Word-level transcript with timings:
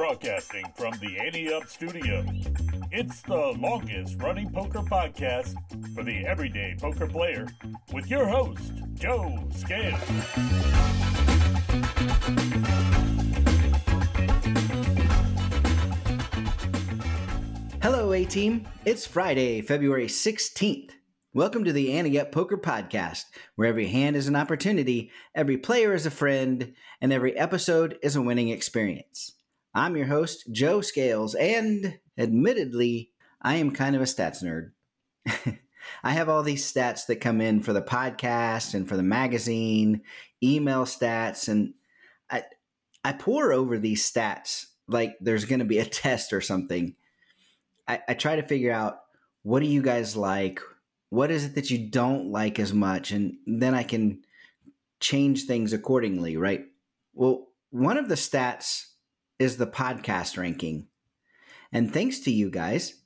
Broadcasting 0.00 0.64
from 0.78 0.94
the 1.00 1.18
Ante 1.18 1.52
Up 1.52 1.68
Studio. 1.68 2.24
It's 2.90 3.20
the 3.20 3.54
longest 3.60 4.16
running 4.22 4.50
poker 4.50 4.78
podcast 4.78 5.54
for 5.94 6.02
the 6.02 6.24
everyday 6.24 6.74
poker 6.80 7.06
player 7.06 7.46
with 7.92 8.10
your 8.10 8.26
host, 8.26 8.72
Joe 8.94 9.46
Scales. 9.54 10.00
Hello, 17.82 18.14
A 18.14 18.24
Team. 18.24 18.66
It's 18.86 19.06
Friday, 19.06 19.60
February 19.60 20.06
16th. 20.06 20.92
Welcome 21.34 21.64
to 21.64 21.74
the 21.74 21.92
Ante 21.92 22.18
Up 22.18 22.32
Poker 22.32 22.56
Podcast, 22.56 23.24
where 23.56 23.68
every 23.68 23.88
hand 23.88 24.16
is 24.16 24.28
an 24.28 24.34
opportunity, 24.34 25.10
every 25.34 25.58
player 25.58 25.92
is 25.92 26.06
a 26.06 26.10
friend, 26.10 26.72
and 27.02 27.12
every 27.12 27.36
episode 27.36 27.98
is 28.02 28.16
a 28.16 28.22
winning 28.22 28.48
experience. 28.48 29.34
I'm 29.74 29.96
your 29.96 30.06
host, 30.06 30.50
Joe 30.50 30.80
Scales, 30.80 31.34
and 31.36 31.98
admittedly, 32.18 33.12
I 33.40 33.56
am 33.56 33.70
kind 33.70 33.94
of 33.94 34.02
a 34.02 34.06
stats 34.06 34.42
nerd. 34.42 34.72
I 36.02 36.10
have 36.10 36.28
all 36.28 36.42
these 36.42 36.70
stats 36.70 37.06
that 37.06 37.20
come 37.20 37.40
in 37.40 37.62
for 37.62 37.72
the 37.72 37.82
podcast 37.82 38.74
and 38.74 38.88
for 38.88 38.96
the 38.96 39.02
magazine, 39.02 40.02
email 40.42 40.84
stats, 40.84 41.48
and 41.48 41.74
I 42.28 42.44
I 43.04 43.12
pour 43.12 43.52
over 43.52 43.78
these 43.78 44.10
stats 44.10 44.66
like 44.88 45.16
there's 45.20 45.44
going 45.44 45.60
to 45.60 45.64
be 45.64 45.78
a 45.78 45.84
test 45.86 46.32
or 46.32 46.40
something. 46.40 46.96
I, 47.86 48.00
I 48.08 48.14
try 48.14 48.36
to 48.36 48.42
figure 48.46 48.72
out 48.72 49.00
what 49.42 49.60
do 49.60 49.66
you 49.66 49.82
guys 49.82 50.16
like, 50.16 50.60
what 51.10 51.30
is 51.30 51.44
it 51.44 51.54
that 51.54 51.70
you 51.70 51.78
don't 51.88 52.32
like 52.32 52.58
as 52.58 52.72
much, 52.72 53.12
and 53.12 53.36
then 53.46 53.74
I 53.74 53.84
can 53.84 54.22
change 54.98 55.44
things 55.44 55.72
accordingly, 55.72 56.36
right? 56.36 56.66
Well, 57.14 57.46
one 57.70 57.96
of 57.96 58.08
the 58.08 58.16
stats 58.16 58.89
is 59.40 59.56
the 59.56 59.66
podcast 59.66 60.36
ranking. 60.36 60.86
And 61.72 61.92
thanks 61.92 62.20
to 62.20 62.30
you 62.30 62.50
guys, 62.50 62.96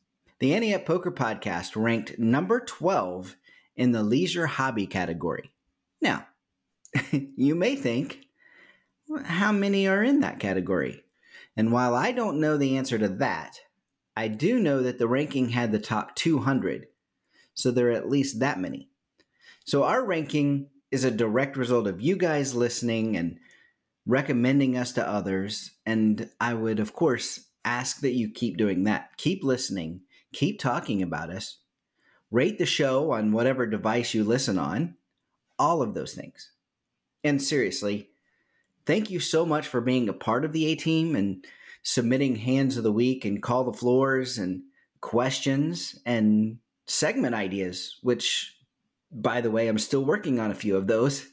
the 0.40 0.52
Ante 0.52 0.74
Up 0.74 0.84
Poker 0.84 1.12
podcast 1.12 1.76
ranked 1.76 2.18
number 2.18 2.58
12 2.58 3.36
in 3.76 3.92
the 3.92 4.02
leisure 4.02 4.46
hobby 4.46 4.86
category. 4.86 5.52
Now, 6.02 6.26
you 7.12 7.54
may 7.54 7.76
think, 7.76 8.26
how 9.24 9.52
many 9.52 9.86
are 9.86 10.02
in 10.02 10.20
that 10.20 10.40
category? 10.40 11.04
And 11.56 11.70
while 11.70 11.94
I 11.94 12.10
don't 12.10 12.40
know 12.40 12.56
the 12.56 12.76
answer 12.76 12.98
to 12.98 13.08
that, 13.08 13.60
I 14.16 14.26
do 14.26 14.58
know 14.58 14.82
that 14.82 14.98
the 14.98 15.06
ranking 15.06 15.50
had 15.50 15.70
the 15.70 15.78
top 15.78 16.16
200. 16.16 16.88
So 17.54 17.70
there 17.70 17.88
are 17.88 17.92
at 17.92 18.08
least 18.10 18.40
that 18.40 18.58
many. 18.58 18.88
So 19.64 19.84
our 19.84 20.04
ranking 20.04 20.68
is 20.90 21.04
a 21.04 21.12
direct 21.12 21.56
result 21.56 21.86
of 21.86 22.00
you 22.00 22.16
guys 22.16 22.56
listening 22.56 23.16
and 23.16 23.38
recommending 24.06 24.76
us 24.76 24.92
to 24.92 25.08
others. 25.08 25.72
And 25.86 26.30
I 26.40 26.54
would, 26.54 26.80
of 26.80 26.92
course, 26.92 27.46
ask 27.64 28.00
that 28.00 28.12
you 28.12 28.30
keep 28.30 28.56
doing 28.56 28.84
that. 28.84 29.16
Keep 29.16 29.42
listening, 29.42 30.02
keep 30.32 30.58
talking 30.58 31.02
about 31.02 31.30
us, 31.30 31.58
rate 32.30 32.58
the 32.58 32.66
show 32.66 33.12
on 33.12 33.32
whatever 33.32 33.66
device 33.66 34.14
you 34.14 34.24
listen 34.24 34.58
on, 34.58 34.96
all 35.58 35.82
of 35.82 35.94
those 35.94 36.14
things. 36.14 36.50
And 37.22 37.40
seriously, 37.40 38.10
thank 38.84 39.10
you 39.10 39.20
so 39.20 39.46
much 39.46 39.66
for 39.66 39.80
being 39.80 40.08
a 40.08 40.12
part 40.12 40.44
of 40.44 40.52
the 40.52 40.66
A 40.66 40.74
team 40.74 41.16
and 41.16 41.44
submitting 41.82 42.36
hands 42.36 42.76
of 42.76 42.82
the 42.82 42.92
week 42.92 43.24
and 43.24 43.42
call 43.42 43.64
the 43.64 43.72
floors 43.72 44.36
and 44.36 44.62
questions 45.00 45.98
and 46.04 46.58
segment 46.86 47.34
ideas, 47.34 47.98
which, 48.02 48.58
by 49.10 49.40
the 49.40 49.50
way, 49.50 49.68
I'm 49.68 49.78
still 49.78 50.04
working 50.04 50.38
on 50.38 50.50
a 50.50 50.54
few 50.54 50.76
of 50.76 50.86
those. 50.86 51.26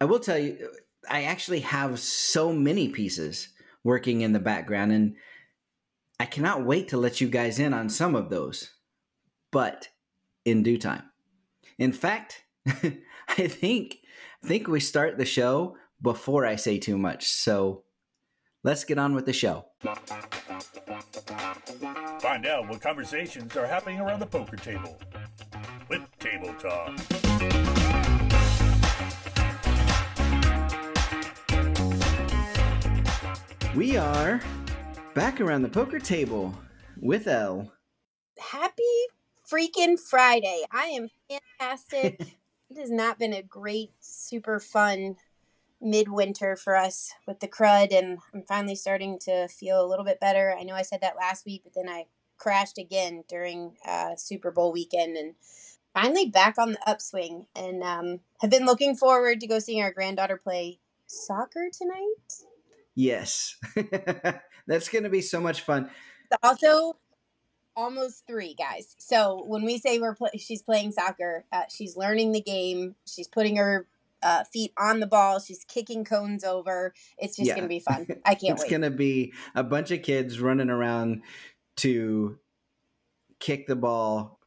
I 0.00 0.04
will 0.04 0.20
tell 0.20 0.38
you, 0.38 0.68
I 1.10 1.24
actually 1.24 1.60
have 1.60 1.98
so 1.98 2.52
many 2.52 2.88
pieces 2.88 3.48
working 3.84 4.20
in 4.20 4.32
the 4.32 4.40
background, 4.40 4.92
and 4.92 5.16
I 6.20 6.26
cannot 6.26 6.64
wait 6.64 6.88
to 6.88 6.96
let 6.96 7.20
you 7.20 7.28
guys 7.28 7.58
in 7.58 7.72
on 7.72 7.88
some 7.88 8.14
of 8.14 8.30
those, 8.30 8.70
but 9.50 9.88
in 10.44 10.62
due 10.62 10.78
time. 10.78 11.04
In 11.78 11.92
fact, 11.92 12.44
I 12.66 13.46
think 13.48 13.98
I 14.42 14.46
think 14.46 14.68
we 14.68 14.80
start 14.80 15.18
the 15.18 15.24
show 15.24 15.76
before 16.00 16.46
I 16.46 16.56
say 16.56 16.78
too 16.78 16.98
much. 16.98 17.28
So 17.28 17.84
let's 18.62 18.84
get 18.84 18.98
on 18.98 19.14
with 19.14 19.26
the 19.26 19.32
show. 19.32 19.66
Find 22.20 22.46
out 22.46 22.68
what 22.68 22.80
conversations 22.80 23.56
are 23.56 23.66
happening 23.66 24.00
around 24.00 24.20
the 24.20 24.26
poker 24.26 24.56
table 24.56 24.98
with 25.88 26.02
Table 26.18 26.54
Talk. 26.54 27.27
We 33.78 33.96
are 33.96 34.40
back 35.14 35.40
around 35.40 35.62
the 35.62 35.68
poker 35.68 36.00
table 36.00 36.52
with 37.00 37.28
Elle. 37.28 37.70
Happy 38.36 38.82
freaking 39.48 39.96
Friday. 39.96 40.64
I 40.72 40.86
am 40.86 41.06
fantastic. 41.30 42.20
it 42.70 42.76
has 42.76 42.90
not 42.90 43.20
been 43.20 43.32
a 43.32 43.40
great, 43.40 43.92
super 44.00 44.58
fun 44.58 45.14
midwinter 45.80 46.56
for 46.56 46.74
us 46.74 47.12
with 47.24 47.38
the 47.38 47.46
crud, 47.46 47.96
and 47.96 48.18
I'm 48.34 48.42
finally 48.42 48.74
starting 48.74 49.16
to 49.20 49.46
feel 49.46 49.80
a 49.80 49.86
little 49.86 50.04
bit 50.04 50.18
better. 50.18 50.56
I 50.58 50.64
know 50.64 50.74
I 50.74 50.82
said 50.82 51.02
that 51.02 51.14
last 51.16 51.46
week, 51.46 51.60
but 51.62 51.74
then 51.74 51.88
I 51.88 52.06
crashed 52.36 52.78
again 52.78 53.22
during 53.28 53.76
uh, 53.86 54.16
Super 54.16 54.50
Bowl 54.50 54.72
weekend 54.72 55.16
and 55.16 55.36
finally 55.94 56.26
back 56.26 56.58
on 56.58 56.72
the 56.72 56.90
upswing 56.90 57.46
and 57.54 57.84
um, 57.84 58.20
have 58.40 58.50
been 58.50 58.66
looking 58.66 58.96
forward 58.96 59.38
to 59.38 59.46
go 59.46 59.60
seeing 59.60 59.84
our 59.84 59.92
granddaughter 59.92 60.36
play 60.36 60.80
soccer 61.06 61.68
tonight. 61.72 62.47
Yes. 62.98 63.54
That's 64.66 64.88
going 64.88 65.04
to 65.04 65.08
be 65.08 65.20
so 65.20 65.40
much 65.40 65.60
fun. 65.60 65.88
Also, 66.42 66.96
almost 67.76 68.26
three 68.26 68.54
guys. 68.58 68.96
So 68.98 69.44
when 69.46 69.64
we 69.64 69.78
say 69.78 70.00
we're 70.00 70.16
pl- 70.16 70.30
she's 70.36 70.62
playing 70.62 70.90
soccer, 70.90 71.44
uh, 71.52 71.62
she's 71.70 71.96
learning 71.96 72.32
the 72.32 72.40
game. 72.40 72.96
She's 73.06 73.28
putting 73.28 73.54
her 73.54 73.86
uh, 74.20 74.42
feet 74.42 74.72
on 74.76 74.98
the 74.98 75.06
ball. 75.06 75.38
She's 75.38 75.62
kicking 75.62 76.04
cones 76.04 76.42
over. 76.42 76.92
It's 77.18 77.36
just 77.36 77.46
Yeah. 77.46 77.54
going 77.54 77.62
to 77.62 77.68
be 77.68 77.78
fun. 77.78 78.08
I 78.24 78.34
can't 78.34 78.54
it's 78.54 78.62
wait. 78.64 78.70
going 78.70 78.82
to 78.82 78.90
be 78.90 79.32
a 79.54 79.62
bunch 79.62 79.92
of 79.92 80.02
kids 80.02 80.40
running 80.40 80.68
around 80.68 81.22
to 81.76 82.36
kick 83.38 83.68
the 83.68 83.76
ball 83.76 84.40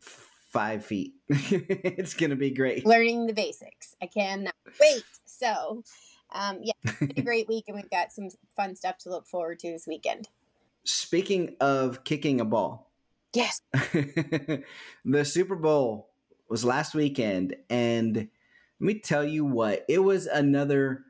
five 0.49 0.85
feet. 0.85 1.13
it's 1.29 2.15
going 2.15 2.31
to 2.31 2.35
be 2.35 2.51
great. 2.51 2.85
Learning 2.85 3.27
the 3.27 3.33
basics. 3.33 3.95
I 4.01 4.07
cannot 4.07 4.55
wait. 4.77 5.03
So, 5.23 5.83
um, 6.31 6.59
yeah, 6.61 6.73
it's 6.83 6.97
been 6.99 7.13
a 7.17 7.21
great 7.21 7.47
week, 7.47 7.65
and 7.67 7.75
we've 7.75 7.89
got 7.89 8.11
some 8.11 8.29
fun 8.55 8.75
stuff 8.75 8.97
to 8.99 9.09
look 9.09 9.27
forward 9.27 9.59
to 9.59 9.71
this 9.71 9.85
weekend. 9.87 10.29
Speaking 10.83 11.55
of 11.59 12.03
kicking 12.03 12.41
a 12.41 12.45
ball, 12.45 12.91
Yes. 13.33 13.61
the 15.05 15.23
Super 15.23 15.55
Bowl 15.55 16.09
was 16.49 16.65
last 16.65 16.93
weekend, 16.93 17.55
and 17.69 18.15
let 18.15 18.27
me 18.79 18.99
tell 18.99 19.23
you 19.23 19.45
what, 19.45 19.85
it 19.87 19.99
was 19.99 20.25
another, 20.25 21.05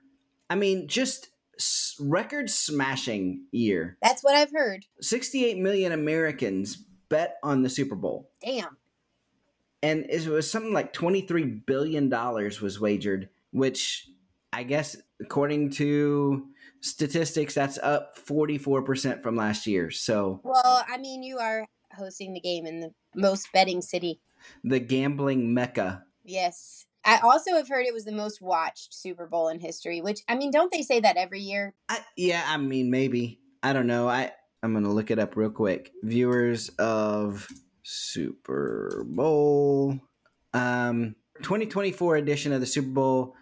I 0.50 0.56
mean, 0.56 0.88
just 0.88 1.30
s- 1.58 1.96
record 2.00 2.50
smashing 2.50 3.46
year. 3.52 3.98
That's 4.04 4.24
what 4.24 4.36
I've 4.36 4.52
heard. 4.52 4.86
68 5.00 5.58
million 5.58 5.92
Americans 5.92 6.76
bet 7.10 7.38
on 7.42 7.64
the 7.64 7.70
Super 7.70 7.96
Bowl. 7.96 8.30
Damn. 8.44 8.78
And 9.82 10.06
it 10.10 10.28
was 10.28 10.50
something 10.50 10.74
like 10.74 10.94
$23 10.94 11.66
billion 11.66 12.08
was 12.10 12.80
wagered, 12.80 13.30
which 13.52 14.08
I 14.54 14.64
guess, 14.64 14.98
according 15.22 15.72
to 15.72 16.48
statistics, 16.82 17.54
that's 17.54 17.78
up 17.78 18.18
44% 18.18 19.24
from 19.24 19.36
last 19.36 19.66
year. 19.68 19.92
So 19.92 20.42
Well, 20.44 20.86
I 20.88 20.98
mean, 20.98 21.24
you 21.24 21.38
are 21.38 21.66
hosting 21.96 22.34
the 22.34 22.40
game 22.42 22.66
in 22.66 22.80
the 22.82 22.92
most 23.16 23.48
betting 23.54 23.82
city. 23.82 24.20
the 24.64 24.80
gambling 24.80 25.54
mecca. 25.54 26.04
Yes. 26.24 26.86
I 27.06 27.20
also 27.20 27.56
have 27.56 27.68
heard 27.68 27.86
it 27.86 27.94
was 27.94 28.06
the 28.06 28.12
most 28.12 28.42
watched 28.42 28.94
Super 28.94 29.26
Bowl 29.28 29.48
in 29.50 29.60
history, 29.60 30.02
which 30.02 30.22
I 30.28 30.36
mean, 30.36 30.52
don't 30.52 30.72
they 30.72 30.82
say 30.84 31.00
that 31.00 31.18
every 31.18 31.40
year? 31.42 31.74
I, 31.90 32.00
yeah, 32.16 32.44
I 32.48 32.58
mean, 32.58 32.92
maybe. 32.92 33.40
I 33.64 33.74
don't 33.74 33.88
know. 33.88 34.08
I, 34.08 34.32
I'm 34.62 34.74
going 34.74 34.84
to 34.84 34.92
look 34.92 35.10
it 35.12 35.18
up 35.20 35.36
real 35.36 35.50
quick. 35.50 35.92
Viewers 36.04 36.70
of 36.78 37.48
Super 37.84 39.04
Bowl. 39.08 40.00
Um, 40.54 41.16
2024 41.42 42.18
edition 42.18 42.54
of 42.54 42.60
the 42.60 42.68
Super 42.68 42.90
Bowl 42.90 43.36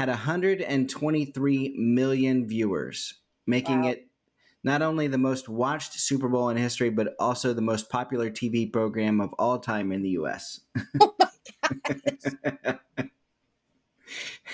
had 0.00 0.08
123 0.08 1.74
million 1.76 2.46
viewers, 2.48 3.20
making 3.46 3.82
Wow. 3.82 3.88
it 3.90 4.06
not 4.64 4.80
only 4.80 5.08
the 5.08 5.18
most 5.18 5.46
watched 5.46 5.92
Super 5.92 6.26
Bowl 6.28 6.48
in 6.48 6.56
history, 6.56 6.88
but 6.88 7.14
also 7.18 7.52
the 7.52 7.60
most 7.60 7.90
popular 7.90 8.30
TV 8.30 8.70
program 8.72 9.20
of 9.20 9.34
all 9.38 9.58
time 9.58 9.92
in 9.92 10.02
the 10.02 10.10
U.S. 10.10 10.60
Oh 11.02 11.14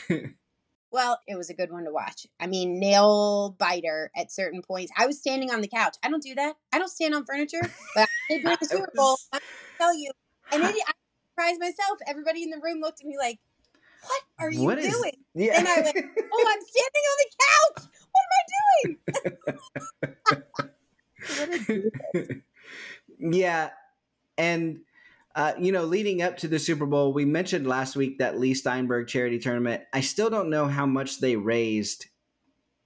Well, 0.91 1.21
it 1.29 1.37
was 1.37 1.49
a 1.51 1.55
good 1.55 1.71
one 1.71 1.85
to 1.85 1.93
watch. 1.93 2.27
I 2.41 2.47
mean, 2.47 2.81
nail 2.81 3.55
biter 3.59 4.11
at 4.17 4.33
certain 4.33 4.63
points. 4.63 4.91
I 4.97 5.07
was 5.07 5.19
standing 5.19 5.51
on 5.51 5.61
the 5.61 5.69
couch. 5.69 5.97
I 6.03 6.09
don't 6.09 6.23
do 6.23 6.35
that. 6.35 6.57
I 6.73 6.79
don't 6.79 6.89
stand 6.89 7.15
on 7.15 7.25
furniture, 7.25 7.61
but 7.95 8.09
I 8.31 8.35
did 8.35 8.43
during 8.43 8.57
the 8.61 8.67
Super 8.71 8.93
Bowl. 8.95 9.17
I 9.33 9.39
tell 9.79 9.95
you, 9.97 10.11
and 10.53 10.63
it, 10.63 10.75
I 10.87 10.93
surprised 11.31 11.61
myself. 11.61 11.99
Everybody 12.07 12.43
in 12.43 12.51
the 12.51 12.59
room 12.63 12.81
looked 12.81 13.01
at 13.01 13.07
me 13.07 13.17
like, 13.19 13.39
"What 14.07 14.23
are 14.39 14.51
you 14.51 14.63
What 14.63 14.79
is- 14.79 14.95
doing?" 14.95 15.13
yeah. 15.35 15.59
And 15.59 15.69
I 15.69 15.81
went, 15.83 15.97
"Oh, 16.33 16.45
I'm 16.49 16.61
standing 16.73 17.05
on 17.11 17.17
the 17.23 17.31
couch. 17.47 17.83
What 18.13 18.25
am 18.27 18.31
I 21.59 21.83
doing? 22.23 22.43
yeah, 23.33 23.71
and 24.39 24.81
uh, 25.37 25.53
you 25.59 25.71
know, 25.71 25.85
leading 25.85 26.23
up 26.23 26.39
to 26.39 26.49
the 26.49 26.59
Super 26.59 26.87
Bowl, 26.87 27.13
we 27.13 27.27
mentioned 27.27 27.67
last 27.67 27.95
week 27.95 28.19
that 28.19 28.41
Leigh 28.41 28.55
Steinberg 28.55 29.07
charity 29.07 29.39
tournament. 29.39 29.83
I 29.93 30.01
still 30.01 30.31
don't 30.31 30.49
know 30.49 30.67
how 30.67 30.87
much 30.87 31.21
they 31.21 31.37
raised, 31.37 32.07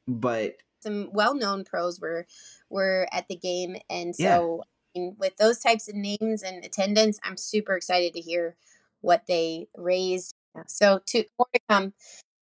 but 0.08 0.56
some 0.80 1.10
well-known 1.12 1.64
pros 1.64 2.00
were 2.00 2.26
were 2.68 3.06
at 3.12 3.28
the 3.28 3.36
game, 3.36 3.76
and 3.88 4.16
so 4.16 4.64
yeah. 4.94 5.10
with 5.16 5.36
those 5.36 5.60
types 5.60 5.88
of 5.88 5.94
names 5.94 6.42
and 6.42 6.64
attendance, 6.64 7.20
I'm 7.22 7.36
super 7.36 7.76
excited 7.76 8.14
to 8.14 8.20
hear 8.20 8.56
what 9.00 9.26
they 9.28 9.68
raised. 9.76 10.34
So, 10.66 11.00
to 11.06 11.24
more 11.38 11.48
to 11.54 11.60
come 11.68 11.92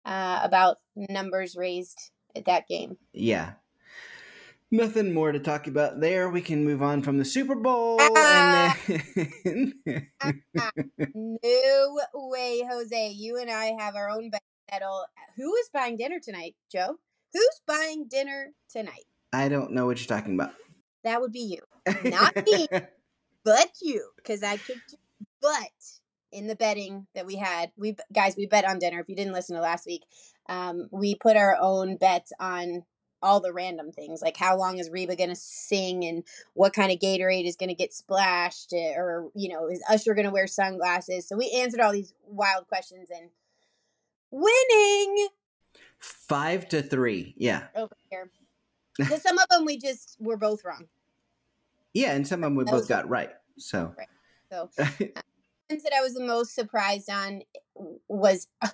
uh, 0.05 0.41
about 0.43 0.79
numbers 0.97 1.57
raised 1.57 2.11
at 2.35 2.47
that 2.47 2.67
game. 2.69 2.97
Yeah. 3.13 3.53
Nothing 4.71 5.15
more 5.15 5.33
to 5.33 5.39
talk 5.39 5.67
about 5.67 6.01
there. 6.01 6.29
We 6.29 6.43
can 6.43 6.65
move 6.65 6.83
on 6.83 7.03
from 7.03 7.17
the 7.17 7.25
Super 7.25 7.55
Bowl. 7.55 7.97
Ah! 8.01 8.77
And 9.45 9.75
then... 9.87 10.11
no 11.15 11.99
way, 12.15 12.63
Jose. 12.69 13.09
You 13.11 13.39
and 13.39 13.51
I 13.51 13.75
have 13.79 13.97
our 13.97 14.11
own 14.11 14.31
battle. 14.71 15.05
Who 15.37 15.55
is 15.55 15.71
buying 15.73 15.97
dinner 15.97 16.21
tonight, 16.21 16.55
Joe? 16.71 16.99
Who's 17.33 17.61
buying 17.67 18.09
dinner 18.09 18.53
tonight? 18.71 19.05
I 19.33 19.49
don't 19.49 19.73
know 19.73 19.87
what 19.87 19.99
you're 19.99 20.19
talking 20.19 20.35
about. 20.35 20.53
That 21.05 21.21
would 21.21 21.33
be 21.33 21.41
you. 21.41 21.61
Not 22.05 22.37
me, 22.47 22.69
but 23.45 23.71
you, 23.81 24.11
because 24.17 24.43
I 24.43 24.57
kicked 24.57 24.93
you. 24.93 24.99
But 25.41 25.71
in 26.33 26.47
the 26.47 26.57
betting 26.57 27.07
that 27.15 27.27
we 27.27 27.37
had, 27.37 27.71
we 27.77 27.97
guys, 28.13 28.37
we 28.37 28.47
bet 28.47 28.69
on 28.69 28.79
dinner. 28.79 29.01
If 29.01 29.09
you 29.09 29.17
didn't 29.17 29.33
listen 29.33 29.57
to 29.57 29.63
last 29.63 29.87
week, 29.87 30.03
um, 30.49 30.89
we 30.91 31.15
put 31.15 31.37
our 31.37 31.57
own 31.61 31.97
bets 31.97 32.33
on 32.39 32.85
all 33.23 33.41
the 33.41 33.53
random 33.53 33.91
things 33.91 34.23
like 34.23 34.37
how 34.37 34.57
long 34.57 34.79
is 34.79 34.91
Reba 34.91 35.17
going 35.17 35.31
to 35.31 35.37
sing 35.37 36.05
and 36.05 36.23
what 36.55 36.73
kind 36.73 36.93
of 36.93 36.99
Gatorade 36.99 37.47
is 37.47 37.57
going 37.57 37.69
to 37.69 37.75
get 37.75 37.93
splashed 37.93 38.73
eh, 38.73 38.95
or 38.97 39.29
you 39.35 39.49
know 39.49 39.67
is 39.67 39.83
Usher 39.91 40.15
going 40.15 40.27
to 40.27 40.31
wear 40.33 40.47
sunglasses 40.47 41.29
so 41.29 41.37
we 41.37 41.51
answered 41.51 41.81
all 41.81 41.93
these 41.93 42.15
wild 42.27 42.69
questions 42.69 43.09
and 43.11 43.31
winning 44.31 45.29
5 45.99 46.69
to 46.69 46.83
3 46.83 47.35
yeah 47.37 47.65
over 47.75 47.97
here 48.11 48.31
some 49.19 49.39
of 49.39 49.49
them 49.49 49.65
we 49.65 49.79
just 49.79 50.17
were 50.21 50.37
both 50.37 50.65
wrong 50.65 50.87
yeah 51.95 52.13
and 52.13 52.27
some 52.27 52.45
of 52.45 52.51
them 52.51 52.57
we 52.57 52.65
both 52.65 52.89
got 52.89 53.09
right 53.09 53.31
so 53.59 53.93
right. 53.99 54.09
so 54.51 54.71
uh, 54.79 55.21
that 55.69 55.93
I 55.97 56.01
was 56.01 56.15
the 56.15 56.25
most 56.25 56.55
surprised 56.55 57.11
on 57.11 57.43
was 58.09 58.49
uh, 58.63 58.69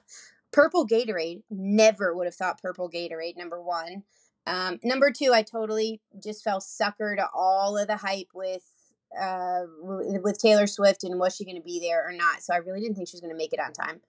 purple 0.52 0.87
Gatorade. 0.87 1.43
Never 1.50 2.14
would 2.14 2.26
have 2.26 2.35
thought 2.35 2.62
purple 2.62 2.88
Gatorade. 2.91 3.37
Number 3.37 3.61
one. 3.61 4.05
Um, 4.46 4.79
number 4.85 5.11
two, 5.11 5.32
I 5.32 5.43
totally 5.43 6.00
just 6.23 6.44
fell 6.44 6.61
sucker 6.61 7.17
to 7.17 7.26
all 7.35 7.79
of 7.79 7.88
the 7.88 7.96
hype 7.96 8.29
with 8.35 8.62
uh, 9.20 9.62
with 9.81 10.38
Taylor 10.38 10.67
Swift 10.67 11.05
and 11.05 11.19
was 11.19 11.35
she 11.35 11.44
going 11.44 11.56
to 11.56 11.62
be 11.62 11.81
there 11.81 12.06
or 12.06 12.12
not. 12.12 12.43
So 12.43 12.52
I 12.52 12.58
really 12.58 12.81
didn't 12.81 12.97
think 12.97 13.08
she 13.08 13.14
was 13.14 13.20
going 13.20 13.32
to 13.32 13.38
make 13.38 13.52
it 13.52 13.61
on 13.61 13.73
time. 13.73 14.00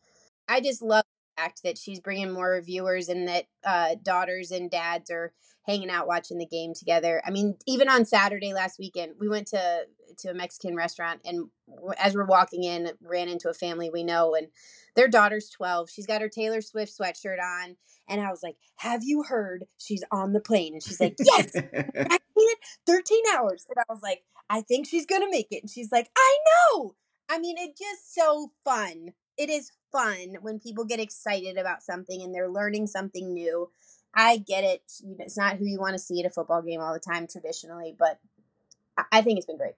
I 0.48 0.62
just 0.62 0.82
love 0.82 1.06
fact 1.38 1.62
that 1.64 1.78
she's 1.78 2.00
bringing 2.00 2.32
more 2.32 2.62
viewers 2.62 3.10
and 3.10 3.28
that 3.28 3.46
uh, 3.64 3.96
daughters 4.02 4.52
and 4.52 4.70
dads 4.70 5.10
are 5.10 5.34
hanging 5.66 5.90
out 5.90 6.08
watching 6.08 6.38
the 6.38 6.46
game 6.46 6.74
together. 6.74 7.22
I 7.26 7.32
mean, 7.32 7.56
even 7.66 7.90
on 7.90 8.06
Saturday 8.06 8.54
last 8.54 8.80
weekend, 8.80 9.14
we 9.20 9.28
went 9.28 9.48
to 9.48 9.86
to 10.20 10.30
a 10.30 10.34
Mexican 10.34 10.76
restaurant 10.76 11.20
and 11.26 11.50
as 11.98 12.16
we're 12.16 12.26
walking 12.26 12.64
in, 12.64 12.92
ran 13.02 13.28
into 13.28 13.50
a 13.50 13.54
family 13.54 13.90
we 13.90 14.04
know 14.04 14.36
and 14.36 14.48
their 14.96 15.08
daughter's 15.08 15.50
12. 15.50 15.90
She's 15.90 16.06
got 16.06 16.22
her 16.22 16.30
Taylor 16.30 16.62
Swift 16.62 16.94
sweatshirt 16.98 17.40
on 17.42 17.76
and 18.08 18.22
I 18.22 18.30
was 18.30 18.44
like, 18.44 18.56
"Have 18.78 19.04
you 19.04 19.24
heard 19.24 19.66
she's 19.78 20.04
on 20.12 20.34
the 20.34 20.40
plane?" 20.40 20.74
And 20.74 20.84
she's 20.84 21.02
like, 21.02 21.16
"Yes." 21.20 21.52
13 22.86 23.24
hours 23.34 23.66
and 23.68 23.78
I 23.80 23.92
was 23.92 24.02
like, 24.04 24.24
"I 24.50 24.62
think 24.62 24.88
she's 24.88 25.06
going 25.06 25.22
to 25.22 25.30
make 25.30 25.48
it." 25.52 25.64
And 25.64 25.70
she's 25.70 25.92
like, 25.92 26.10
"I 26.16 26.38
know." 26.48 26.96
I 27.28 27.40
mean, 27.40 27.56
it's 27.58 27.80
just 27.80 28.14
so 28.14 28.52
fun. 28.64 29.14
It 29.38 29.50
is 29.50 29.72
fun 29.92 30.38
when 30.42 30.60
people 30.60 30.86
get 30.86 31.00
excited 31.00 31.58
about 31.58 31.84
something 31.84 32.22
and 32.22 32.34
they're 32.34 32.50
learning 32.50 32.88
something 32.88 33.34
new 33.34 33.70
I 34.16 34.38
get 34.38 34.64
it. 34.64 34.82
It's 35.20 35.38
not 35.38 35.58
who 35.58 35.66
you 35.66 35.80
want 35.80 35.94
to 35.94 36.00
see 36.00 36.22
at 36.22 36.26
a 36.26 36.30
football 36.30 36.62
game 36.62 36.80
all 36.80 36.94
the 36.94 37.00
time 37.00 37.28
traditionally, 37.28 37.94
but 37.98 38.20
I 39.12 39.22
think 39.22 39.38
it's 39.38 39.46
been 39.46 39.58
great. 39.58 39.76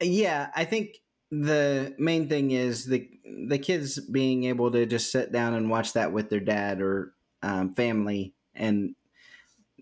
Yeah, 0.00 0.50
I 0.54 0.64
think 0.64 0.98
the 1.30 1.94
main 1.98 2.28
thing 2.28 2.52
is 2.52 2.86
the 2.86 3.10
the 3.48 3.58
kids 3.58 3.98
being 4.00 4.44
able 4.44 4.70
to 4.70 4.86
just 4.86 5.10
sit 5.10 5.32
down 5.32 5.54
and 5.54 5.68
watch 5.68 5.92
that 5.94 6.12
with 6.12 6.30
their 6.30 6.40
dad 6.40 6.80
or 6.80 7.14
um, 7.42 7.74
family, 7.74 8.34
and 8.54 8.94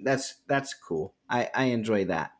that's 0.02 0.36
that's 0.48 0.72
cool. 0.72 1.14
I 1.28 1.50
I 1.54 1.64
enjoy 1.64 2.06
that. 2.06 2.32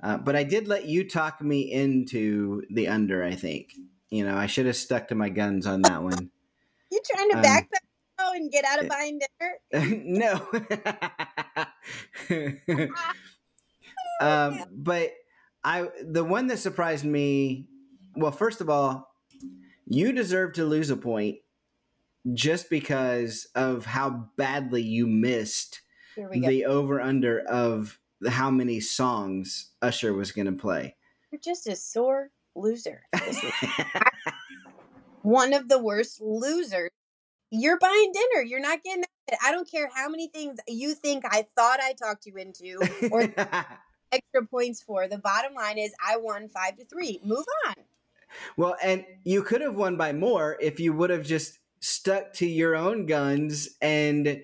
Uh, 0.00 0.16
but 0.16 0.36
I 0.36 0.44
did 0.44 0.68
let 0.68 0.84
you 0.84 1.08
talk 1.08 1.42
me 1.42 1.62
into 1.72 2.62
the 2.70 2.86
under. 2.86 3.24
I 3.24 3.34
think 3.34 3.72
you 4.10 4.24
know 4.24 4.36
I 4.36 4.46
should 4.46 4.66
have 4.66 4.76
stuck 4.76 5.08
to 5.08 5.14
my 5.14 5.28
guns 5.28 5.66
on 5.66 5.82
that 5.82 6.02
one. 6.02 6.30
you 6.90 7.00
trying 7.14 7.30
to 7.30 7.36
um, 7.36 7.42
back 7.42 7.68
that 7.70 7.82
and 8.38 8.50
get 8.50 8.64
out 8.64 8.82
of 8.82 8.88
buying 8.88 9.20
dinner? 9.20 9.56
no. 10.04 10.48
um, 14.20 14.64
but 14.72 15.12
I 15.64 15.88
the 16.02 16.24
one 16.24 16.46
that 16.48 16.58
surprised 16.58 17.04
me. 17.04 17.68
Well, 18.16 18.32
first 18.32 18.60
of 18.60 18.68
all, 18.68 19.12
you 19.86 20.12
deserve 20.12 20.54
to 20.54 20.64
lose 20.64 20.90
a 20.90 20.96
point 20.96 21.36
just 22.34 22.68
because 22.68 23.46
of 23.54 23.86
how 23.86 24.28
badly 24.36 24.82
you 24.82 25.06
missed 25.06 25.80
the 26.32 26.64
over 26.64 27.00
under 27.00 27.40
of 27.40 27.98
how 28.28 28.50
many 28.50 28.80
songs 28.80 29.70
Usher 29.80 30.12
was 30.12 30.32
going 30.32 30.46
to 30.46 30.52
play. 30.52 30.96
You're 31.30 31.40
just 31.40 31.68
as 31.68 31.84
sore 31.84 32.30
loser. 32.58 33.02
one 35.22 35.52
of 35.52 35.68
the 35.68 35.78
worst 35.78 36.20
losers 36.20 36.90
you're 37.50 37.78
buying 37.78 38.12
dinner. 38.12 38.44
You're 38.44 38.60
not 38.60 38.82
getting 38.82 39.02
that. 39.02 39.38
I 39.44 39.52
don't 39.52 39.70
care 39.70 39.90
how 39.94 40.08
many 40.08 40.28
things 40.28 40.58
you 40.66 40.94
think 40.94 41.24
I 41.26 41.46
thought 41.56 41.80
I 41.82 41.92
talked 41.92 42.26
you 42.26 42.36
into 42.36 42.78
or 43.10 43.22
extra 44.12 44.46
points 44.50 44.82
for. 44.82 45.08
The 45.08 45.18
bottom 45.18 45.54
line 45.54 45.78
is 45.78 45.92
I 46.06 46.16
won 46.16 46.48
five 46.48 46.76
to 46.76 46.84
three. 46.84 47.20
Move 47.24 47.44
on. 47.66 47.74
Well, 48.56 48.76
and 48.82 49.04
you 49.24 49.42
could 49.42 49.62
have 49.62 49.74
won 49.74 49.96
by 49.96 50.12
more 50.12 50.56
if 50.60 50.80
you 50.80 50.92
would 50.92 51.10
have 51.10 51.24
just 51.24 51.58
stuck 51.80 52.32
to 52.34 52.46
your 52.46 52.76
own 52.76 53.06
guns 53.06 53.70
and 53.80 54.42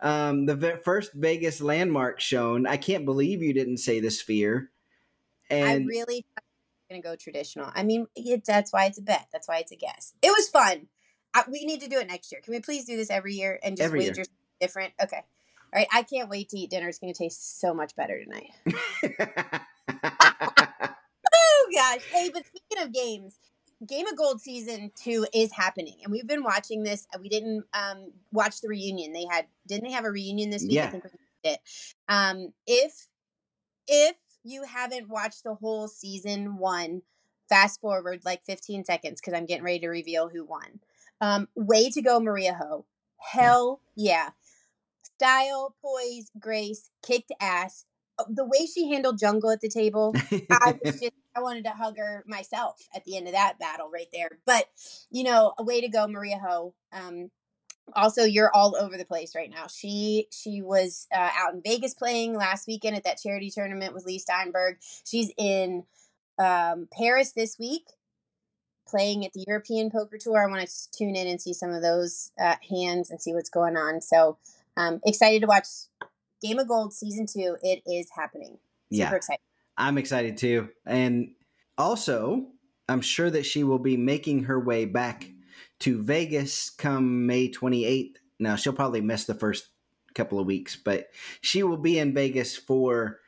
um, 0.00 0.46
the 0.46 0.80
first 0.84 1.12
Vegas 1.14 1.60
landmark 1.60 2.20
shown. 2.20 2.66
I 2.66 2.76
can't 2.76 3.04
believe 3.04 3.42
you 3.42 3.52
didn't 3.52 3.78
say 3.78 4.00
the 4.00 4.10
sphere. 4.10 4.70
And 5.50 5.82
I 5.82 5.86
really 5.86 6.26
going 6.88 7.02
to 7.02 7.06
go 7.06 7.16
traditional. 7.16 7.70
I 7.74 7.82
mean, 7.82 8.06
it, 8.14 8.44
that's 8.44 8.72
why 8.72 8.86
it's 8.86 8.98
a 8.98 9.02
bet. 9.02 9.28
That's 9.32 9.48
why 9.48 9.58
it's 9.58 9.72
a 9.72 9.76
guess. 9.76 10.14
It 10.22 10.30
was 10.30 10.48
fun. 10.48 10.88
I, 11.34 11.44
we 11.50 11.64
need 11.64 11.80
to 11.82 11.88
do 11.88 11.98
it 11.98 12.06
next 12.06 12.32
year. 12.32 12.40
Can 12.42 12.54
we 12.54 12.60
please 12.60 12.84
do 12.84 12.96
this 12.96 13.10
every 13.10 13.34
year 13.34 13.58
and 13.62 13.76
just 13.76 13.86
every 13.86 14.00
wager 14.00 14.22
year. 14.22 14.26
different? 14.60 14.92
Okay. 15.02 15.16
All 15.16 15.80
right. 15.80 15.88
I 15.92 16.02
can't 16.02 16.28
wait 16.28 16.48
to 16.50 16.58
eat 16.58 16.70
dinner. 16.70 16.88
It's 16.88 16.98
going 16.98 17.12
to 17.12 17.18
taste 17.18 17.60
so 17.60 17.74
much 17.74 17.94
better 17.96 18.22
tonight. 18.22 18.52
oh 21.34 21.68
gosh. 21.74 22.04
Hey, 22.10 22.30
but 22.32 22.46
speaking 22.46 22.82
of 22.82 22.92
games, 22.92 23.38
Game 23.84 24.06
of 24.06 24.16
Gold 24.16 24.40
season 24.40 24.90
two 24.94 25.26
is 25.34 25.52
happening, 25.52 25.96
and 26.02 26.10
we've 26.10 26.26
been 26.26 26.42
watching 26.42 26.82
this. 26.82 27.06
We 27.20 27.28
didn't 27.28 27.64
um, 27.74 28.12
watch 28.32 28.62
the 28.62 28.68
reunion. 28.68 29.12
They 29.12 29.26
had 29.30 29.46
didn't 29.66 29.84
they 29.84 29.92
have 29.92 30.06
a 30.06 30.10
reunion 30.10 30.48
this 30.48 30.62
week? 30.62 30.72
Yeah. 30.72 30.86
I 30.86 30.90
think 30.90 31.04
we 31.04 31.10
did. 31.44 31.58
Um, 32.08 32.52
if 32.66 33.08
if 33.86 34.16
you 34.46 34.62
haven't 34.62 35.08
watched 35.08 35.44
the 35.44 35.54
whole 35.54 35.88
season 35.88 36.58
one, 36.58 37.02
fast 37.48 37.80
forward 37.80 38.20
like 38.24 38.44
15 38.44 38.84
seconds 38.84 39.20
because 39.20 39.34
I'm 39.36 39.46
getting 39.46 39.64
ready 39.64 39.80
to 39.80 39.88
reveal 39.88 40.28
who 40.28 40.44
won. 40.44 40.80
Um, 41.20 41.48
way 41.54 41.90
to 41.90 42.02
go, 42.02 42.20
Maria 42.20 42.54
Ho. 42.54 42.86
Hell 43.18 43.80
yeah. 43.96 44.30
Style, 45.02 45.74
poise, 45.82 46.30
grace, 46.38 46.90
kicked 47.02 47.32
ass. 47.40 47.84
Uh, 48.18 48.24
the 48.28 48.44
way 48.44 48.66
she 48.66 48.90
handled 48.90 49.18
Jungle 49.18 49.50
at 49.50 49.60
the 49.60 49.68
table, 49.68 50.14
I 50.50 50.78
was 50.84 51.00
just 51.00 51.12
I 51.34 51.40
wanted 51.40 51.64
to 51.64 51.70
hug 51.70 51.98
her 51.98 52.24
myself 52.26 52.88
at 52.94 53.04
the 53.04 53.16
end 53.16 53.26
of 53.26 53.32
that 53.32 53.58
battle 53.58 53.90
right 53.92 54.08
there. 54.12 54.38
But 54.46 54.66
you 55.10 55.24
know, 55.24 55.54
a 55.58 55.64
way 55.64 55.80
to 55.80 55.88
go, 55.88 56.06
Maria 56.06 56.38
Ho. 56.38 56.74
Um, 56.92 57.30
also, 57.94 58.24
you're 58.24 58.50
all 58.54 58.76
over 58.76 58.96
the 58.96 59.04
place 59.04 59.34
right 59.34 59.50
now. 59.50 59.66
She 59.68 60.28
she 60.30 60.60
was 60.62 61.06
uh, 61.14 61.30
out 61.36 61.54
in 61.54 61.62
Vegas 61.62 61.94
playing 61.94 62.34
last 62.34 62.66
weekend 62.66 62.96
at 62.96 63.04
that 63.04 63.18
charity 63.22 63.50
tournament 63.50 63.94
with 63.94 64.04
Leigh 64.04 64.18
Steinberg. 64.18 64.78
She's 65.04 65.30
in 65.38 65.84
um, 66.38 66.88
Paris 66.92 67.32
this 67.32 67.58
week 67.58 67.84
playing 68.88 69.24
at 69.24 69.32
the 69.32 69.44
European 69.46 69.90
Poker 69.90 70.18
Tour. 70.18 70.38
I 70.38 70.50
want 70.50 70.66
to 70.66 70.90
tune 70.92 71.16
in 71.16 71.26
and 71.26 71.40
see 71.40 71.52
some 71.52 71.70
of 71.70 71.82
those 71.82 72.30
uh, 72.40 72.56
hands 72.70 73.10
and 73.10 73.20
see 73.20 73.32
what's 73.32 73.50
going 73.50 73.76
on. 73.76 74.00
So 74.00 74.38
um, 74.76 75.00
excited 75.04 75.40
to 75.40 75.46
watch 75.46 75.66
Game 76.42 76.58
of 76.58 76.68
Gold 76.68 76.92
season 76.92 77.26
two. 77.26 77.56
It 77.62 77.82
is 77.86 78.08
happening. 78.16 78.58
Super 78.92 79.10
yeah, 79.10 79.14
excited. 79.14 79.40
I'm 79.76 79.98
excited 79.98 80.36
too, 80.38 80.70
and 80.84 81.32
also 81.78 82.46
I'm 82.88 83.00
sure 83.00 83.30
that 83.30 83.46
she 83.46 83.64
will 83.64 83.78
be 83.78 83.96
making 83.96 84.44
her 84.44 84.58
way 84.58 84.84
back 84.84 85.28
to 85.80 86.02
Vegas 86.02 86.70
come 86.70 87.26
May 87.26 87.50
28th. 87.50 88.16
Now 88.38 88.56
she'll 88.56 88.72
probably 88.72 89.00
miss 89.00 89.24
the 89.24 89.34
first 89.34 89.68
couple 90.14 90.38
of 90.38 90.46
weeks, 90.46 90.76
but 90.76 91.08
she 91.40 91.62
will 91.62 91.76
be 91.76 91.98
in 91.98 92.14
Vegas 92.14 92.56
for 92.56 93.20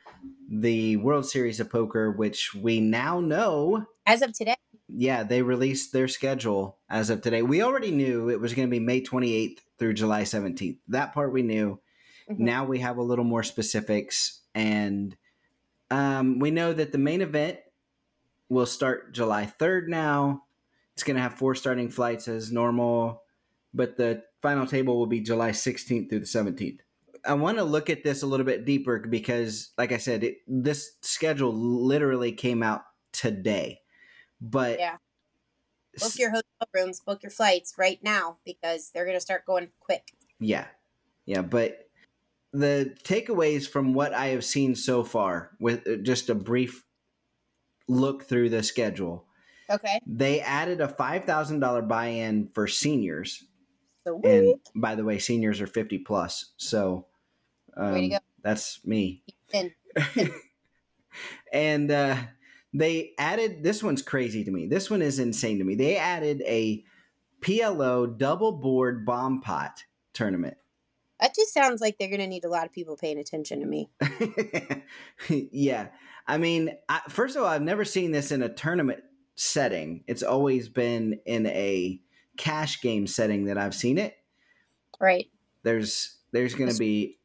the 0.49 0.97
World 0.97 1.25
Series 1.27 1.59
of 1.59 1.69
Poker, 1.69 2.11
which 2.11 2.53
we 2.53 2.79
now 2.79 3.19
know. 3.19 3.85
As 4.05 4.21
of 4.21 4.33
today. 4.33 4.55
Yeah, 4.87 5.23
they 5.23 5.43
released 5.43 5.93
their 5.93 6.07
schedule 6.07 6.79
as 6.89 7.11
of 7.11 7.21
today. 7.21 7.43
We 7.43 7.61
already 7.61 7.91
knew 7.91 8.29
it 8.29 8.41
was 8.41 8.53
going 8.53 8.67
to 8.67 8.71
be 8.71 8.79
May 8.79 9.01
28th 9.01 9.59
through 9.77 9.93
July 9.93 10.23
17th. 10.23 10.77
That 10.87 11.13
part 11.13 11.31
we 11.31 11.43
knew. 11.43 11.79
Mm-hmm. 12.29 12.43
Now 12.43 12.65
we 12.65 12.79
have 12.79 12.97
a 12.97 13.03
little 13.03 13.23
more 13.23 13.43
specifics, 13.43 14.41
and 14.55 15.15
um, 15.91 16.39
we 16.39 16.49
know 16.49 16.73
that 16.73 16.91
the 16.91 16.97
main 16.97 17.21
event 17.21 17.59
will 18.49 18.65
start 18.65 19.13
July 19.13 19.51
3rd 19.59 19.87
now. 19.87 20.43
It's 20.99 21.05
going 21.05 21.15
to 21.15 21.21
have 21.21 21.35
four 21.35 21.55
starting 21.55 21.87
flights 21.87 22.27
as 22.27 22.51
normal, 22.51 23.23
but 23.73 23.95
the 23.95 24.21
final 24.41 24.67
table 24.67 24.97
will 24.97 25.05
be 25.05 25.21
July 25.21 25.51
16th 25.51 26.09
through 26.09 26.19
the 26.19 26.25
17th. 26.25 26.79
I 27.25 27.35
want 27.35 27.57
to 27.57 27.63
look 27.63 27.89
at 27.89 28.03
this 28.03 28.21
a 28.21 28.27
little 28.27 28.45
bit 28.45 28.65
deeper 28.65 28.99
because, 28.99 29.69
like 29.77 29.93
I 29.93 29.97
said, 29.97 30.25
it, 30.25 30.39
this 30.45 30.97
schedule 31.01 31.53
literally 31.53 32.33
came 32.33 32.61
out 32.61 32.81
today. 33.13 33.79
But 34.41 34.77
yeah, 34.77 34.97
book 35.97 36.19
your 36.19 36.31
hotel 36.31 36.67
rooms, 36.73 36.99
book 36.99 37.23
your 37.23 37.29
flights 37.29 37.75
right 37.77 38.03
now 38.03 38.39
because 38.43 38.91
they're 38.93 39.05
going 39.05 39.15
to 39.15 39.21
start 39.21 39.45
going 39.45 39.69
quick. 39.79 40.11
Yeah, 40.37 40.65
yeah, 41.25 41.43
but 41.43 41.87
the 42.51 42.93
takeaways 43.05 43.69
from 43.69 43.93
what 43.93 44.13
I 44.13 44.27
have 44.27 44.43
seen 44.43 44.75
so 44.75 45.05
far, 45.05 45.51
with 45.61 45.87
uh, 45.87 45.95
just 45.95 46.29
a 46.29 46.35
brief 46.35 46.83
look 47.87 48.23
through 48.23 48.49
the 48.49 48.63
schedule. 48.63 49.28
Okay. 49.69 49.99
They 50.05 50.41
added 50.41 50.81
a 50.81 50.87
five 50.87 51.25
thousand 51.25 51.59
dollar 51.59 51.81
buy-in 51.81 52.49
for 52.53 52.67
seniors. 52.67 53.43
Sweet. 54.07 54.25
And 54.25 54.55
by 54.75 54.95
the 54.95 55.03
way, 55.03 55.19
seniors 55.19 55.61
are 55.61 55.67
fifty 55.67 55.97
plus, 55.97 56.51
so 56.57 57.07
um, 57.77 57.93
Way 57.93 58.01
to 58.01 58.09
go. 58.09 58.17
that's 58.43 58.85
me. 58.85 59.23
and 61.53 61.91
uh, 61.91 62.15
they 62.73 63.11
added 63.17 63.63
this 63.63 63.83
one's 63.83 64.01
crazy 64.01 64.43
to 64.43 64.51
me. 64.51 64.67
This 64.67 64.89
one 64.89 65.01
is 65.01 65.19
insane 65.19 65.59
to 65.59 65.63
me. 65.63 65.75
They 65.75 65.97
added 65.97 66.41
a 66.45 66.83
PLO 67.41 68.17
double 68.17 68.53
board 68.53 69.05
bomb 69.05 69.41
pot 69.41 69.83
tournament. 70.13 70.57
That 71.19 71.35
just 71.35 71.53
sounds 71.53 71.81
like 71.81 71.97
they're 71.97 72.09
going 72.09 72.21
to 72.21 72.27
need 72.27 72.45
a 72.45 72.49
lot 72.49 72.65
of 72.65 72.71
people 72.71 72.95
paying 72.95 73.19
attention 73.19 73.59
to 73.59 73.65
me. 73.65 73.89
yeah. 75.51 75.87
I 76.27 76.37
mean, 76.37 76.71
I, 76.87 77.01
first 77.09 77.35
of 77.35 77.43
all, 77.43 77.49
I've 77.49 77.61
never 77.61 77.83
seen 77.83 78.11
this 78.11 78.31
in 78.31 78.41
a 78.41 78.47
tournament 78.47 79.03
setting. 79.39 80.03
It's 80.05 80.21
always 80.21 80.67
been 80.67 81.19
in 81.25 81.45
a 81.45 82.01
cash 82.37 82.81
game 82.81 83.07
setting 83.07 83.45
that 83.45 83.57
I've 83.57 83.73
seen 83.73 83.97
it. 83.97 84.17
Right. 84.99 85.27
There's 85.63 86.17
there's 86.31 86.55
going 86.55 86.71
to 86.71 86.77
be 86.77 87.17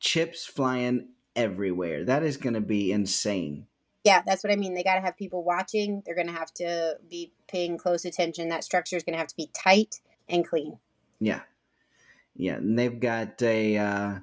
chips 0.00 0.44
flying 0.44 1.10
everywhere. 1.36 2.04
That 2.04 2.24
is 2.24 2.36
going 2.36 2.54
to 2.54 2.60
be 2.60 2.90
insane. 2.90 3.66
Yeah, 4.02 4.22
that's 4.26 4.42
what 4.42 4.52
I 4.52 4.56
mean. 4.56 4.74
They 4.74 4.82
got 4.82 4.96
to 4.96 5.00
have 5.00 5.16
people 5.16 5.44
watching. 5.44 6.02
They're 6.04 6.16
going 6.16 6.26
to 6.26 6.32
have 6.32 6.52
to 6.54 6.98
be 7.08 7.32
paying 7.46 7.78
close 7.78 8.04
attention. 8.04 8.48
That 8.48 8.64
structure 8.64 8.96
is 8.96 9.04
going 9.04 9.14
to 9.14 9.18
have 9.18 9.28
to 9.28 9.36
be 9.36 9.48
tight 9.54 10.00
and 10.28 10.46
clean. 10.46 10.78
Yeah. 11.20 11.40
Yeah, 12.36 12.56
and 12.56 12.76
they've 12.76 12.98
got 12.98 13.40
a 13.42 13.78
uh, 13.78 14.14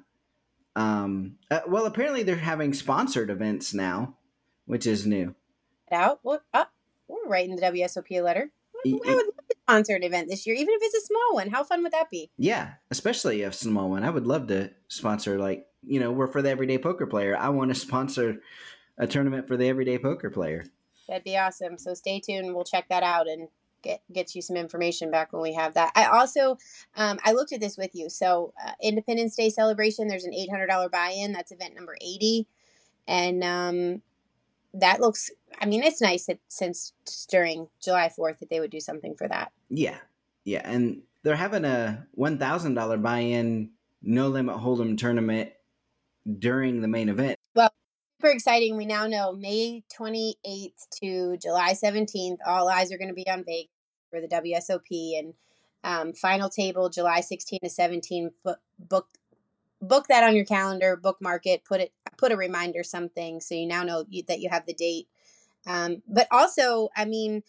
um 0.76 1.36
uh, 1.50 1.60
well 1.66 1.86
apparently 1.86 2.22
they're 2.22 2.36
having 2.36 2.74
sponsored 2.74 3.30
events 3.30 3.72
now, 3.72 4.16
which 4.66 4.86
is 4.86 5.06
new. 5.06 5.34
Out. 5.90 6.20
What 6.22 6.42
oh, 6.52 6.66
we're 7.12 7.30
writing 7.30 7.56
the 7.56 7.62
WSOP 7.62 8.22
letter. 8.22 8.50
I 8.84 8.90
would 8.90 9.06
love 9.06 9.18
a 9.18 9.54
sponsored 9.62 10.02
event 10.02 10.28
this 10.28 10.46
year, 10.46 10.56
even 10.56 10.74
if 10.74 10.82
it's 10.82 11.04
a 11.04 11.06
small 11.06 11.34
one. 11.34 11.50
How 11.50 11.62
fun 11.62 11.82
would 11.84 11.92
that 11.92 12.10
be? 12.10 12.30
Yeah, 12.36 12.72
especially 12.90 13.42
a 13.42 13.52
small 13.52 13.90
one. 13.90 14.02
I 14.02 14.10
would 14.10 14.26
love 14.26 14.48
to 14.48 14.70
sponsor 14.88 15.38
like 15.38 15.66
you 15.84 16.00
know, 16.00 16.12
we're 16.12 16.28
for 16.28 16.42
the 16.42 16.50
everyday 16.50 16.78
poker 16.78 17.06
player. 17.06 17.36
I 17.36 17.48
want 17.48 17.70
to 17.70 17.74
sponsor 17.74 18.40
a 18.98 19.06
tournament 19.06 19.48
for 19.48 19.56
the 19.56 19.68
everyday 19.68 19.98
poker 19.98 20.30
player. 20.30 20.64
That'd 21.08 21.24
be 21.24 21.36
awesome. 21.36 21.78
So 21.78 21.94
stay 21.94 22.20
tuned. 22.20 22.54
We'll 22.54 22.64
check 22.64 22.88
that 22.88 23.02
out 23.02 23.28
and 23.28 23.48
get 23.82 24.02
get 24.12 24.34
you 24.34 24.42
some 24.42 24.56
information 24.56 25.10
back 25.10 25.32
when 25.32 25.42
we 25.42 25.54
have 25.54 25.74
that. 25.74 25.92
I 25.94 26.06
also 26.06 26.56
um, 26.96 27.18
I 27.24 27.32
looked 27.32 27.52
at 27.52 27.60
this 27.60 27.76
with 27.76 27.94
you. 27.94 28.08
So 28.08 28.52
uh, 28.64 28.72
Independence 28.80 29.34
Day 29.34 29.50
celebration. 29.50 30.08
There's 30.08 30.24
an 30.24 30.34
eight 30.34 30.50
hundred 30.50 30.68
dollar 30.68 30.88
buy 30.88 31.10
in. 31.10 31.32
That's 31.32 31.52
event 31.52 31.74
number 31.74 31.96
eighty, 32.00 32.46
and 33.08 33.42
um, 33.42 34.02
that 34.74 35.00
looks. 35.00 35.30
I 35.60 35.66
mean, 35.66 35.82
it's 35.82 36.00
nice 36.00 36.26
that 36.26 36.38
since 36.48 36.92
during 37.28 37.68
July 37.82 38.08
fourth 38.08 38.38
that 38.40 38.50
they 38.50 38.60
would 38.60 38.70
do 38.70 38.80
something 38.80 39.14
for 39.14 39.28
that. 39.28 39.52
Yeah, 39.68 39.98
yeah, 40.44 40.62
and 40.64 41.02
they're 41.22 41.36
having 41.36 41.64
a 41.64 42.06
one 42.12 42.38
thousand 42.38 42.74
dollar 42.74 42.96
buy 42.96 43.20
in 43.20 43.70
no 44.02 44.28
limit 44.28 44.56
hold'em 44.56 44.98
tournament 44.98 45.52
during 46.38 46.80
the 46.80 46.88
main 46.88 47.08
event. 47.08 47.38
Well, 47.54 47.72
super 48.20 48.32
exciting. 48.32 48.76
We 48.76 48.86
now 48.86 49.06
know 49.06 49.32
May 49.32 49.84
28th 49.96 50.88
to 51.00 51.36
July 51.36 51.72
17th, 51.72 52.38
all 52.46 52.68
eyes 52.68 52.92
are 52.92 52.98
going 52.98 53.08
to 53.08 53.14
be 53.14 53.28
on 53.28 53.44
Vegas 53.44 53.70
for 54.10 54.20
the 54.20 54.28
WSOP 54.28 55.18
and 55.18 55.34
um, 55.84 56.12
final 56.12 56.48
table 56.48 56.88
July 56.88 57.20
16 57.20 57.60
to 57.64 57.70
17. 57.70 58.30
Book, 58.44 58.60
book 58.78 59.08
book 59.82 60.06
that 60.08 60.24
on 60.24 60.36
your 60.36 60.44
calendar, 60.44 60.96
bookmark 60.96 61.46
it, 61.46 61.64
put 61.64 61.80
it 61.80 61.92
put 62.16 62.32
a 62.32 62.36
reminder 62.36 62.82
something 62.84 63.40
so 63.40 63.54
you 63.54 63.66
now 63.66 63.82
know 63.82 64.04
you, 64.08 64.22
that 64.28 64.40
you 64.40 64.48
have 64.48 64.64
the 64.64 64.74
date. 64.74 65.08
Um, 65.66 66.02
but 66.08 66.26
also, 66.30 66.88
I 66.96 67.04
mean, 67.04 67.42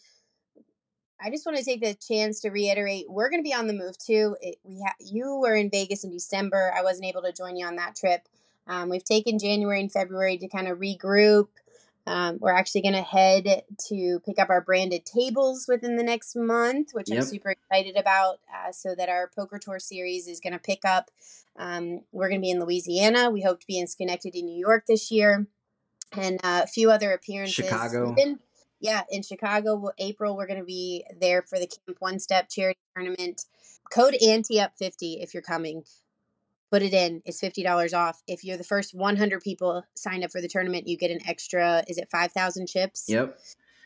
I 1.20 1.30
just 1.30 1.46
want 1.46 1.56
to 1.56 1.64
take 1.64 1.80
the 1.80 1.94
chance 1.94 2.40
to 2.40 2.50
reiterate 2.50 3.06
we're 3.08 3.30
going 3.30 3.42
to 3.42 3.48
be 3.48 3.54
on 3.54 3.66
the 3.66 3.72
move 3.72 3.96
too. 3.98 4.36
It, 4.40 4.56
we 4.64 4.80
ha- 4.80 4.94
you 5.00 5.38
were 5.40 5.54
in 5.54 5.70
Vegas 5.70 6.04
in 6.04 6.10
December. 6.10 6.72
I 6.76 6.82
wasn't 6.82 7.06
able 7.06 7.22
to 7.22 7.32
join 7.32 7.56
you 7.56 7.66
on 7.66 7.76
that 7.76 7.96
trip. 7.96 8.28
Um, 8.66 8.88
we've 8.88 9.04
taken 9.04 9.38
January 9.38 9.80
and 9.80 9.92
February 9.92 10.38
to 10.38 10.48
kind 10.48 10.68
of 10.68 10.78
regroup. 10.78 11.48
Um, 12.06 12.36
we're 12.38 12.52
actually 12.52 12.82
going 12.82 12.94
to 12.94 13.02
head 13.02 13.62
to 13.88 14.20
pick 14.26 14.38
up 14.38 14.50
our 14.50 14.60
branded 14.60 15.06
tables 15.06 15.66
within 15.66 15.96
the 15.96 16.02
next 16.02 16.36
month, 16.36 16.90
which 16.92 17.08
yep. 17.08 17.20
I'm 17.20 17.24
super 17.24 17.50
excited 17.50 17.96
about. 17.96 18.40
Uh, 18.52 18.72
so 18.72 18.94
that 18.94 19.08
our 19.08 19.30
poker 19.34 19.58
tour 19.58 19.78
series 19.78 20.28
is 20.28 20.40
going 20.40 20.52
to 20.52 20.58
pick 20.58 20.84
up. 20.84 21.10
Um, 21.56 22.00
we're 22.12 22.28
going 22.28 22.40
to 22.40 22.44
be 22.44 22.50
in 22.50 22.60
Louisiana. 22.60 23.30
We 23.30 23.42
hope 23.42 23.60
to 23.60 23.66
be 23.66 23.78
in 23.78 23.86
Schenectady, 23.86 24.42
New 24.42 24.58
York 24.58 24.84
this 24.86 25.10
year, 25.10 25.46
and 26.12 26.38
uh, 26.44 26.62
a 26.64 26.66
few 26.66 26.90
other 26.90 27.12
appearances. 27.12 27.54
Chicago. 27.54 28.14
In, 28.18 28.38
yeah, 28.80 29.02
in 29.10 29.22
Chicago, 29.22 29.90
April, 29.98 30.36
we're 30.36 30.46
going 30.46 30.58
to 30.58 30.64
be 30.64 31.04
there 31.18 31.40
for 31.40 31.58
the 31.58 31.66
Camp 31.66 31.96
One 32.00 32.18
Step 32.18 32.50
charity 32.50 32.80
tournament. 32.94 33.46
Code 33.90 34.16
Ante 34.22 34.60
Up 34.60 34.72
50 34.76 35.20
if 35.22 35.32
you're 35.32 35.42
coming 35.42 35.84
put 36.70 36.82
it 36.82 36.92
in. 36.92 37.22
It's 37.24 37.40
fifty 37.40 37.62
dollars 37.62 37.94
off. 37.94 38.22
If 38.26 38.44
you're 38.44 38.56
the 38.56 38.64
first 38.64 38.94
one 38.94 39.16
hundred 39.16 39.42
people 39.42 39.84
signed 39.94 40.24
up 40.24 40.30
for 40.30 40.40
the 40.40 40.48
tournament, 40.48 40.88
you 40.88 40.96
get 40.96 41.10
an 41.10 41.20
extra. 41.26 41.84
Is 41.88 41.98
it 41.98 42.08
five 42.10 42.32
thousand 42.32 42.68
chips? 42.68 43.06
Yep. 43.08 43.38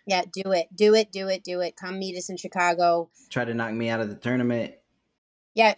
Yeah, 0.06 0.22
do 0.32 0.52
it, 0.52 0.68
do 0.74 0.94
it, 0.94 1.12
do 1.12 1.28
it, 1.28 1.44
do 1.44 1.60
it. 1.60 1.76
Come 1.76 1.98
meet 1.98 2.16
us 2.16 2.30
in 2.30 2.38
Chicago. 2.38 3.10
Try 3.28 3.44
to 3.44 3.52
knock 3.52 3.74
me 3.74 3.90
out 3.90 4.00
of 4.00 4.08
the 4.08 4.14
tournament. 4.14 4.74
Yeah, 5.54 5.74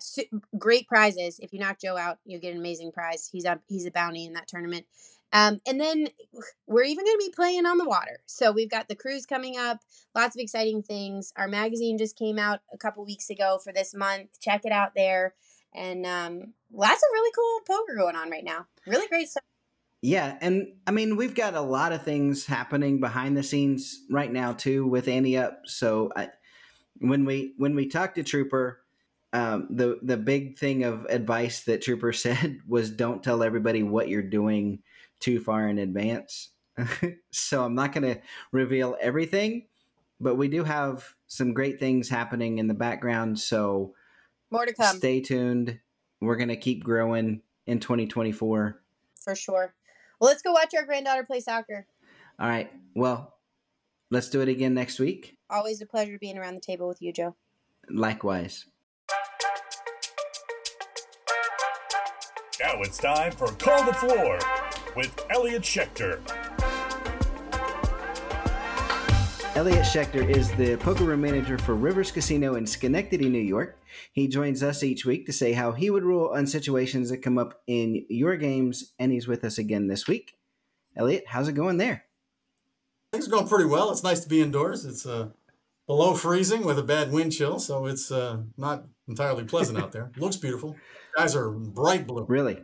great 0.58 0.86
prizes. 0.86 1.40
If 1.40 1.52
you 1.52 1.58
knock 1.58 1.80
Joe 1.80 1.96
out, 1.96 2.18
you 2.24 2.38
get 2.38 2.52
an 2.52 2.60
amazing 2.60 2.92
prize. 2.92 3.28
He's 3.32 3.44
a 3.44 3.60
he's 3.68 3.86
a 3.86 3.90
bounty 3.90 4.24
in 4.24 4.34
that 4.34 4.46
tournament. 4.46 4.86
Um, 5.32 5.60
and 5.66 5.80
then 5.80 6.08
we're 6.66 6.84
even 6.84 7.04
going 7.04 7.16
to 7.16 7.24
be 7.26 7.32
playing 7.34 7.64
on 7.64 7.78
the 7.78 7.88
water. 7.88 8.20
So 8.26 8.50
we've 8.50 8.70
got 8.70 8.88
the 8.88 8.96
cruise 8.96 9.26
coming 9.26 9.56
up, 9.56 9.78
lots 10.14 10.34
of 10.34 10.40
exciting 10.40 10.82
things. 10.82 11.32
Our 11.36 11.46
magazine 11.46 11.98
just 11.98 12.18
came 12.18 12.38
out 12.38 12.60
a 12.72 12.76
couple 12.76 13.04
weeks 13.04 13.30
ago 13.30 13.58
for 13.62 13.72
this 13.72 13.94
month. 13.94 14.40
Check 14.40 14.62
it 14.64 14.72
out 14.72 14.92
there 14.96 15.34
and 15.74 16.06
um, 16.06 16.54
lots 16.72 17.02
of 17.02 17.12
really 17.12 17.32
cool 17.34 17.76
poker 17.76 17.96
going 17.96 18.16
on 18.16 18.30
right 18.30 18.44
now. 18.44 18.66
Really 18.86 19.08
great 19.08 19.28
stuff. 19.28 19.44
Yeah, 20.02 20.38
and 20.40 20.68
I 20.86 20.92
mean 20.92 21.16
we've 21.16 21.34
got 21.34 21.54
a 21.54 21.60
lot 21.60 21.92
of 21.92 22.02
things 22.02 22.46
happening 22.46 23.00
behind 23.00 23.36
the 23.36 23.42
scenes 23.42 24.00
right 24.10 24.32
now 24.32 24.52
too 24.52 24.86
with 24.86 25.08
Ante 25.08 25.36
Up. 25.36 25.62
So 25.66 26.10
I, 26.16 26.28
when 26.98 27.24
we 27.24 27.54
when 27.58 27.74
we 27.74 27.86
talked 27.86 28.14
to 28.14 28.22
Trooper, 28.22 28.80
um, 29.32 29.68
the 29.70 29.98
the 30.02 30.16
big 30.16 30.58
thing 30.58 30.84
of 30.84 31.04
advice 31.06 31.64
that 31.64 31.82
Trooper 31.82 32.12
said 32.14 32.60
was 32.66 32.90
don't 32.90 33.22
tell 33.22 33.42
everybody 33.42 33.82
what 33.82 34.08
you're 34.08 34.22
doing 34.22 34.80
too 35.20 35.38
far 35.38 35.68
in 35.68 35.78
advance. 35.78 36.50
so 37.30 37.64
I'm 37.64 37.74
not 37.74 37.92
going 37.92 38.14
to 38.14 38.20
reveal 38.52 38.96
everything, 39.00 39.66
but 40.18 40.36
we 40.36 40.48
do 40.48 40.64
have 40.64 41.14
some 41.26 41.52
great 41.52 41.78
things 41.78 42.08
happening 42.08 42.56
in 42.56 42.68
the 42.68 42.74
background. 42.74 43.38
So 43.38 43.94
more 44.50 44.66
to 44.66 44.74
come. 44.74 44.96
Stay 44.96 45.20
tuned. 45.20 45.78
We're 46.20 46.36
going 46.36 46.48
to 46.48 46.56
keep 46.56 46.84
growing 46.84 47.42
in 47.66 47.80
2024. 47.80 48.80
For 49.22 49.34
sure. 49.34 49.74
Well, 50.20 50.28
let's 50.28 50.42
go 50.42 50.52
watch 50.52 50.74
our 50.76 50.84
granddaughter 50.84 51.24
play 51.24 51.40
soccer. 51.40 51.86
All 52.38 52.48
right. 52.48 52.70
Well, 52.94 53.34
let's 54.10 54.28
do 54.28 54.40
it 54.40 54.48
again 54.48 54.74
next 54.74 54.98
week. 54.98 55.36
Always 55.48 55.80
a 55.80 55.86
pleasure 55.86 56.18
being 56.18 56.38
around 56.38 56.54
the 56.54 56.60
table 56.60 56.88
with 56.88 57.00
you, 57.00 57.12
Joe. 57.12 57.36
Likewise. 57.88 58.66
Now 62.60 62.82
it's 62.82 62.98
time 62.98 63.32
for 63.32 63.48
Call 63.52 63.84
the 63.84 63.94
Floor 63.94 64.38
with 64.94 65.24
Elliot 65.30 65.62
Schechter. 65.62 66.20
Elliot 69.56 69.84
Schechter 69.84 70.26
is 70.28 70.52
the 70.52 70.76
poker 70.76 71.04
room 71.04 71.22
manager 71.22 71.58
for 71.58 71.74
Rivers 71.74 72.12
Casino 72.12 72.54
in 72.54 72.64
Schenectady, 72.64 73.28
New 73.28 73.40
York. 73.40 73.78
He 74.12 74.28
joins 74.28 74.62
us 74.62 74.84
each 74.84 75.04
week 75.04 75.26
to 75.26 75.32
say 75.32 75.52
how 75.52 75.72
he 75.72 75.90
would 75.90 76.04
rule 76.04 76.30
on 76.32 76.46
situations 76.46 77.10
that 77.10 77.18
come 77.18 77.36
up 77.36 77.60
in 77.66 78.06
your 78.08 78.36
games, 78.36 78.94
and 78.98 79.10
he's 79.10 79.26
with 79.26 79.44
us 79.44 79.58
again 79.58 79.88
this 79.88 80.06
week. 80.06 80.38
Elliot, 80.96 81.24
how's 81.26 81.48
it 81.48 81.54
going 81.54 81.78
there? 81.78 82.04
Things 83.12 83.26
are 83.26 83.30
going 83.30 83.48
pretty 83.48 83.64
well. 83.64 83.90
It's 83.90 84.04
nice 84.04 84.20
to 84.20 84.28
be 84.28 84.40
indoors. 84.40 84.84
It's 84.84 85.04
uh, 85.04 85.30
below 85.86 86.14
freezing 86.14 86.64
with 86.64 86.78
a 86.78 86.84
bad 86.84 87.10
wind 87.10 87.32
chill, 87.32 87.58
so 87.58 87.86
it's 87.86 88.12
uh, 88.12 88.42
not 88.56 88.84
entirely 89.08 89.44
pleasant 89.44 89.78
out 89.78 89.90
there. 89.90 90.12
Looks 90.16 90.36
beautiful. 90.36 90.76
Skies 91.14 91.34
are 91.34 91.50
bright 91.50 92.06
blue. 92.06 92.24
Really? 92.28 92.62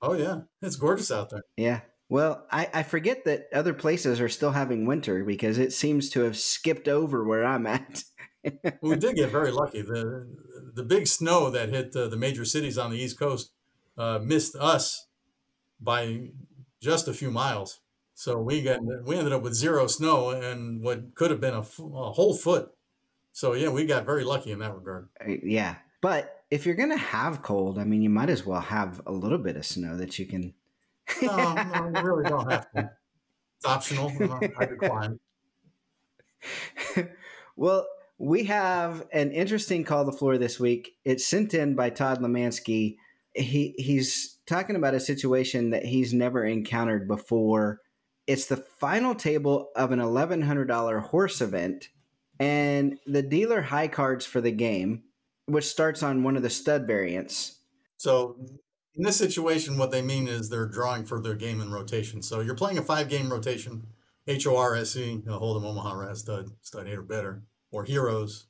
Oh 0.00 0.14
yeah, 0.14 0.40
it's 0.62 0.76
gorgeous 0.76 1.10
out 1.10 1.28
there. 1.28 1.42
Yeah. 1.56 1.80
Well, 2.08 2.46
I, 2.50 2.68
I 2.72 2.82
forget 2.82 3.24
that 3.26 3.48
other 3.52 3.74
places 3.74 4.20
are 4.20 4.28
still 4.28 4.52
having 4.52 4.86
winter 4.86 5.24
because 5.24 5.58
it 5.58 5.72
seems 5.72 6.08
to 6.10 6.22
have 6.22 6.38
skipped 6.38 6.88
over 6.88 7.24
where 7.24 7.44
I'm 7.44 7.66
at. 7.66 8.02
we 8.82 8.96
did 8.96 9.16
get 9.16 9.30
very 9.30 9.50
lucky. 9.50 9.82
The 9.82 10.26
the 10.74 10.84
big 10.84 11.06
snow 11.06 11.50
that 11.50 11.68
hit 11.68 11.92
the, 11.92 12.08
the 12.08 12.16
major 12.16 12.44
cities 12.44 12.78
on 12.78 12.90
the 12.90 12.96
East 12.96 13.18
Coast 13.18 13.50
uh, 13.96 14.20
missed 14.22 14.56
us 14.56 15.06
by 15.80 16.30
just 16.80 17.08
a 17.08 17.12
few 17.12 17.30
miles. 17.30 17.80
So 18.14 18.38
we 18.38 18.62
got 18.62 18.80
we 19.04 19.16
ended 19.16 19.32
up 19.32 19.42
with 19.42 19.54
zero 19.54 19.86
snow 19.86 20.30
and 20.30 20.82
what 20.82 21.14
could 21.14 21.30
have 21.30 21.40
been 21.40 21.54
a, 21.54 21.60
a 21.60 22.12
whole 22.12 22.34
foot. 22.34 22.70
So 23.32 23.52
yeah, 23.52 23.68
we 23.68 23.86
got 23.86 24.06
very 24.06 24.24
lucky 24.24 24.50
in 24.50 24.58
that 24.60 24.74
regard. 24.74 25.08
Uh, 25.20 25.34
yeah, 25.42 25.76
but 26.00 26.42
if 26.50 26.66
you're 26.66 26.74
gonna 26.74 26.96
have 26.96 27.42
cold, 27.42 27.78
I 27.78 27.84
mean, 27.84 28.02
you 28.02 28.10
might 28.10 28.30
as 28.30 28.44
well 28.44 28.60
have 28.60 29.00
a 29.06 29.12
little 29.12 29.38
bit 29.38 29.56
of 29.56 29.66
snow 29.66 29.96
that 29.96 30.18
you 30.18 30.26
can. 30.26 30.54
No, 31.22 31.54
no, 31.54 31.92
you 31.94 32.06
really 32.06 32.28
don't 32.28 32.50
have 32.50 32.70
to. 32.72 32.90
It's 33.56 33.66
optional. 33.66 34.12
I 34.58 34.66
decline. 34.66 35.18
well, 37.56 37.86
we 38.18 38.44
have 38.44 39.06
an 39.12 39.32
interesting 39.32 39.84
call 39.84 40.04
the 40.04 40.12
floor 40.12 40.38
this 40.38 40.58
week. 40.58 40.96
It's 41.04 41.26
sent 41.26 41.54
in 41.54 41.74
by 41.74 41.90
Todd 41.90 42.20
Lemansky. 42.20 42.96
He 43.34 43.74
he's 43.76 44.38
talking 44.46 44.76
about 44.76 44.94
a 44.94 45.00
situation 45.00 45.70
that 45.70 45.84
he's 45.84 46.12
never 46.12 46.44
encountered 46.44 47.06
before. 47.06 47.80
It's 48.26 48.46
the 48.46 48.56
final 48.56 49.14
table 49.14 49.70
of 49.76 49.92
an 49.92 50.00
eleven 50.00 50.42
hundred 50.42 50.66
dollar 50.66 50.98
horse 50.98 51.40
event, 51.40 51.88
and 52.38 52.98
the 53.06 53.22
dealer 53.22 53.62
high 53.62 53.88
cards 53.88 54.26
for 54.26 54.40
the 54.40 54.50
game, 54.50 55.04
which 55.46 55.66
starts 55.66 56.02
on 56.02 56.22
one 56.22 56.36
of 56.36 56.42
the 56.42 56.50
stud 56.50 56.86
variants. 56.86 57.58
So 57.96 58.36
in 58.98 59.04
this 59.04 59.16
situation, 59.16 59.78
what 59.78 59.92
they 59.92 60.02
mean 60.02 60.26
is 60.26 60.50
they're 60.50 60.66
drawing 60.66 61.04
for 61.04 61.20
their 61.20 61.36
game 61.36 61.60
in 61.60 61.70
rotation. 61.70 62.20
So 62.20 62.40
you're 62.40 62.56
playing 62.56 62.78
a 62.78 62.82
five 62.82 63.08
game 63.08 63.30
rotation, 63.30 63.86
H 64.26 64.44
O 64.46 64.56
R 64.56 64.74
S 64.74 64.96
E, 64.96 65.22
Hold'em 65.24 65.64
Omaha 65.64 65.94
Razz 65.94 66.20
Stud, 66.20 66.50
Stud 66.62 66.88
Eight 66.88 66.98
or 66.98 67.02
better 67.02 67.44
or 67.70 67.84
heroes, 67.84 68.48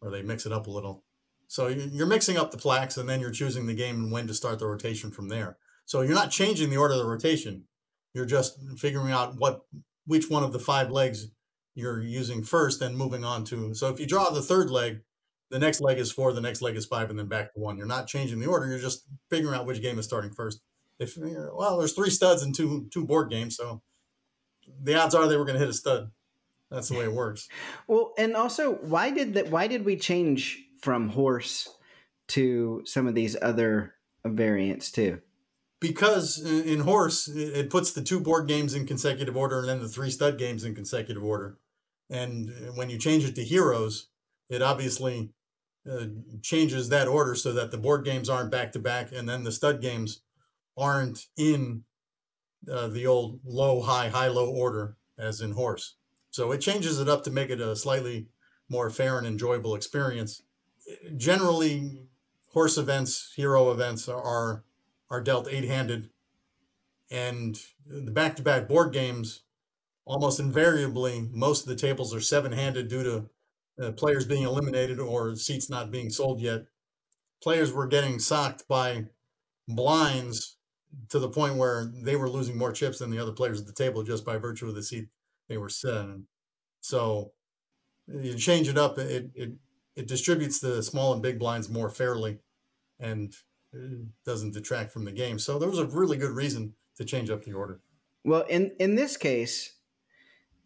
or 0.00 0.10
they 0.10 0.22
mix 0.22 0.44
it 0.44 0.52
up 0.52 0.66
a 0.66 0.70
little. 0.70 1.04
So 1.46 1.68
you're 1.68 2.06
mixing 2.06 2.36
up 2.36 2.50
the 2.50 2.58
plaques, 2.58 2.96
and 2.96 3.08
then 3.08 3.20
you're 3.20 3.30
choosing 3.30 3.66
the 3.66 3.74
game 3.74 3.96
and 3.96 4.12
when 4.12 4.26
to 4.26 4.34
start 4.34 4.58
the 4.58 4.66
rotation 4.66 5.12
from 5.12 5.28
there. 5.28 5.56
So 5.84 6.00
you're 6.00 6.14
not 6.14 6.32
changing 6.32 6.70
the 6.70 6.76
order 6.76 6.94
of 6.94 6.98
the 6.98 7.06
rotation. 7.06 7.64
You're 8.12 8.26
just 8.26 8.58
figuring 8.76 9.12
out 9.12 9.36
what 9.38 9.66
which 10.04 10.28
one 10.28 10.42
of 10.42 10.52
the 10.52 10.58
five 10.58 10.90
legs 10.90 11.28
you're 11.76 12.02
using 12.02 12.42
first, 12.42 12.82
and 12.82 12.96
moving 12.96 13.24
on 13.24 13.44
to. 13.44 13.72
So 13.74 13.88
if 13.88 14.00
you 14.00 14.06
draw 14.06 14.30
the 14.30 14.42
third 14.42 14.68
leg, 14.68 15.02
the 15.50 15.58
next 15.58 15.80
leg 15.80 15.98
is 15.98 16.10
four, 16.10 16.32
the 16.32 16.40
next 16.40 16.62
leg 16.62 16.76
is 16.76 16.86
five, 16.86 17.10
and 17.10 17.18
then 17.18 17.28
back 17.28 17.54
to 17.54 17.60
one. 17.60 17.76
You're 17.76 17.86
not 17.86 18.06
changing 18.06 18.40
the 18.40 18.46
order. 18.46 18.66
You're 18.66 18.78
just 18.78 19.04
figuring 19.30 19.54
out 19.54 19.66
which 19.66 19.82
game 19.82 19.98
is 19.98 20.04
starting 20.04 20.32
first. 20.32 20.60
If 20.98 21.16
well, 21.18 21.78
there's 21.78 21.92
three 21.92 22.10
studs 22.10 22.42
and 22.42 22.54
two 22.54 22.88
two 22.92 23.04
board 23.04 23.30
games, 23.30 23.56
so 23.56 23.82
the 24.82 24.94
odds 24.94 25.14
are 25.14 25.26
they 25.28 25.36
were 25.36 25.44
going 25.44 25.54
to 25.54 25.60
hit 25.60 25.68
a 25.68 25.74
stud. 25.74 26.10
That's 26.70 26.88
the 26.88 26.98
way 26.98 27.04
it 27.04 27.12
works. 27.12 27.48
well, 27.86 28.12
and 28.18 28.34
also, 28.34 28.74
why 28.74 29.10
did 29.10 29.34
that? 29.34 29.50
Why 29.50 29.66
did 29.66 29.84
we 29.84 29.96
change 29.96 30.58
from 30.80 31.10
horse 31.10 31.68
to 32.28 32.82
some 32.84 33.06
of 33.06 33.14
these 33.14 33.36
other 33.40 33.94
variants 34.24 34.90
too? 34.90 35.20
Because 35.78 36.38
in 36.40 36.80
horse, 36.80 37.28
it 37.28 37.68
puts 37.68 37.92
the 37.92 38.02
two 38.02 38.18
board 38.18 38.48
games 38.48 38.74
in 38.74 38.86
consecutive 38.86 39.36
order, 39.36 39.60
and 39.60 39.68
then 39.68 39.80
the 39.80 39.88
three 39.88 40.10
stud 40.10 40.38
games 40.38 40.64
in 40.64 40.74
consecutive 40.74 41.22
order. 41.22 41.58
And 42.08 42.50
when 42.74 42.88
you 42.88 42.98
change 42.98 43.24
it 43.24 43.34
to 43.34 43.44
heroes, 43.44 44.08
it 44.48 44.62
obviously 44.62 45.32
uh, 45.90 46.06
changes 46.42 46.88
that 46.88 47.08
order 47.08 47.34
so 47.34 47.52
that 47.52 47.70
the 47.70 47.78
board 47.78 48.04
games 48.04 48.28
aren't 48.28 48.50
back 48.50 48.72
to 48.72 48.78
back, 48.78 49.12
and 49.12 49.28
then 49.28 49.44
the 49.44 49.52
stud 49.52 49.80
games 49.80 50.20
aren't 50.76 51.26
in 51.36 51.84
uh, 52.70 52.88
the 52.88 53.06
old 53.06 53.40
low, 53.44 53.80
high, 53.80 54.08
high, 54.08 54.28
low 54.28 54.48
order 54.48 54.96
as 55.18 55.40
in 55.40 55.52
horse. 55.52 55.96
So 56.30 56.52
it 56.52 56.58
changes 56.58 57.00
it 57.00 57.08
up 57.08 57.24
to 57.24 57.30
make 57.30 57.50
it 57.50 57.60
a 57.60 57.76
slightly 57.76 58.28
more 58.68 58.90
fair 58.90 59.16
and 59.18 59.26
enjoyable 59.26 59.74
experience. 59.74 60.42
Generally, 61.16 62.08
horse 62.52 62.76
events, 62.76 63.32
hero 63.36 63.70
events 63.70 64.08
are 64.08 64.64
are 65.08 65.20
dealt 65.20 65.48
eight-handed, 65.48 66.10
and 67.10 67.60
the 67.86 68.10
back-to-back 68.10 68.66
board 68.68 68.92
games, 68.92 69.42
almost 70.04 70.40
invariably, 70.40 71.28
most 71.32 71.62
of 71.62 71.68
the 71.68 71.76
tables 71.76 72.12
are 72.12 72.20
seven-handed 72.20 72.88
due 72.88 73.04
to 73.04 73.30
uh, 73.80 73.92
players 73.92 74.24
being 74.24 74.44
eliminated 74.44 74.98
or 74.98 75.36
seats 75.36 75.68
not 75.68 75.90
being 75.90 76.10
sold 76.10 76.40
yet. 76.40 76.66
Players 77.42 77.72
were 77.72 77.86
getting 77.86 78.18
socked 78.18 78.66
by 78.68 79.06
blinds 79.68 80.56
to 81.08 81.18
the 81.18 81.28
point 81.28 81.56
where 81.56 81.90
they 82.02 82.16
were 82.16 82.28
losing 82.28 82.56
more 82.56 82.72
chips 82.72 82.98
than 82.98 83.10
the 83.10 83.18
other 83.18 83.32
players 83.32 83.60
at 83.60 83.66
the 83.66 83.72
table 83.72 84.02
just 84.02 84.24
by 84.24 84.38
virtue 84.38 84.68
of 84.68 84.74
the 84.74 84.82
seat 84.82 85.08
they 85.48 85.58
were 85.58 85.68
seven. 85.68 86.26
So 86.80 87.32
you 88.06 88.34
change 88.34 88.68
it 88.68 88.78
up, 88.78 88.98
it, 88.98 89.30
it, 89.34 89.52
it 89.94 90.08
distributes 90.08 90.60
the 90.60 90.82
small 90.82 91.12
and 91.12 91.22
big 91.22 91.38
blinds 91.38 91.68
more 91.68 91.90
fairly 91.90 92.38
and 92.98 93.34
doesn't 94.24 94.54
detract 94.54 94.92
from 94.92 95.04
the 95.04 95.12
game. 95.12 95.38
So 95.38 95.58
there 95.58 95.68
was 95.68 95.78
a 95.78 95.86
really 95.86 96.16
good 96.16 96.30
reason 96.30 96.74
to 96.96 97.04
change 97.04 97.30
up 97.30 97.44
the 97.44 97.52
order. 97.52 97.80
Well, 98.24 98.44
in, 98.48 98.72
in 98.78 98.94
this 98.94 99.16
case, 99.16 99.74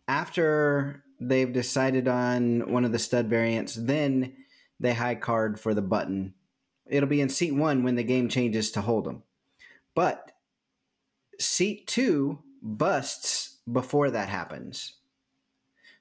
after 0.06 1.04
they've 1.20 1.52
decided 1.52 2.08
on 2.08 2.72
one 2.72 2.84
of 2.84 2.92
the 2.92 2.98
stud 2.98 3.26
variants, 3.26 3.74
then 3.74 4.34
they 4.78 4.94
high 4.94 5.14
card 5.14 5.60
for 5.60 5.74
the 5.74 5.82
button. 5.82 6.34
It'll 6.88 7.08
be 7.08 7.20
in 7.20 7.28
seat 7.28 7.52
one 7.52 7.84
when 7.84 7.96
the 7.96 8.02
game 8.02 8.28
changes 8.28 8.70
to 8.72 8.80
Hold'em. 8.80 9.22
But 9.94 10.32
seat 11.38 11.86
two 11.86 12.40
busts 12.62 13.58
before 13.70 14.10
that 14.10 14.28
happens. 14.28 14.94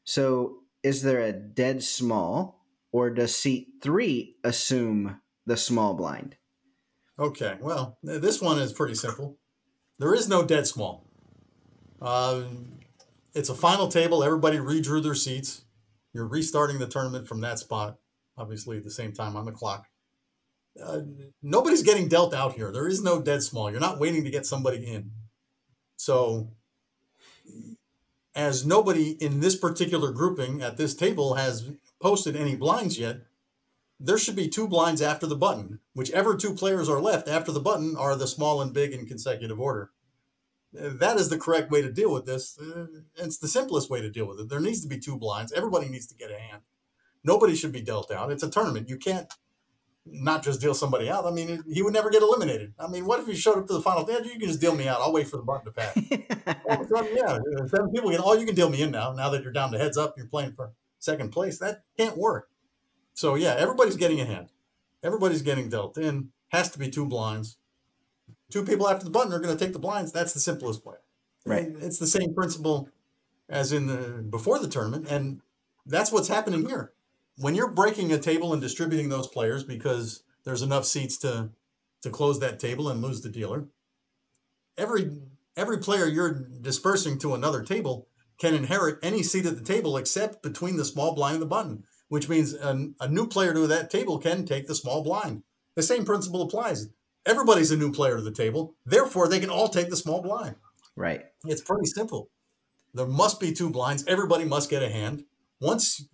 So 0.03 0.59
is 0.81 1.01
there 1.03 1.21
a 1.21 1.33
dead 1.33 1.83
small, 1.83 2.65
or 2.91 3.09
does 3.09 3.35
seat 3.35 3.67
three 3.81 4.37
assume 4.43 5.19
the 5.45 5.57
small 5.57 5.93
blind? 5.93 6.37
Okay, 7.19 7.57
well, 7.59 7.97
this 8.01 8.41
one 8.41 8.59
is 8.59 8.71
pretty 8.71 8.95
simple. 8.95 9.37
There 9.99 10.15
is 10.15 10.29
no 10.29 10.43
dead 10.43 10.65
small. 10.65 11.05
Uh, 12.01 12.43
it's 13.39 13.49
a 13.49 13.55
final 13.55 13.87
table. 13.87 14.21
Everybody 14.21 14.57
redrew 14.57 15.01
their 15.01 15.15
seats. 15.15 15.63
You're 16.13 16.27
restarting 16.27 16.77
the 16.77 16.87
tournament 16.87 17.25
from 17.25 17.39
that 17.39 17.57
spot, 17.57 17.97
obviously 18.37 18.75
at 18.75 18.83
the 18.83 18.91
same 18.91 19.13
time 19.13 19.37
on 19.37 19.45
the 19.45 19.53
clock. 19.53 19.85
Uh, 20.83 21.01
nobody's 21.41 21.81
getting 21.81 22.09
dealt 22.09 22.33
out 22.33 22.53
here. 22.53 22.69
There 22.69 22.87
is 22.87 23.01
no 23.01 23.21
dead 23.21 23.41
small. 23.41 23.71
You're 23.71 23.79
not 23.79 23.97
waiting 23.97 24.25
to 24.25 24.29
get 24.29 24.45
somebody 24.45 24.85
in. 24.85 25.11
So 25.95 26.51
as 28.35 28.65
nobody 28.65 29.11
in 29.11 29.39
this 29.39 29.55
particular 29.55 30.11
grouping 30.11 30.61
at 30.61 30.75
this 30.75 30.93
table 30.93 31.35
has 31.35 31.71
posted 32.01 32.35
any 32.35 32.57
blinds 32.57 32.99
yet, 32.99 33.21
there 34.01 34.17
should 34.17 34.35
be 34.35 34.49
two 34.49 34.67
blinds 34.67 35.01
after 35.01 35.25
the 35.25 35.35
button. 35.35 35.79
Whichever 35.93 36.35
two 36.35 36.53
players 36.53 36.89
are 36.89 36.99
left 36.99 37.29
after 37.29 37.53
the 37.53 37.59
button 37.61 37.95
are 37.97 38.17
the 38.17 38.27
small 38.27 38.61
and 38.61 38.73
big 38.73 38.91
in 38.91 39.05
consecutive 39.05 39.61
order. 39.61 39.91
That 40.73 41.17
is 41.17 41.29
the 41.29 41.37
correct 41.37 41.71
way 41.71 41.81
to 41.81 41.91
deal 41.91 42.13
with 42.13 42.25
this. 42.25 42.57
Uh, 42.59 42.85
it's 43.15 43.39
the 43.39 43.47
simplest 43.47 43.89
way 43.89 44.01
to 44.01 44.09
deal 44.09 44.27
with 44.27 44.39
it. 44.39 44.49
There 44.49 44.59
needs 44.59 44.81
to 44.81 44.87
be 44.87 44.99
two 44.99 45.17
blinds. 45.17 45.51
Everybody 45.51 45.89
needs 45.89 46.07
to 46.07 46.15
get 46.15 46.31
a 46.31 46.39
hand. 46.39 46.61
Nobody 47.23 47.55
should 47.55 47.71
be 47.71 47.81
dealt 47.81 48.11
out. 48.11 48.31
It's 48.31 48.43
a 48.43 48.49
tournament. 48.49 48.87
You 48.87 48.97
can't 48.97 49.27
not 50.05 50.43
just 50.43 50.61
deal 50.61 50.73
somebody 50.73 51.09
out. 51.09 51.25
I 51.25 51.31
mean, 51.31 51.63
he 51.71 51.81
would 51.81 51.93
never 51.93 52.09
get 52.09 52.21
eliminated. 52.21 52.73
I 52.79 52.87
mean, 52.87 53.05
what 53.05 53.19
if 53.19 53.27
he 53.27 53.35
showed 53.35 53.57
up 53.57 53.67
to 53.67 53.73
the 53.73 53.81
final? 53.81 54.05
Yeah, 54.09 54.19
you 54.19 54.39
can 54.39 54.47
just 54.47 54.61
deal 54.61 54.75
me 54.75 54.87
out. 54.87 55.01
I'll 55.01 55.13
wait 55.13 55.27
for 55.27 55.37
the 55.37 55.43
button 55.43 55.65
to 55.65 55.71
pass. 55.71 55.97
all 56.69 56.73
of 56.73 56.81
a 56.81 56.87
sudden, 56.87 57.15
yeah, 57.15 57.39
seven 57.67 57.91
people 57.91 58.09
get. 58.11 58.21
Oh, 58.23 58.33
you 58.33 58.45
can 58.45 58.55
deal 58.55 58.69
me 58.69 58.81
in 58.81 58.91
now. 58.91 59.11
Now 59.11 59.29
that 59.29 59.43
you're 59.43 59.51
down 59.51 59.71
to 59.71 59.77
heads 59.77 59.97
up, 59.97 60.15
you're 60.17 60.27
playing 60.27 60.53
for 60.53 60.71
second 60.99 61.31
place. 61.31 61.59
That 61.59 61.83
can't 61.97 62.17
work. 62.17 62.49
So 63.13 63.35
yeah, 63.35 63.55
everybody's 63.57 63.97
getting 63.97 64.21
a 64.21 64.25
hand. 64.25 64.49
Everybody's 65.03 65.41
getting 65.41 65.69
dealt 65.69 65.97
in. 65.97 66.29
Has 66.49 66.69
to 66.71 66.79
be 66.79 66.89
two 66.89 67.05
blinds. 67.05 67.57
Two 68.49 68.63
people 68.63 68.87
after 68.87 69.05
the 69.05 69.11
button 69.11 69.31
are 69.33 69.39
going 69.39 69.55
to 69.55 69.63
take 69.63 69.73
the 69.73 69.79
blinds. 69.79 70.11
That's 70.11 70.33
the 70.33 70.39
simplest 70.39 70.85
way. 70.85 70.95
Right. 71.45 71.67
And 71.67 71.83
it's 71.83 71.99
the 71.99 72.07
same 72.07 72.33
principle 72.33 72.89
as 73.47 73.71
in 73.71 73.87
the 73.87 74.23
before 74.29 74.59
the 74.59 74.67
tournament, 74.67 75.07
and 75.09 75.41
that's 75.85 76.11
what's 76.11 76.27
happening 76.27 76.67
here 76.67 76.93
when 77.39 77.55
you're 77.55 77.71
breaking 77.71 78.11
a 78.11 78.17
table 78.17 78.51
and 78.51 78.61
distributing 78.61 79.09
those 79.09 79.27
players 79.27 79.63
because 79.63 80.23
there's 80.43 80.61
enough 80.61 80.85
seats 80.85 81.17
to 81.17 81.49
to 82.01 82.09
close 82.09 82.39
that 82.39 82.59
table 82.59 82.89
and 82.89 83.01
lose 83.01 83.21
the 83.21 83.29
dealer, 83.29 83.67
every 84.77 85.09
every 85.55 85.77
player 85.77 86.05
you're 86.05 86.33
dispersing 86.33 87.17
to 87.19 87.33
another 87.33 87.63
table 87.63 88.07
can 88.37 88.53
inherit 88.53 88.99
any 89.03 89.21
seat 89.21 89.45
at 89.45 89.57
the 89.57 89.63
table 89.63 89.97
except 89.97 90.41
between 90.43 90.77
the 90.77 90.85
small 90.85 91.13
blind 91.13 91.35
and 91.35 91.41
the 91.41 91.47
button, 91.47 91.83
which 92.07 92.29
means 92.29 92.53
a, 92.53 92.89
a 93.01 93.07
new 93.07 93.27
player 93.27 93.53
to 93.53 93.67
that 93.67 93.89
table 93.89 94.17
can 94.17 94.45
take 94.45 94.67
the 94.67 94.75
small 94.75 95.03
blind. 95.03 95.43
The 95.75 95.83
same 95.83 96.05
principle 96.05 96.41
applies. 96.41 96.87
Everybody's 97.29 97.69
a 97.69 97.77
new 97.77 97.91
player 97.91 98.15
to 98.15 98.23
the 98.23 98.31
table, 98.31 98.73
therefore, 98.87 99.27
they 99.27 99.39
can 99.39 99.51
all 99.51 99.69
take 99.69 99.91
the 99.91 99.95
small 99.95 100.19
blind. 100.19 100.55
Right. 100.95 101.25
It's 101.45 101.61
pretty 101.61 101.85
simple. 101.85 102.31
There 102.91 103.05
must 103.05 103.39
be 103.39 103.53
two 103.53 103.69
blinds. 103.69 104.03
Everybody 104.07 104.45
must 104.45 104.67
get 104.67 104.81
a 104.81 104.89
hand. 104.89 105.25
Once, 105.61 106.07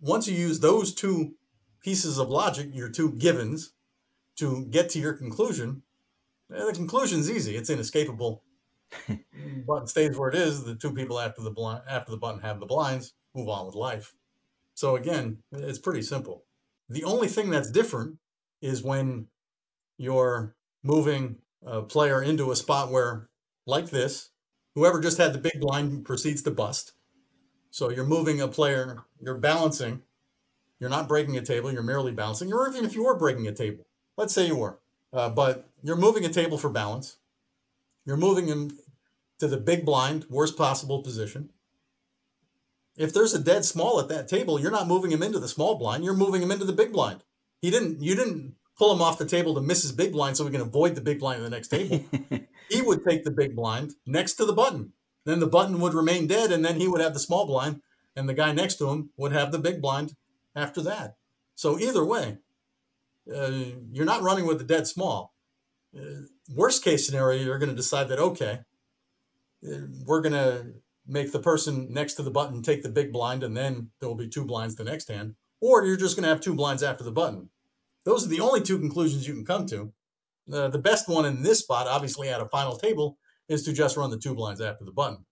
once 0.00 0.26
you 0.26 0.36
use 0.36 0.58
those 0.58 0.92
two 0.92 1.34
pieces 1.80 2.18
of 2.18 2.28
logic, 2.28 2.70
your 2.72 2.88
two 2.88 3.12
givens, 3.12 3.72
to 4.38 4.66
get 4.66 4.88
to 4.90 4.98
your 4.98 5.12
conclusion, 5.12 5.82
eh, 6.52 6.64
the 6.64 6.72
conclusion's 6.72 7.30
easy. 7.30 7.54
It's 7.54 7.70
inescapable. 7.70 8.42
button 9.66 9.86
stays 9.86 10.18
where 10.18 10.28
it 10.28 10.34
is. 10.34 10.64
The 10.64 10.74
two 10.74 10.92
people 10.92 11.20
after 11.20 11.40
the 11.40 11.52
blind 11.52 11.82
after 11.88 12.10
the 12.10 12.16
button 12.16 12.40
have 12.40 12.58
the 12.58 12.66
blinds. 12.66 13.14
Move 13.32 13.48
on 13.48 13.66
with 13.66 13.76
life. 13.76 14.12
So 14.74 14.96
again, 14.96 15.38
it's 15.52 15.78
pretty 15.78 16.02
simple. 16.02 16.42
The 16.88 17.04
only 17.04 17.28
thing 17.28 17.50
that's 17.50 17.70
different 17.70 18.18
is 18.60 18.82
when 18.82 19.28
you're 20.02 20.56
moving 20.82 21.36
a 21.64 21.80
player 21.80 22.20
into 22.20 22.50
a 22.50 22.56
spot 22.56 22.90
where, 22.90 23.28
like 23.66 23.90
this, 23.90 24.30
whoever 24.74 25.00
just 25.00 25.18
had 25.18 25.32
the 25.32 25.38
big 25.38 25.60
blind 25.60 26.04
proceeds 26.04 26.42
to 26.42 26.50
bust. 26.50 26.92
So 27.70 27.88
you're 27.88 28.04
moving 28.04 28.40
a 28.40 28.48
player, 28.48 29.04
you're 29.20 29.38
balancing. 29.38 30.02
You're 30.80 30.90
not 30.90 31.06
breaking 31.06 31.36
a 31.36 31.42
table, 31.42 31.70
you're 31.70 31.84
merely 31.84 32.10
balancing. 32.10 32.52
Or 32.52 32.68
even 32.68 32.84
if 32.84 32.96
you 32.96 33.04
were 33.04 33.16
breaking 33.16 33.46
a 33.46 33.52
table, 33.52 33.86
let's 34.16 34.34
say 34.34 34.48
you 34.48 34.56
were, 34.56 34.80
uh, 35.12 35.28
but 35.28 35.70
you're 35.84 35.94
moving 35.94 36.24
a 36.24 36.28
table 36.28 36.58
for 36.58 36.68
balance. 36.68 37.18
You're 38.04 38.16
moving 38.16 38.48
him 38.48 38.76
to 39.38 39.46
the 39.46 39.56
big 39.56 39.86
blind, 39.86 40.26
worst 40.28 40.56
possible 40.56 41.00
position. 41.02 41.50
If 42.96 43.14
there's 43.14 43.34
a 43.34 43.38
dead 43.38 43.64
small 43.64 44.00
at 44.00 44.08
that 44.08 44.26
table, 44.26 44.58
you're 44.58 44.72
not 44.72 44.88
moving 44.88 45.12
him 45.12 45.22
into 45.22 45.38
the 45.38 45.46
small 45.46 45.76
blind, 45.76 46.02
you're 46.02 46.12
moving 46.12 46.42
him 46.42 46.50
into 46.50 46.64
the 46.64 46.72
big 46.72 46.92
blind. 46.92 47.22
He 47.60 47.70
didn't 47.70 48.02
you 48.02 48.16
didn't 48.16 48.56
pull 48.82 48.92
him 48.92 49.00
off 49.00 49.16
the 49.16 49.24
table 49.24 49.54
to 49.54 49.60
miss 49.60 49.82
his 49.82 49.92
big 49.92 50.10
blind 50.10 50.36
so 50.36 50.44
we 50.44 50.50
can 50.50 50.60
avoid 50.60 50.96
the 50.96 51.00
big 51.00 51.20
blind 51.20 51.38
in 51.38 51.44
the 51.44 51.56
next 51.56 51.68
table. 51.68 52.04
he 52.68 52.82
would 52.82 53.04
take 53.04 53.22
the 53.22 53.30
big 53.30 53.54
blind 53.54 53.92
next 54.06 54.34
to 54.34 54.44
the 54.44 54.52
button. 54.52 54.92
Then 55.24 55.38
the 55.38 55.46
button 55.46 55.78
would 55.78 55.94
remain 55.94 56.26
dead, 56.26 56.50
and 56.50 56.64
then 56.64 56.80
he 56.80 56.88
would 56.88 57.00
have 57.00 57.14
the 57.14 57.20
small 57.20 57.46
blind, 57.46 57.80
and 58.16 58.28
the 58.28 58.34
guy 58.34 58.50
next 58.50 58.78
to 58.78 58.88
him 58.88 59.10
would 59.16 59.30
have 59.30 59.52
the 59.52 59.60
big 59.60 59.80
blind 59.80 60.16
after 60.56 60.80
that. 60.82 61.14
So 61.54 61.78
either 61.78 62.04
way, 62.04 62.38
uh, 63.32 63.52
you're 63.92 64.04
not 64.04 64.22
running 64.22 64.48
with 64.48 64.58
the 64.58 64.64
dead 64.64 64.88
small. 64.88 65.32
Uh, 65.96 66.22
worst 66.52 66.82
case 66.82 67.06
scenario, 67.06 67.40
you're 67.40 67.60
going 67.60 67.70
to 67.70 67.76
decide 67.76 68.08
that 68.08 68.18
okay, 68.18 68.62
uh, 69.64 69.76
we're 70.04 70.22
going 70.22 70.32
to 70.32 70.72
make 71.06 71.30
the 71.30 71.38
person 71.38 71.86
next 71.88 72.14
to 72.14 72.24
the 72.24 72.32
button 72.32 72.62
take 72.62 72.82
the 72.82 72.88
big 72.88 73.12
blind, 73.12 73.44
and 73.44 73.56
then 73.56 73.90
there 74.00 74.08
will 74.08 74.16
be 74.16 74.28
two 74.28 74.44
blinds 74.44 74.74
the 74.74 74.82
next 74.82 75.06
hand, 75.06 75.36
or 75.60 75.84
you're 75.84 75.96
just 75.96 76.16
going 76.16 76.24
to 76.24 76.30
have 76.30 76.40
two 76.40 76.56
blinds 76.56 76.82
after 76.82 77.04
the 77.04 77.12
button. 77.12 77.48
Those 78.04 78.26
are 78.26 78.28
the 78.28 78.40
only 78.40 78.60
two 78.60 78.78
conclusions 78.78 79.26
you 79.26 79.34
can 79.34 79.44
come 79.44 79.66
to. 79.66 79.92
Uh, 80.52 80.68
the 80.68 80.78
best 80.78 81.08
one 81.08 81.24
in 81.24 81.42
this 81.42 81.60
spot, 81.60 81.86
obviously 81.86 82.28
at 82.28 82.40
a 82.40 82.48
final 82.48 82.76
table, 82.76 83.18
is 83.48 83.62
to 83.64 83.72
just 83.72 83.96
run 83.96 84.10
the 84.10 84.18
two 84.18 84.34
blinds 84.34 84.60
after 84.60 84.84
the 84.84 84.92
button. 84.92 85.24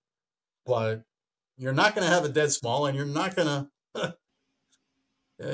But 0.65 1.03
you're 1.57 1.73
not 1.73 1.95
going 1.95 2.07
to 2.07 2.13
have 2.13 2.25
a 2.25 2.29
dead 2.29 2.53
small, 2.53 2.87
and 2.87 2.97
you're 2.97 3.07
not 3.07 3.35
going 3.35 3.67
to 3.95 4.17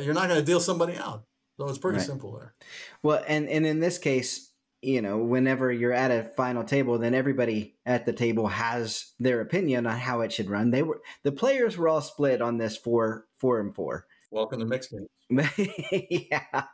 you're 0.02 0.14
not 0.14 0.28
going 0.28 0.40
to 0.40 0.44
deal 0.44 0.60
somebody 0.60 0.96
out. 0.96 1.24
So 1.58 1.68
it's 1.68 1.78
pretty 1.78 1.98
right. 1.98 2.06
simple 2.06 2.36
there. 2.36 2.54
Well, 3.02 3.22
and 3.26 3.48
and 3.48 3.66
in 3.66 3.80
this 3.80 3.98
case, 3.98 4.52
you 4.82 5.00
know, 5.00 5.18
whenever 5.18 5.72
you're 5.72 5.92
at 5.92 6.10
a 6.10 6.30
final 6.36 6.64
table, 6.64 6.98
then 6.98 7.14
everybody 7.14 7.76
at 7.86 8.04
the 8.04 8.12
table 8.12 8.46
has 8.46 9.12
their 9.18 9.40
opinion 9.40 9.86
on 9.86 9.96
how 9.98 10.20
it 10.20 10.32
should 10.32 10.50
run. 10.50 10.70
They 10.70 10.82
were 10.82 11.00
the 11.24 11.32
players 11.32 11.76
were 11.76 11.88
all 11.88 12.02
split 12.02 12.42
on 12.42 12.58
this 12.58 12.76
four 12.76 13.26
four 13.38 13.60
and 13.60 13.74
four. 13.74 14.06
Welcome 14.30 14.60
to 14.60 14.66
mixed 14.66 14.92
yeah, 16.10 16.64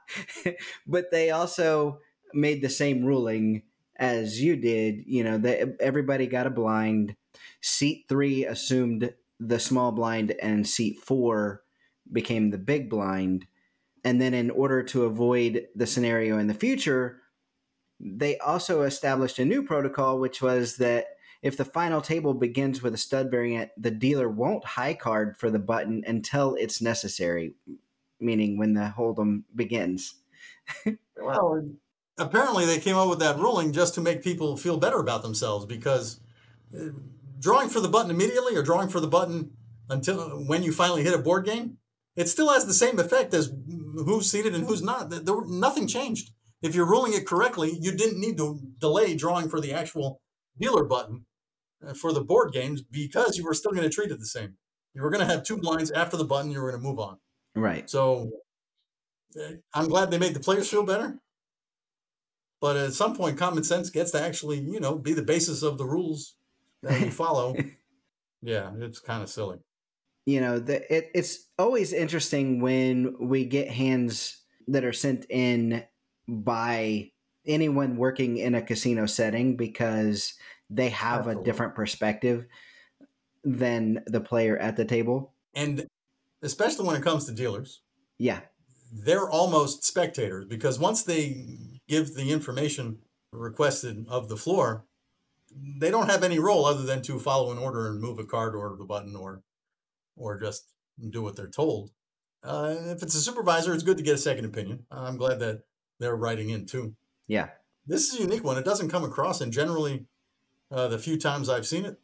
but 0.87 1.11
they 1.11 1.31
also 1.31 1.99
made 2.35 2.63
the 2.63 2.71
same 2.71 3.05
ruling 3.05 3.63
as 3.97 4.41
you 4.41 4.57
did. 4.57 5.05
You 5.07 5.25
know, 5.25 5.39
that 5.39 5.77
everybody 5.81 6.27
got 6.27 6.47
a 6.47 6.51
blind. 6.51 7.17
Seat 7.61 8.07
three 8.09 8.45
assumed 8.45 9.15
the 9.39 9.59
small 9.59 9.93
blind, 9.93 10.35
and 10.43 10.67
seat 10.67 10.99
four 10.99 11.63
became 12.11 12.51
the 12.51 12.59
big 12.59 12.91
blind. 12.91 13.47
And 14.05 14.21
then, 14.21 14.35
in 14.35 14.51
order 14.51 14.83
to 14.85 15.05
avoid 15.05 15.67
the 15.75 15.87
scenario 15.87 16.39
in 16.39 16.47
the 16.47 16.55
future, 16.55 17.21
they 18.01 18.39
also 18.39 18.83
established 18.83 19.39
a 19.39 19.45
new 19.45 19.63
protocol, 19.63 20.19
which 20.19 20.43
was 20.43 20.77
that 20.77 21.07
if 21.43 21.57
the 21.57 21.65
final 21.65 22.01
table 22.01 22.35
begins 22.35 22.83
with 22.83 22.95
a 22.95 22.99
stud 22.99 23.31
variant, 23.31 23.71
the 23.77 23.91
dealer 23.91 24.29
won't 24.29 24.65
high 24.65 24.95
card 24.95 25.37
for 25.37 25.51
the 25.51 25.59
button 25.59 26.05
until 26.07 26.55
it's 26.55 26.81
necessary, 26.81 27.55
meaning 28.21 28.57
when 28.57 28.75
the 28.75 28.95
hold'em 28.97 29.43
begins. 29.55 30.15
well, 31.17 31.69
apparently 32.17 32.65
they 32.65 32.79
came 32.79 32.97
up 32.97 33.09
with 33.09 33.19
that 33.19 33.39
ruling 33.39 33.73
just 33.73 33.95
to 33.95 34.01
make 34.01 34.23
people 34.23 34.57
feel 34.57 34.77
better 34.77 35.01
about 35.01 35.23
themselves 35.23 35.67
because 35.67 36.21
uh, 36.79 36.91
drawing 37.41 37.69
for 37.69 37.81
the 37.81 37.89
button 37.89 38.13
immediately 38.13 38.55
or 38.55 38.63
drawing 38.63 38.89
for 38.89 39.01
the 39.01 39.09
button 39.09 39.51
until 39.91 40.45
when 40.47 40.63
you 40.63 40.71
finally 40.71 41.03
hit 41.03 41.13
a 41.13 41.19
board 41.19 41.45
game, 41.45 41.79
it 42.15 42.29
still 42.29 42.53
has 42.53 42.67
the 42.67 42.75
same 42.75 43.01
effect 43.01 43.35
as 43.35 43.53
who's 43.97 44.31
seated 44.31 44.55
and 44.55 44.67
who's 44.67 44.83
not. 44.83 45.11
There, 45.11 45.45
nothing 45.47 45.89
changed. 45.89 46.31
If 46.61 46.77
you're 46.77 46.89
ruling 46.89 47.15
it 47.15 47.27
correctly, 47.27 47.77
you 47.81 47.91
didn't 47.91 48.21
need 48.21 48.37
to 48.37 48.61
delay 48.79 49.17
drawing 49.17 49.49
for 49.49 49.61
the 49.61 49.73
actual 49.73 50.21
dealer 50.57 50.85
button 50.85 51.25
for 51.95 52.13
the 52.13 52.23
board 52.23 52.53
games 52.53 52.83
because 52.83 53.37
you 53.37 53.45
were 53.45 53.55
still 53.55 53.73
going 53.73 53.89
to 53.89 53.95
treat 53.95 54.11
it 54.11 54.19
the 54.19 54.27
same. 54.27 54.55
You 54.95 55.03
were 55.03 55.11
going 55.11 55.27
to 55.27 55.33
have 55.33 55.43
two 55.43 55.57
blinds 55.57 55.91
after 55.91 56.17
the 56.17 56.25
button. 56.25 56.51
You 56.51 56.61
were 56.61 56.71
going 56.71 56.83
to 56.83 56.89
move 56.89 56.99
on. 56.99 57.19
Right. 57.55 57.89
So 57.89 58.31
uh, 59.39 59.55
I'm 59.75 59.89
glad 59.89 60.11
they 60.11 60.19
made 60.19 60.35
the 60.35 60.41
players 60.41 60.69
feel 60.69 60.85
better. 60.85 61.19
But 62.61 62.77
at 62.77 62.93
some 62.93 63.17
point, 63.17 63.39
common 63.39 63.65
sense 63.65 63.91
gets 63.91 64.13
to 64.13 64.23
actually, 64.23 64.61
you 64.61 64.79
know, 64.79 64.97
be 64.97 65.13
the 65.13 65.23
basis 65.23 65.63
of 65.63 65.79
the 65.79 65.85
rules 65.85 66.35
that 66.83 67.01
you 67.01 67.11
follow. 67.11 67.57
yeah, 68.43 68.71
it's 68.79 69.01
kind 69.01 69.23
of 69.23 69.29
silly 69.29 69.59
you 70.27 70.41
know, 70.41 70.59
the, 70.59 70.95
it, 70.95 71.11
it's 71.15 71.49
always 71.59 71.93
interesting 71.93 72.61
when 72.61 73.17
we 73.19 73.45
get 73.45 73.69
hands 73.69 74.39
that 74.69 74.85
are 74.85 74.93
sent 74.93 75.27
in 75.29 75.85
by 76.29 77.11
anyone 77.45 77.97
working 77.97 78.37
in 78.37 78.55
a 78.55 78.63
casino 78.63 79.07
setting 79.07 79.57
because 79.57 80.35
they 80.75 80.89
have 80.91 81.21
Absolutely. 81.21 81.43
a 81.43 81.45
different 81.45 81.75
perspective 81.75 82.47
than 83.45 84.03
the 84.07 84.21
player 84.21 84.57
at 84.59 84.77
the 84.77 84.85
table. 84.85 85.33
And 85.55 85.87
especially 86.43 86.87
when 86.87 86.97
it 86.97 87.03
comes 87.03 87.25
to 87.27 87.33
dealers. 87.33 87.83
Yeah. 88.19 88.41
They're 88.93 89.31
almost 89.31 89.85
spectators 89.85 90.45
because 90.47 90.79
once 90.79 91.03
they 91.03 91.47
give 91.89 92.15
the 92.15 92.31
information 92.31 92.99
requested 93.33 94.07
of 94.09 94.29
the 94.29 94.37
floor, 94.37 94.85
they 95.55 95.91
don't 95.91 96.11
have 96.11 96.23
any 96.23 96.39
role 96.39 96.65
other 96.65 96.83
than 96.83 97.03
to 97.03 97.19
follow 97.19 97.53
an 97.53 97.59
order 97.59 97.89
and 97.89 98.01
move 98.01 98.19
a 98.19 98.25
card 98.25 98.55
or 98.55 98.77
the 98.77 98.85
button 98.85 99.17
or 99.17 99.43
or 100.17 100.39
just 100.39 100.69
do 101.11 101.23
what 101.23 101.37
they're 101.37 101.49
told. 101.49 101.91
Uh, 102.45 102.75
if 102.79 103.03
it's 103.03 103.15
a 103.15 103.21
supervisor, 103.21 103.73
it's 103.73 103.83
good 103.83 103.97
to 103.97 104.03
get 104.03 104.15
a 104.15 104.19
second 104.19 104.45
opinion. 104.45 104.85
I'm 104.91 105.17
glad 105.17 105.39
that 105.41 105.63
they're 105.99 106.17
writing 106.17 106.51
in 106.51 106.67
too. 106.67 106.95
Yeah. 107.29 107.49
This 107.87 108.13
is 108.13 108.19
a 108.19 108.23
unique 108.23 108.45
one. 108.45 108.59
It 108.59 108.65
doesn't 108.65 108.91
come 108.91 109.05
across, 109.05 109.41
and 109.41 109.53
generally, 109.53 110.07
uh, 110.73 110.89
the 110.89 110.99
few 110.99 111.19
times 111.19 111.49
I've 111.49 111.67
seen 111.67 111.85
it, 111.85 112.01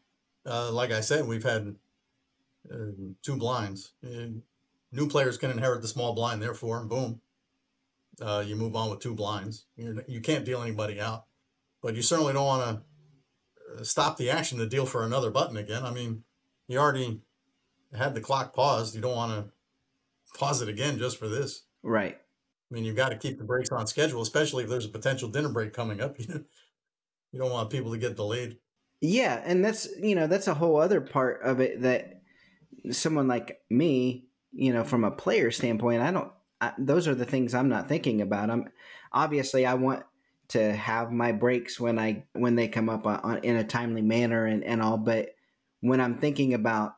uh, 0.47 0.71
like 0.71 0.93
I 0.93 1.01
said, 1.01 1.27
we've 1.27 1.43
had 1.43 1.77
uh, 2.73 2.93
two 3.23 3.37
blinds. 3.37 3.93
new 4.03 5.09
players 5.09 5.39
can 5.39 5.51
inherit 5.51 5.83
the 5.83 5.89
small 5.89 6.13
blind, 6.13 6.43
therefore, 6.43 6.85
boom, 6.85 7.21
uh, 8.21 8.45
you 8.47 8.57
move 8.57 8.77
on 8.77 8.91
with 8.91 9.01
two 9.01 9.15
blinds. 9.15 9.67
You're, 9.77 10.05
you 10.07 10.21
can 10.21 10.37
not 10.37 10.45
deal 10.45 10.63
anybody 10.63 11.01
out, 11.01 11.25
but 11.83 11.95
you 11.95 12.03
certainly 12.03 12.33
don't 12.33 12.47
want 12.47 12.63
to 12.63 13.81
uh, 13.81 13.85
stop 13.85 14.17
the 14.17 14.31
action 14.31 14.59
to 14.59 14.67
deal 14.67 14.87
for 14.87 15.05
another 15.05 15.31
button 15.31 15.57
again. 15.57 15.85
I 15.85 15.91
mean, 15.91 16.25
you 16.67 16.79
already 16.79 17.21
had 17.97 18.15
the 18.15 18.21
clock 18.21 18.55
paused. 18.55 18.95
You 18.95 19.01
don't 19.01 19.17
want 19.17 19.33
to 19.33 20.39
pause 20.39 20.61
it 20.63 20.69
again 20.69 20.99
just 20.99 21.17
for 21.17 21.29
this. 21.29 21.63
Right. 21.83 22.19
I 22.71 22.75
mean, 22.75 22.85
you've 22.85 22.97
got 22.97 23.11
to 23.11 23.17
keep 23.17 23.39
the 23.39 23.45
breaks 23.45 23.71
on 23.71 23.87
schedule, 23.87 24.21
especially 24.21 24.65
if 24.65 24.71
there's 24.71 24.85
a 24.85 24.91
potential 24.91 25.29
dinner 25.29 25.49
break 25.49 25.73
coming 25.73 26.01
up. 26.01 26.19
You 27.33 27.39
don't 27.39 27.53
want 27.53 27.71
people 27.71 27.93
to 27.93 27.99
get 27.99 28.17
delayed. 28.17 28.59
Yeah, 29.01 29.41
and 29.45 29.65
that's 29.65 29.89
you 30.01 30.15
know 30.15 30.27
that's 30.27 30.49
a 30.49 30.55
whole 30.55 30.81
other 30.81 31.01
part 31.01 31.43
of 31.43 31.61
it 31.61 31.83
that 31.83 32.23
someone 32.91 33.29
like 33.29 33.61
me, 33.71 34.27
you 34.53 34.73
know, 34.73 34.85
from 34.85 35.05
a 35.05 35.11
player 35.11 35.51
standpoint, 35.51 36.03
I 36.03 36.11
don't. 36.11 36.33
I, 36.61 36.73
those 36.79 37.07
are 37.07 37.15
the 37.15 37.25
things 37.25 37.55
I'm 37.55 37.69
not 37.69 37.89
thinking 37.89 38.21
about. 38.21 38.51
I'm 38.51 38.69
obviously 39.13 39.65
I 39.65 39.75
want 39.75 40.03
to 40.49 40.73
have 40.73 41.13
my 41.13 41.31
breaks 41.33 41.79
when 41.79 41.99
I 41.99 42.25
when 42.33 42.57
they 42.57 42.69
come 42.69 42.89
up 42.89 43.07
on, 43.07 43.39
in 43.45 43.57
a 43.57 43.65
timely 43.65 44.03
manner 44.03 44.47
and 44.47 44.65
and 44.65 44.83
all, 44.83 44.99
but 44.99 45.35
when 45.81 46.01
I'm 46.01 46.19
thinking 46.19 46.55
about 46.55 46.95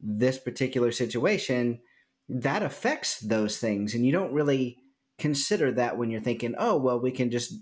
this 0.00 0.38
particular 0.38 0.92
situation, 0.92 1.80
that 2.28 2.62
affects 2.62 3.18
those 3.18 3.58
things. 3.58 3.94
And 3.94 4.06
you 4.06 4.12
don't 4.12 4.32
really 4.32 4.78
consider 5.18 5.72
that 5.72 5.98
when 5.98 6.10
you're 6.10 6.20
thinking, 6.20 6.54
oh, 6.58 6.76
well, 6.76 7.00
we 7.00 7.10
can 7.10 7.30
just 7.30 7.54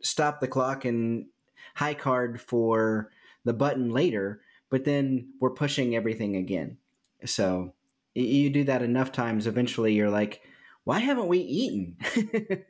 stop 0.00 0.40
the 0.40 0.48
clock 0.48 0.84
and 0.84 1.26
high 1.78 1.94
card 1.94 2.40
for 2.40 3.10
the 3.44 3.52
button 3.52 3.90
later. 3.90 4.40
but 4.70 4.84
then 4.84 5.32
we're 5.40 5.50
pushing 5.64 5.94
everything 5.96 6.36
again. 6.36 6.76
So 7.24 7.72
you 8.14 8.50
do 8.50 8.64
that 8.64 8.82
enough 8.82 9.12
times, 9.12 9.46
eventually 9.46 9.94
you're 9.94 10.10
like, 10.10 10.42
why 10.84 10.98
haven't 10.98 11.28
we 11.28 11.38
eaten? 11.38 11.96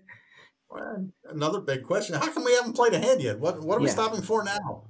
well, 0.70 1.08
another 1.24 1.60
big 1.60 1.82
question: 1.84 2.14
How 2.16 2.30
come 2.32 2.44
we 2.44 2.54
haven't 2.54 2.74
played 2.76 2.92
a 2.94 2.98
hand 2.98 3.22
yet? 3.22 3.40
What 3.40 3.62
What 3.62 3.78
are 3.78 3.80
we 3.80 3.86
Yeah. 3.86 3.92
stopping 3.92 4.22
for 4.22 4.44
now? 4.44 4.84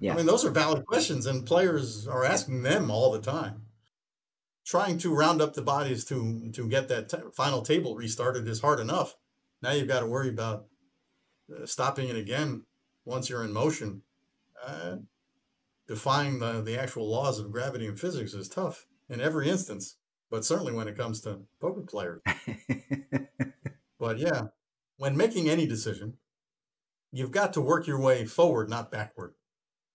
Yeah. 0.00 0.12
I 0.12 0.16
mean, 0.16 0.26
those 0.26 0.44
are 0.44 0.50
valid 0.50 0.84
questions, 0.86 1.26
and 1.26 1.46
players 1.46 2.06
are 2.06 2.24
asking 2.24 2.62
them 2.62 2.90
all 2.90 3.12
the 3.12 3.20
time. 3.20 3.62
Trying 4.64 4.98
to 4.98 5.14
round 5.14 5.40
up 5.40 5.54
the 5.54 5.62
bodies 5.62 6.04
to 6.06 6.50
to 6.52 6.68
get 6.68 6.88
that 6.88 7.08
t- 7.08 7.16
final 7.34 7.62
table 7.62 7.96
restarted 7.96 8.46
is 8.48 8.60
hard 8.60 8.80
enough. 8.80 9.16
Now 9.62 9.72
you've 9.72 9.88
got 9.88 10.00
to 10.00 10.06
worry 10.06 10.28
about 10.28 10.66
uh, 11.50 11.66
stopping 11.66 12.08
it 12.08 12.16
again 12.16 12.64
once 13.04 13.28
you're 13.28 13.44
in 13.44 13.52
motion. 13.52 14.02
Uh, 14.64 14.96
defying 15.88 16.38
the, 16.38 16.62
the 16.62 16.78
actual 16.78 17.10
laws 17.10 17.38
of 17.38 17.50
gravity 17.50 17.86
and 17.86 17.98
physics 17.98 18.32
is 18.32 18.48
tough 18.48 18.86
in 19.08 19.20
every 19.20 19.48
instance, 19.48 19.96
but 20.30 20.44
certainly 20.44 20.72
when 20.72 20.86
it 20.86 20.96
comes 20.96 21.20
to 21.20 21.40
poker 21.60 21.82
players. 21.82 22.22
But 24.02 24.18
yeah, 24.18 24.46
when 24.96 25.16
making 25.16 25.48
any 25.48 25.64
decision, 25.64 26.14
you've 27.12 27.30
got 27.30 27.52
to 27.52 27.60
work 27.60 27.86
your 27.86 28.00
way 28.00 28.24
forward, 28.24 28.68
not 28.68 28.90
backward. 28.90 29.34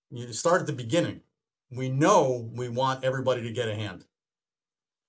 You 0.10 0.32
start 0.32 0.62
at 0.62 0.68
the 0.68 0.72
beginning. 0.72 1.24
We 1.70 1.90
know 1.90 2.50
we 2.56 2.70
want 2.70 3.04
everybody 3.04 3.42
to 3.42 3.52
get 3.52 3.68
a 3.68 3.76
hand. 3.76 4.06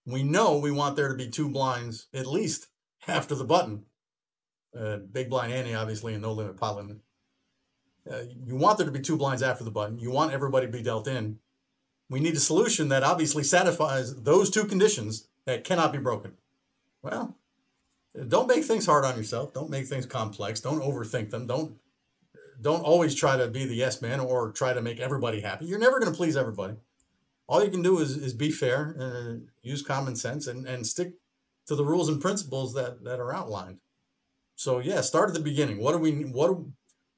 We 0.05 0.25
know 0.25 0.59
we 0.59 0.73
want 0.73 0.97
there 0.97 1.07
to 1.07 1.15
be 1.15 1.29
two 1.29 1.49
blinds 1.49 2.09
at 2.13 2.27
least 2.27 2.67
after 3.07 3.37
the 3.37 3.45
button. 3.45 3.85
Uh, 4.77 4.97
big 4.97 5.31
blind 5.31 5.53
ante, 5.53 5.75
obviously, 5.75 6.13
and 6.13 6.23
no 6.23 6.33
limit 6.33 6.57
pot 6.57 6.75
limit. 6.75 6.97
Uh, 8.11 8.23
you 8.47 8.57
want 8.57 8.79
there 8.79 8.87
to 8.87 8.93
be 8.93 9.01
two 9.01 9.17
blinds 9.17 9.43
after 9.43 9.65
the 9.65 9.71
button. 9.71 9.99
You 9.99 10.11
want 10.11 10.33
everybody 10.33 10.67
to 10.67 10.73
be 10.73 10.83
dealt 10.83 11.07
in. 11.07 11.39
We 12.11 12.21
need 12.21 12.35
a 12.35 12.41
solution 12.41 12.89
that 12.89 13.03
obviously 13.03 13.45
satisfies 13.45 14.23
those 14.23 14.51
two 14.51 14.65
conditions 14.65 15.29
that 15.45 15.65
cannot 15.65 15.93
be 15.93 15.99
broken. 15.99 16.33
Well, 17.03 17.37
don't 18.27 18.49
make 18.49 18.65
things 18.65 18.87
hard 18.87 19.05
on 19.05 19.17
yourself. 19.17 19.53
Don't 19.53 19.71
make 19.71 19.87
things 19.87 20.07
complex. 20.07 20.61
Don't 20.61 20.83
overthink 20.83 21.31
them. 21.31 21.47
Don't 21.47 21.77
don't 22.61 22.83
always 22.83 23.15
try 23.15 23.37
to 23.37 23.47
be 23.47 23.67
the 23.67 23.77
yes 23.77 24.03
man 24.03 24.19
or 24.19 24.51
try 24.51 24.73
to 24.73 24.83
make 24.83 24.99
everybody 24.99 25.41
happy. 25.41 25.67
You're 25.67 25.79
never 25.79 26.01
going 26.01 26.11
to 26.11 26.17
please 26.17 26.37
everybody. 26.37 26.75
All 27.47 27.65
you 27.65 27.71
can 27.71 27.83
do 27.83 28.01
is, 28.01 28.17
is 28.17 28.35
be 28.35 28.51
fair, 28.51 28.97
uh, 28.99 29.47
use 29.63 29.81
common 29.81 30.17
sense, 30.17 30.47
and, 30.47 30.67
and 30.67 30.87
stick 30.87 31.13
to 31.67 31.77
the 31.77 31.85
rules 31.85 32.09
and 32.09 32.21
principles 32.21 32.75
that, 32.75 33.05
that 33.05 33.21
are 33.21 33.33
outlined. 33.33 33.79
So 34.57 34.81
yeah, 34.81 35.03
start 35.03 35.29
at 35.29 35.35
the 35.35 35.41
beginning. 35.41 35.79
What 35.79 35.93
do 35.93 35.99
we 35.99 36.13
what 36.25 36.59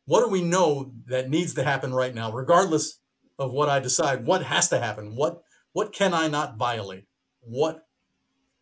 what 0.05 0.25
do 0.25 0.31
we 0.31 0.43
know 0.43 0.93
that 1.07 1.31
needs 1.31 1.55
to 1.55 1.65
happen 1.65 1.95
right 1.95 2.15
now, 2.15 2.33
regardless 2.33 3.01
of 3.39 3.53
what 3.53 3.69
I 3.69 3.81
decide? 3.81 4.27
What 4.27 4.45
has 4.45 4.69
to 4.69 4.81
happen? 4.81 5.17
What 5.17 5.43
what 5.73 5.93
can 5.93 6.13
I 6.15 6.29
not 6.29 6.57
violate? 6.57 7.07
What 7.41 7.87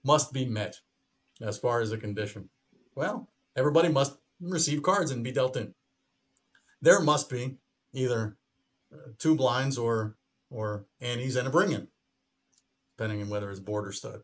must 0.05 0.33
be 0.33 0.45
met 0.45 0.81
as 1.41 1.59
far 1.59 1.81
as 1.81 1.91
a 1.91 1.99
condition? 1.99 2.51
Well, 2.95 3.29
everybody 3.57 3.89
must 3.89 4.19
receive 4.41 4.83
cards 4.83 5.11
and 5.11 5.25
be 5.25 5.33
dealt 5.33 5.57
in. 5.57 5.75
There 6.81 7.01
must 7.01 7.31
be 7.31 7.59
either 7.93 8.37
uh, 8.93 9.13
two 9.19 9.35
blinds 9.35 9.79
or 9.79 10.17
or 10.51 10.87
antes 11.01 11.37
and 11.37 11.47
a 11.47 11.51
bring 11.51 11.73
in, 11.73 11.89
depending 12.97 13.23
on 13.23 13.29
whether 13.29 13.51
it's 13.51 13.61
board 13.61 13.87
or 13.87 13.93
stud. 13.93 14.21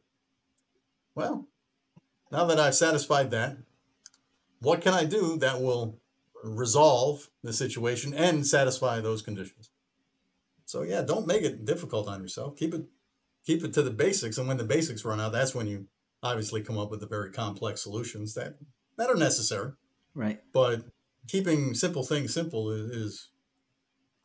Well, 1.15 1.49
now 2.31 2.45
that 2.47 2.59
I've 2.59 2.75
satisfied 2.75 3.31
that, 3.31 3.59
what 4.61 4.81
can 4.81 4.95
I 4.95 5.05
do 5.05 5.37
that 5.39 5.61
will 5.61 6.01
resolve 6.45 7.31
the 7.43 7.53
situation 7.53 8.15
and 8.15 8.47
satisfy 8.47 9.01
those 9.01 9.23
conditions? 9.23 9.71
So 10.67 10.83
yeah, 10.83 11.03
don't 11.03 11.27
make 11.27 11.43
it 11.43 11.65
difficult 11.65 12.09
on 12.09 12.21
yourself. 12.21 12.57
Keep 12.57 12.75
it 12.75 12.85
keep 13.45 13.63
it 13.65 13.73
to 13.75 13.83
the 13.83 13.91
basics, 13.91 14.39
and 14.39 14.49
when 14.49 14.57
the 14.57 14.65
basics 14.65 15.05
run 15.05 15.21
out, 15.21 15.33
that's 15.33 15.55
when 15.55 15.67
you 15.67 15.87
obviously 16.23 16.63
come 16.63 16.79
up 16.79 16.91
with 16.91 17.01
the 17.01 17.07
very 17.07 17.31
complex 17.31 17.83
solutions 17.83 18.35
that 18.35 18.57
that 18.97 19.11
are 19.11 19.17
necessary. 19.17 19.73
right. 20.15 20.41
But 20.53 20.85
keeping 21.29 21.75
simple 21.75 22.03
things 22.03 22.33
simple 22.33 22.71
is 22.71 23.29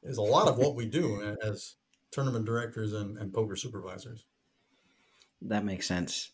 is, 0.04 0.18
a 0.18 0.22
lot 0.22 0.48
of 0.48 0.58
what 0.58 0.76
we 0.76 0.86
do 0.86 1.36
as 1.44 1.76
tournament 2.12 2.46
directors 2.46 2.94
and, 2.94 3.18
and 3.18 3.34
poker 3.34 3.56
supervisors. 3.56 4.26
That 5.42 5.66
makes 5.66 5.88
sense. 5.88 6.32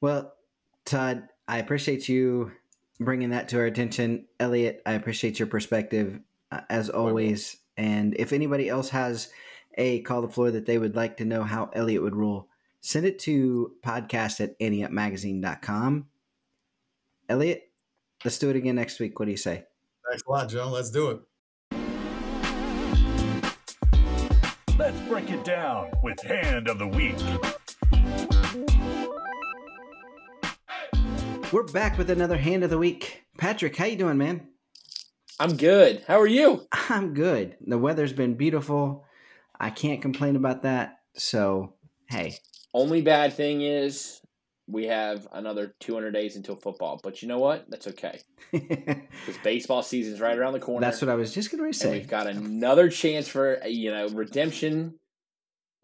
Well, 0.00 0.34
Todd, 0.84 1.28
I 1.48 1.58
appreciate 1.58 2.08
you 2.08 2.52
bringing 3.00 3.30
that 3.30 3.48
to 3.48 3.58
our 3.58 3.66
attention. 3.66 4.26
Elliot, 4.40 4.82
I 4.86 4.92
appreciate 4.92 5.38
your 5.38 5.48
perspective 5.48 6.20
uh, 6.50 6.60
as 6.68 6.90
always. 6.90 7.56
And 7.76 8.14
if 8.14 8.32
anybody 8.32 8.68
else 8.68 8.88
has 8.90 9.30
a 9.76 10.00
call 10.02 10.22
the 10.22 10.28
floor 10.28 10.50
that 10.50 10.66
they 10.66 10.78
would 10.78 10.96
like 10.96 11.18
to 11.18 11.24
know 11.24 11.42
how 11.42 11.70
Elliot 11.72 12.02
would 12.02 12.16
rule, 12.16 12.48
send 12.80 13.06
it 13.06 13.18
to 13.20 13.72
podcast 13.84 14.40
at 14.40 14.58
anteupmagazine.com. 14.60 16.06
Elliot, 17.28 17.70
let's 18.24 18.38
do 18.38 18.50
it 18.50 18.56
again 18.56 18.76
next 18.76 19.00
week. 19.00 19.18
What 19.18 19.26
do 19.26 19.32
you 19.32 19.36
say? 19.36 19.64
Thanks 20.08 20.22
a 20.26 20.30
lot, 20.30 20.48
Joe. 20.48 20.68
Let's 20.68 20.90
do 20.90 21.10
it. 21.10 21.20
Let's 24.78 25.00
break 25.08 25.30
it 25.30 25.44
down 25.44 25.90
with 26.02 26.20
Hand 26.22 26.68
of 26.68 26.78
the 26.78 26.86
Week. 26.86 27.16
We're 31.52 31.62
back 31.62 31.96
with 31.96 32.10
another 32.10 32.36
hand 32.36 32.64
of 32.64 32.70
the 32.70 32.78
week. 32.78 33.22
Patrick, 33.38 33.76
how 33.76 33.84
you 33.84 33.96
doing, 33.96 34.18
man? 34.18 34.48
I'm 35.38 35.56
good. 35.56 36.02
How 36.06 36.20
are 36.20 36.26
you? 36.26 36.66
I'm 36.72 37.14
good. 37.14 37.56
The 37.64 37.78
weather's 37.78 38.12
been 38.12 38.34
beautiful. 38.34 39.04
I 39.58 39.70
can't 39.70 40.02
complain 40.02 40.36
about 40.36 40.62
that. 40.64 40.98
So, 41.14 41.74
hey, 42.10 42.36
Only 42.74 43.00
bad 43.00 43.32
thing 43.32 43.62
is 43.62 44.20
we 44.66 44.86
have 44.86 45.28
another 45.32 45.74
200 45.80 46.10
days 46.10 46.36
until 46.36 46.56
football. 46.56 47.00
But 47.02 47.22
you 47.22 47.28
know 47.28 47.38
what? 47.38 47.66
That's 47.70 47.86
okay. 47.88 48.20
Because 48.52 49.38
baseball 49.42 49.82
season's 49.82 50.20
right 50.20 50.36
around 50.36 50.52
the 50.52 50.60
corner. 50.60 50.84
that's 50.84 51.00
what 51.00 51.08
I 51.08 51.14
was 51.14 51.32
just 51.34 51.50
going 51.50 51.58
to 51.60 51.64
and 51.66 51.74
say. 51.76 51.90
we've 51.92 52.08
got 52.08 52.26
another 52.26 52.88
chance 52.88 53.28
for 53.28 53.60
you 53.66 53.90
know 53.90 54.08
redemption. 54.08 54.94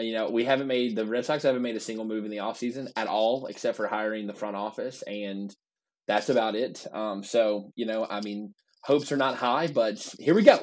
You 0.03 0.15
know, 0.15 0.31
we 0.31 0.45
haven't 0.45 0.67
made 0.67 0.97
the 0.97 1.07
Red 1.07 1.25
Sox 1.25 1.43
haven't 1.43 1.63
made 1.63 1.77
a 1.77 1.81
single 1.81 2.05
move 2.05 2.25
in 2.25 2.31
the 2.31 2.39
offseason 2.39 2.91
at 2.97 3.07
all, 3.07 3.47
except 3.47 3.77
for 3.77 3.87
hiring 3.87 4.27
the 4.27 4.35
front 4.35 4.57
office, 4.57 5.03
and 5.03 5.55
that's 6.07 6.29
about 6.29 6.55
it. 6.55 6.87
Um, 6.93 7.23
so 7.23 7.73
you 7.75 7.87
know, 7.87 8.07
I 8.09 8.21
mean, 8.21 8.55
hopes 8.83 9.13
are 9.13 9.17
not 9.17 9.37
high, 9.37 9.69
but 9.69 10.15
here 10.19 10.35
we 10.35 10.43
go. 10.43 10.59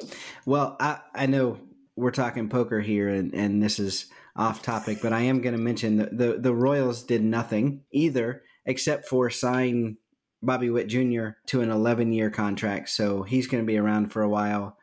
Well, 0.46 0.76
I, 0.80 0.98
I 1.14 1.26
know 1.26 1.58
we're 1.96 2.10
talking 2.10 2.48
poker 2.48 2.80
here, 2.80 3.08
and, 3.08 3.34
and 3.34 3.62
this 3.62 3.78
is 3.78 4.06
off 4.36 4.62
topic, 4.62 4.98
but 5.02 5.12
I 5.12 5.22
am 5.22 5.40
going 5.40 5.56
to 5.56 5.62
mention 5.62 5.96
that 5.96 6.16
the, 6.16 6.38
the 6.38 6.54
Royals 6.54 7.02
did 7.02 7.22
nothing 7.22 7.82
either 7.90 8.42
except 8.64 9.08
for 9.08 9.30
sign 9.30 9.96
Bobby 10.42 10.70
Witt 10.70 10.86
Jr. 10.86 11.30
to 11.46 11.60
an 11.60 11.70
11 11.70 12.12
year 12.12 12.30
contract. 12.30 12.88
So 12.88 13.22
he's 13.22 13.46
going 13.46 13.62
to 13.62 13.66
be 13.66 13.78
around 13.78 14.12
for 14.12 14.22
a 14.22 14.28
while. 14.28 14.76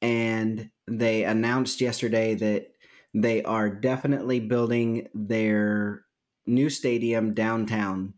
And 0.00 0.70
they 0.86 1.24
announced 1.24 1.80
yesterday 1.80 2.34
that 2.34 2.68
they 3.14 3.42
are 3.44 3.70
definitely 3.70 4.40
building 4.40 5.08
their 5.14 6.04
new 6.46 6.68
stadium 6.68 7.32
downtown. 7.34 8.14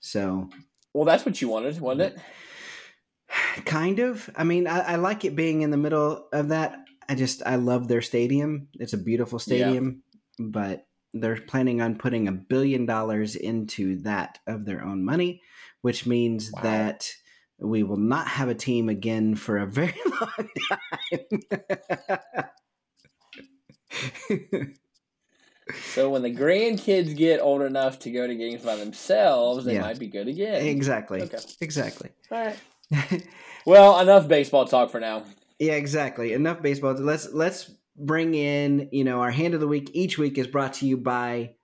So 0.00 0.48
Well, 0.94 1.04
that's 1.04 1.26
what 1.26 1.42
you 1.42 1.48
wanted, 1.48 1.78
wasn't 1.80 2.12
it? 2.12 2.18
kind 3.64 3.98
of. 3.98 4.30
I 4.36 4.44
mean, 4.44 4.66
I, 4.66 4.80
I 4.80 4.96
like 4.96 5.24
it 5.24 5.36
being 5.36 5.62
in 5.62 5.70
the 5.70 5.76
middle 5.76 6.28
of 6.32 6.48
that. 6.48 6.78
I 7.08 7.14
just 7.14 7.42
I 7.44 7.56
love 7.56 7.88
their 7.88 8.02
stadium. 8.02 8.68
It's 8.74 8.92
a 8.92 8.98
beautiful 8.98 9.38
stadium, 9.38 10.02
but 10.38 10.86
they're 11.14 11.40
planning 11.40 11.80
on 11.80 11.96
putting 11.96 12.28
a 12.28 12.32
billion 12.32 12.84
dollars 12.86 13.34
into 13.34 13.96
that 14.02 14.38
of 14.46 14.64
their 14.66 14.84
own 14.84 15.04
money, 15.04 15.40
which 15.80 16.06
means 16.06 16.50
Wow. 16.52 16.62
that 16.62 17.10
we 17.58 17.82
will 17.82 17.96
not 17.96 18.28
have 18.28 18.48
a 18.48 18.54
team 18.54 18.88
again 18.88 19.34
for 19.34 19.56
a 19.58 19.66
very 19.66 19.94
long 20.20 20.48
time. 20.70 22.44
So 25.92 26.08
when 26.08 26.22
the 26.22 26.34
grandkids 26.34 27.14
get 27.14 27.40
old 27.40 27.60
enough 27.60 27.98
to 28.00 28.10
go 28.10 28.26
to 28.26 28.34
games 28.34 28.62
by 28.62 28.76
themselves, 28.76 29.66
they 29.66 29.74
Yeah. 29.74 29.82
might 29.82 29.98
be 29.98 30.06
good 30.06 30.26
again. 30.26 30.66
exactly. 30.66 31.20
Okay. 31.22 31.38
Exactly. 31.60 32.10
All 32.30 32.52
right. 32.90 33.26
Well, 33.66 34.00
enough 34.00 34.28
baseball 34.28 34.64
talk 34.64 34.90
for 34.90 34.98
now. 34.98 35.24
Yeah, 35.58 35.74
exactly. 35.74 36.32
Enough 36.32 36.62
baseball. 36.62 36.94
Let's 36.94 37.28
let's 37.34 37.70
bring 37.96 38.34
in, 38.34 38.88
you 38.92 39.04
know, 39.04 39.20
our 39.20 39.30
hand 39.30 39.52
of 39.52 39.60
the 39.60 39.68
week. 39.68 39.90
Each 39.92 40.16
week 40.16 40.38
is 40.38 40.46
brought 40.46 40.72
to 40.74 40.86
you 40.86 40.96
by 40.96 41.56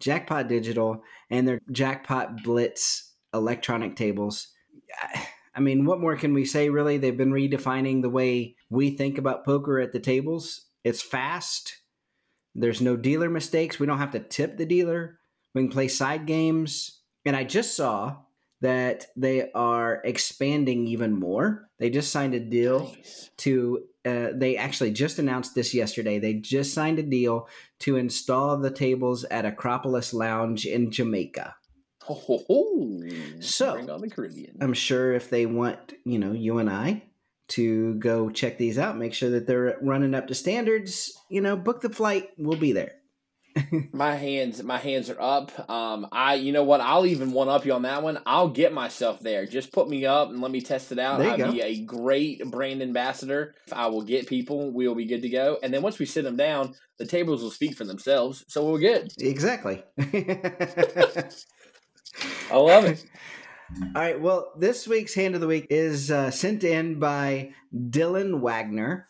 Jackpot 0.00 0.48
Digital 0.48 1.04
and 1.30 1.46
their 1.46 1.60
Jackpot 1.70 2.42
Blitz 2.42 3.12
electronic 3.32 3.94
tables. 3.94 4.48
I 5.54 5.60
mean, 5.60 5.84
what 5.84 6.00
more 6.00 6.16
can 6.16 6.34
we 6.34 6.44
say 6.44 6.70
really? 6.70 6.98
They've 6.98 7.16
been 7.16 7.30
redefining 7.30 8.02
the 8.02 8.10
way 8.10 8.56
we 8.68 8.90
think 8.96 9.16
about 9.16 9.44
poker 9.44 9.78
at 9.78 9.92
the 9.92 10.00
tables. 10.00 10.66
It's 10.84 11.02
fast. 11.02 11.78
There's 12.54 12.80
no 12.80 12.96
dealer 12.96 13.28
mistakes. 13.30 13.80
We 13.80 13.86
don't 13.86 13.98
have 13.98 14.12
to 14.12 14.20
tip 14.20 14.56
the 14.56 14.66
dealer. 14.66 15.18
We 15.54 15.62
can 15.62 15.70
play 15.70 15.88
side 15.88 16.26
games. 16.26 17.00
And 17.24 17.34
I 17.34 17.44
just 17.44 17.74
saw 17.76 18.16
that 18.60 19.06
they 19.16 19.50
are 19.52 20.00
expanding 20.04 20.86
even 20.86 21.18
more. 21.18 21.68
They 21.78 21.90
just 21.90 22.12
signed 22.12 22.34
a 22.34 22.40
deal 22.40 22.92
Nice. 22.94 23.30
to 23.38 23.84
uh, 24.06 24.28
they 24.34 24.56
actually 24.58 24.90
just 24.92 25.18
announced 25.18 25.54
this 25.54 25.72
yesterday. 25.72 26.18
They 26.18 26.34
just 26.34 26.74
signed 26.74 26.98
a 26.98 27.02
deal 27.02 27.48
to 27.80 27.96
install 27.96 28.58
the 28.58 28.70
tables 28.70 29.24
at 29.24 29.46
Acropolis 29.46 30.12
Lounge 30.12 30.66
in 30.66 30.90
Jamaica. 30.90 31.56
Ho, 32.02 32.14
ho, 32.14 32.44
ho. 32.46 33.00
So- 33.40 33.78
on 33.90 34.00
the 34.02 34.10
Caribbean. 34.10 34.58
I'm 34.60 34.74
sure 34.74 35.14
if 35.14 35.30
they 35.30 35.46
want, 35.46 35.94
you 36.04 36.18
know, 36.18 36.32
you 36.32 36.58
and 36.58 36.68
I 36.68 37.04
to 37.48 37.94
go 37.94 38.30
check 38.30 38.58
these 38.58 38.78
out, 38.78 38.96
make 38.96 39.14
sure 39.14 39.30
that 39.30 39.46
they're 39.46 39.78
running 39.82 40.14
up 40.14 40.28
to 40.28 40.34
standards, 40.34 41.12
you 41.28 41.40
know, 41.40 41.56
book 41.56 41.80
the 41.80 41.90
flight, 41.90 42.30
we'll 42.38 42.58
be 42.58 42.72
there. 42.72 42.92
my 43.92 44.16
hands, 44.16 44.62
my 44.62 44.78
hands 44.78 45.10
are 45.10 45.20
up. 45.20 45.70
Um, 45.70 46.08
I, 46.10 46.34
you 46.34 46.52
know 46.52 46.64
what? 46.64 46.80
I'll 46.80 47.06
even 47.06 47.32
one 47.32 47.48
up 47.48 47.64
you 47.64 47.72
on 47.72 47.82
that 47.82 48.02
one. 48.02 48.18
I'll 48.26 48.48
get 48.48 48.72
myself 48.72 49.20
there. 49.20 49.46
Just 49.46 49.72
put 49.72 49.88
me 49.88 50.06
up 50.06 50.30
and 50.30 50.40
let 50.40 50.50
me 50.50 50.60
test 50.60 50.90
it 50.90 50.98
out. 50.98 51.20
I'll 51.20 51.36
go. 51.36 51.52
be 51.52 51.60
a 51.60 51.80
great 51.82 52.44
brand 52.50 52.82
ambassador. 52.82 53.54
I 53.72 53.86
will 53.86 54.02
get 54.02 54.26
people. 54.26 54.72
We 54.72 54.88
will 54.88 54.96
be 54.96 55.06
good 55.06 55.22
to 55.22 55.28
go. 55.28 55.58
And 55.62 55.72
then 55.72 55.82
once 55.82 55.98
we 55.98 56.06
sit 56.06 56.24
them 56.24 56.36
down, 56.36 56.74
the 56.98 57.06
tables 57.06 57.42
will 57.42 57.50
speak 57.50 57.76
for 57.76 57.84
themselves. 57.84 58.44
So 58.48 58.68
we're 58.68 58.80
good. 58.80 59.12
Exactly. 59.18 59.84
I 62.50 62.56
love 62.56 62.84
it. 62.84 63.04
All 63.80 64.02
right. 64.02 64.20
Well, 64.20 64.52
this 64.58 64.86
week's 64.86 65.14
hand 65.14 65.34
of 65.34 65.40
the 65.40 65.46
week 65.46 65.66
is 65.70 66.10
uh, 66.10 66.30
sent 66.30 66.64
in 66.64 66.98
by 66.98 67.52
Dylan 67.74 68.40
Wagner, 68.40 69.08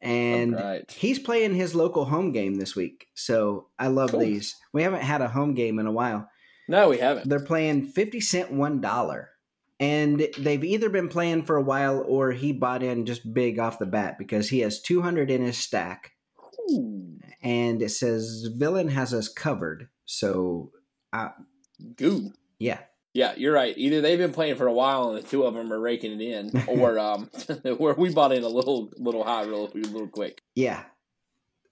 and 0.00 0.54
Alright. 0.56 0.90
he's 0.90 1.18
playing 1.18 1.54
his 1.54 1.74
local 1.74 2.04
home 2.04 2.32
game 2.32 2.56
this 2.56 2.74
week. 2.74 3.06
So 3.14 3.68
I 3.78 3.88
love 3.88 4.10
Cool. 4.10 4.20
these. 4.20 4.56
We 4.72 4.82
haven't 4.82 5.02
had 5.02 5.20
a 5.20 5.28
home 5.28 5.54
game 5.54 5.78
in 5.78 5.86
a 5.86 5.92
while. 5.92 6.28
No, 6.68 6.88
we 6.88 6.98
haven't. 6.98 7.28
They're 7.28 7.40
playing 7.44 7.86
fifty 7.88 8.20
cent 8.20 8.52
one 8.52 8.80
dollar, 8.80 9.30
and 9.78 10.26
they've 10.38 10.62
either 10.64 10.88
been 10.88 11.08
playing 11.08 11.44
for 11.44 11.56
a 11.56 11.62
while 11.62 12.04
or 12.06 12.32
he 12.32 12.52
bought 12.52 12.82
in 12.82 13.06
just 13.06 13.32
big 13.34 13.58
off 13.58 13.78
the 13.78 13.86
bat 13.86 14.18
because 14.18 14.48
he 14.48 14.60
has 14.60 14.80
two 14.80 15.02
hundred 15.02 15.30
in 15.30 15.42
his 15.42 15.58
stack, 15.58 16.12
Ooh, 16.70 17.18
and 17.42 17.82
it 17.82 17.90
says 17.90 18.48
villain 18.54 18.88
has 18.88 19.12
us 19.12 19.28
covered. 19.28 19.88
So 20.06 20.70
goo. 21.96 22.32
yeah, 22.58 22.80
Yeah, 23.12 23.34
you're 23.36 23.52
right. 23.52 23.76
Either 23.76 24.00
they've 24.00 24.18
been 24.18 24.32
playing 24.32 24.56
for 24.56 24.66
a 24.68 24.72
while 24.72 25.08
and 25.10 25.18
the 25.18 25.26
two 25.28 25.42
of 25.44 25.54
them 25.54 25.72
are 25.72 25.80
raking 25.80 26.20
it 26.20 26.22
in, 26.22 26.62
or 26.68 26.98
um, 26.98 27.24
where 27.78 27.94
we 27.94 28.12
bought 28.14 28.32
in 28.32 28.44
a 28.44 28.48
little, 28.48 28.90
little 28.96 29.24
high, 29.24 29.42
real, 29.44 29.68
real 29.74 30.06
quick. 30.06 30.40
Yeah. 30.54 30.84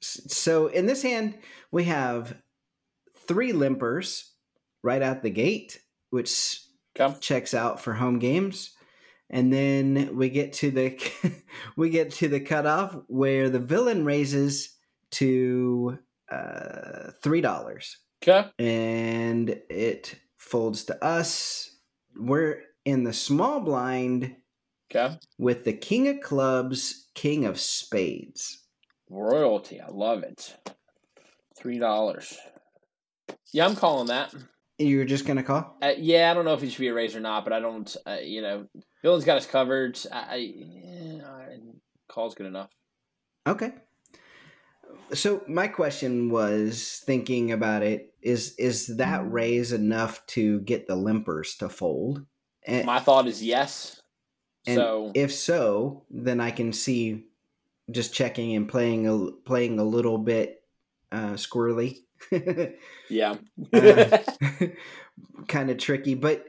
So 0.01 0.67
in 0.69 0.87
this 0.87 1.03
hand, 1.03 1.39
we 1.71 1.85
have 1.85 2.37
three 3.27 3.53
limpers 3.53 4.25
right 4.83 5.03
out 5.03 5.23
the 5.23 5.31
gate, 5.31 5.81
which 6.11 6.61
Okay. 6.99 7.15
checks 7.21 7.55
out 7.55 7.81
for 7.81 7.93
home 7.93 8.19
games. 8.19 8.71
And 9.31 9.53
then 9.53 10.17
we 10.17 10.31
get 10.31 10.53
to 10.55 10.71
the 10.73 10.99
we 11.77 11.91
get 11.91 12.11
to 12.15 12.29
the 12.29 12.41
cutoff 12.41 12.97
where 13.07 13.51
the 13.51 13.59
villain 13.61 14.05
raises 14.05 14.75
to 15.13 15.99
uh, 16.33 17.13
three 17.23 17.41
dollars, 17.41 17.99
Okay. 18.23 18.49
and 18.59 19.51
it 19.71 20.17
folds 20.39 20.85
to 20.85 21.05
us. 21.05 21.77
We're 22.17 22.63
in 22.85 23.05
the 23.05 23.13
small 23.13 23.61
blind 23.61 24.37
Okay. 24.91 25.15
with 25.37 25.65
the 25.65 25.75
king 25.75 26.09
of 26.09 26.21
clubs, 26.21 27.11
king 27.15 27.45
of 27.45 27.61
spades. 27.61 28.65
Royalty. 29.11 29.81
I 29.81 29.89
love 29.89 30.23
it. 30.23 30.57
Three 31.57 31.79
dollars. 31.79 32.37
Yeah, 33.53 33.67
I'm 33.67 33.77
calling 33.77 34.07
that. 34.09 34.35
You're 34.79 35.05
just 35.05 35.27
gonna 35.27 35.43
call? 35.43 35.77
Uh, 35.83 35.93
yeah, 35.99 36.31
I 36.31 36.35
don't 36.35 36.45
know 36.45 36.55
if 36.55 36.63
it 36.63 36.71
should 36.71 36.81
be 36.81 36.89
a 36.89 36.95
raise 36.95 37.17
or 37.17 37.21
not, 37.21 37.45
but 37.45 37.53
I 37.53 37.61
don't. 37.61 37.95
Uh, 38.07 38.19
you 38.23 38.41
know, 38.43 38.67
Villain's 39.03 39.25
got 39.25 39.37
us 39.39 39.47
covered. 39.47 39.99
I, 40.13 40.19
I 40.19 40.35
yeah, 40.37 41.23
I- 41.27 41.59
call's 42.09 42.35
good 42.35 42.47
enough. 42.47 42.71
Okay. 43.47 43.73
So 45.13 45.43
my 45.49 45.69
question 45.69 46.31
was 46.31 47.03
thinking 47.05 47.53
about 47.53 47.83
it 47.83 48.15
is 48.23 48.55
is 48.57 48.99
that 48.99 49.31
raise 49.31 49.73
enough 49.73 50.25
to 50.29 50.61
get 50.61 50.87
the 50.87 50.97
limpers 50.97 51.57
to 51.59 51.69
fold? 51.69 52.27
And, 52.67 52.85
My 52.85 52.99
thought 53.01 53.27
is 53.27 53.43
yes. 53.43 54.01
and 54.67 54.77
so 54.77 55.13
if 55.15 55.33
so, 55.33 56.05
then 56.11 56.41
I 56.41 56.51
can 56.51 56.73
see 56.73 57.25
just 57.91 58.13
checking 58.13 58.55
and 58.55 58.69
playing 58.69 59.07
a 59.07 59.31
playing 59.47 59.79
a 59.79 59.85
little 59.85 60.19
bit 60.19 60.63
uh, 61.11 61.35
squirrely, 61.35 61.99
yeah, 63.09 63.37
Uh, 63.73 64.19
kind 65.47 65.71
of 65.71 65.79
tricky. 65.79 66.15
But 66.15 66.45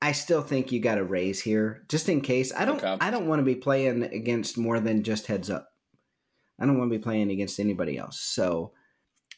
I 0.00 0.12
still 0.12 0.42
think 0.42 0.70
you 0.70 0.80
got 0.80 0.96
to 0.96 1.04
raise 1.04 1.40
here, 1.40 1.84
just 1.88 2.08
in 2.08 2.20
case. 2.20 2.52
I 2.54 2.64
don't. 2.64 2.76
Okay. 2.82 2.96
I 3.00 3.10
don't 3.10 3.26
want 3.26 3.40
to 3.40 3.44
be 3.44 3.54
playing 3.54 4.02
against 4.04 4.58
more 4.58 4.78
than 4.78 5.02
just 5.02 5.26
heads 5.26 5.50
up. 5.50 5.71
I 6.60 6.66
don't 6.66 6.78
want 6.78 6.92
to 6.92 6.98
be 6.98 7.02
playing 7.02 7.30
against 7.30 7.60
anybody 7.60 7.98
else. 7.98 8.20
So 8.20 8.72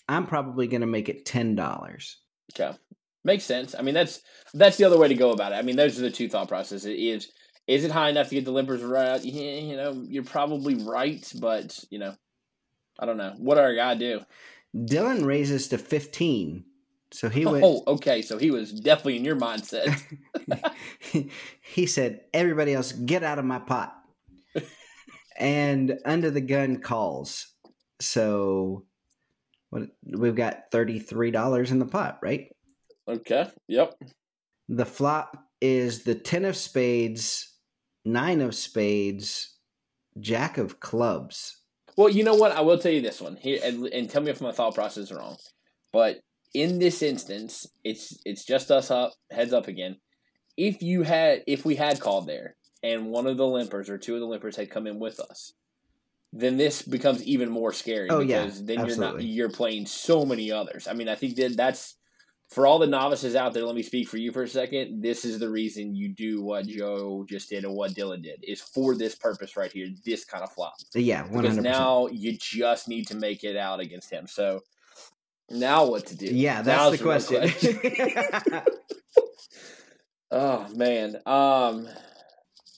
I'm 0.08 0.26
probably 0.26 0.66
going 0.66 0.82
to 0.82 0.86
make 0.86 1.08
it 1.08 1.24
ten 1.24 1.54
dollars. 1.54 2.18
okay, 2.52 2.76
makes 3.24 3.44
sense. 3.44 3.74
I 3.78 3.82
mean, 3.82 3.94
that's 3.94 4.20
that's 4.52 4.76
the 4.76 4.84
other 4.84 4.98
way 4.98 5.08
to 5.08 5.14
go 5.14 5.32
about 5.32 5.52
it. 5.52 5.56
I 5.56 5.62
mean, 5.62 5.76
those 5.76 5.98
are 5.98 6.02
the 6.02 6.10
two 6.10 6.28
thought 6.28 6.48
processes. 6.48 6.86
It 6.86 6.98
is 6.98 7.32
is 7.66 7.84
it 7.84 7.90
high 7.90 8.10
enough 8.10 8.28
to 8.28 8.34
get 8.34 8.44
the 8.44 8.52
limpers 8.52 8.88
right? 8.88 9.22
Yeah, 9.24 9.60
you 9.60 9.76
know, 9.76 10.04
you're 10.06 10.24
probably 10.24 10.74
right, 10.74 11.30
but 11.40 11.82
you 11.90 11.98
know, 11.98 12.14
I 12.98 13.06
don't 13.06 13.16
know. 13.16 13.34
What 13.38 13.58
our 13.58 13.74
guy 13.74 13.94
do? 13.94 14.20
Dylan 14.76 15.24
raises 15.24 15.68
to 15.68 15.78
fifteen, 15.78 16.64
so 17.10 17.28
he 17.28 17.46
went. 17.46 17.64
Oh, 17.64 17.82
okay. 17.86 18.22
So 18.22 18.38
he 18.38 18.50
was 18.50 18.72
definitely 18.72 19.16
in 19.16 19.24
your 19.24 19.36
mindset. 19.36 20.02
he 21.62 21.86
said, 21.86 22.22
"Everybody 22.34 22.74
else, 22.74 22.92
get 22.92 23.22
out 23.22 23.38
of 23.38 23.44
my 23.44 23.60
pot." 23.60 23.96
And 25.36 25.98
under 26.04 26.30
the 26.30 26.40
gun 26.40 26.78
calls. 26.78 27.48
So, 28.00 28.84
what 29.70 29.88
we've 30.04 30.36
got 30.36 30.70
thirty 30.70 30.98
three 30.98 31.30
dollars 31.30 31.70
in 31.70 31.78
the 31.78 31.86
pot, 31.86 32.18
right? 32.22 32.48
okay. 33.08 33.48
Yep. 33.68 33.94
The 34.68 34.86
flop 34.86 35.36
is 35.60 36.04
the 36.04 36.14
ten 36.14 36.44
of 36.44 36.56
spades, 36.56 37.54
nine 38.04 38.40
of 38.40 38.54
spades, 38.54 39.56
jack 40.20 40.58
of 40.58 40.80
clubs. 40.80 41.60
Well, 41.96 42.08
you 42.08 42.24
know 42.24 42.34
what? 42.34 42.52
I 42.52 42.60
will 42.60 42.78
tell 42.78 42.92
you 42.92 43.02
this 43.02 43.20
one 43.20 43.36
here, 43.36 43.60
and, 43.62 43.86
and 43.86 44.10
tell 44.10 44.22
me 44.22 44.30
if 44.30 44.40
my 44.40 44.52
thought 44.52 44.74
process 44.74 45.04
is 45.04 45.12
wrong. 45.12 45.36
But 45.92 46.20
in 46.52 46.78
this 46.78 47.02
instance, 47.02 47.66
it's 47.84 48.18
it's 48.24 48.44
just 48.44 48.70
us 48.70 48.90
up, 48.90 49.12
heads 49.30 49.52
up 49.52 49.68
again. 49.68 49.96
If 50.56 50.82
you 50.82 51.02
had, 51.02 51.42
if 51.46 51.64
we 51.64 51.76
had 51.76 52.00
called 52.00 52.26
there, 52.26 52.56
and 52.84 53.06
one 53.06 53.26
of 53.26 53.38
the 53.38 53.44
limpers 53.44 53.88
or 53.88 53.96
two 53.96 54.14
of 54.14 54.20
the 54.20 54.26
limpers 54.26 54.56
had 54.56 54.70
come 54.70 54.86
in 54.86 54.98
with 54.98 55.18
us, 55.18 55.54
then 56.34 56.58
this 56.58 56.82
becomes 56.82 57.24
even 57.24 57.50
more 57.50 57.72
scary. 57.72 58.10
Oh, 58.10 58.20
yeah, 58.20 58.44
because 58.44 58.64
then 58.64 58.86
you're 58.86 58.98
not 58.98 59.22
you're 59.22 59.48
playing 59.48 59.86
so 59.86 60.26
many 60.26 60.52
others. 60.52 60.86
I 60.86 60.92
mean, 60.92 61.08
I 61.08 61.14
think 61.14 61.36
that 61.36 61.56
that's 61.56 61.96
for 62.50 62.66
all 62.66 62.78
the 62.78 62.86
novices 62.86 63.34
out 63.36 63.54
there. 63.54 63.64
Let 63.64 63.74
me 63.74 63.82
speak 63.82 64.08
for 64.08 64.18
you 64.18 64.32
for 64.32 64.42
a 64.42 64.48
second. 64.48 65.00
This 65.00 65.24
is 65.24 65.38
the 65.38 65.48
reason 65.48 65.94
you 65.94 66.10
do 66.10 66.42
what 66.42 66.66
Joe 66.66 67.24
just 67.26 67.48
did 67.48 67.64
and 67.64 67.74
what 67.74 67.92
Dylan 67.92 68.22
did 68.22 68.44
is 68.46 68.60
for 68.60 68.94
this 68.94 69.14
purpose 69.14 69.56
right 69.56 69.72
here. 69.72 69.86
This 70.04 70.26
kind 70.26 70.44
of 70.44 70.52
flop 70.52 70.74
Yeah, 70.94 71.22
because 71.22 71.34
hundred 71.34 71.48
percent. 71.48 71.64
now 71.64 72.08
you 72.08 72.36
just 72.38 72.86
need 72.86 73.06
to 73.08 73.16
make 73.16 73.44
it 73.44 73.56
out 73.56 73.80
against 73.80 74.10
him. 74.10 74.26
So 74.26 74.60
now 75.48 75.86
what 75.86 76.04
to 76.06 76.16
do? 76.16 76.26
Yeah, 76.26 76.60
that's 76.60 77.00
the 77.00 77.12
is 77.12 77.30
real 77.30 77.50
question. 77.50 78.62
oh 80.30 80.68
man, 80.74 81.16
um, 81.24 81.88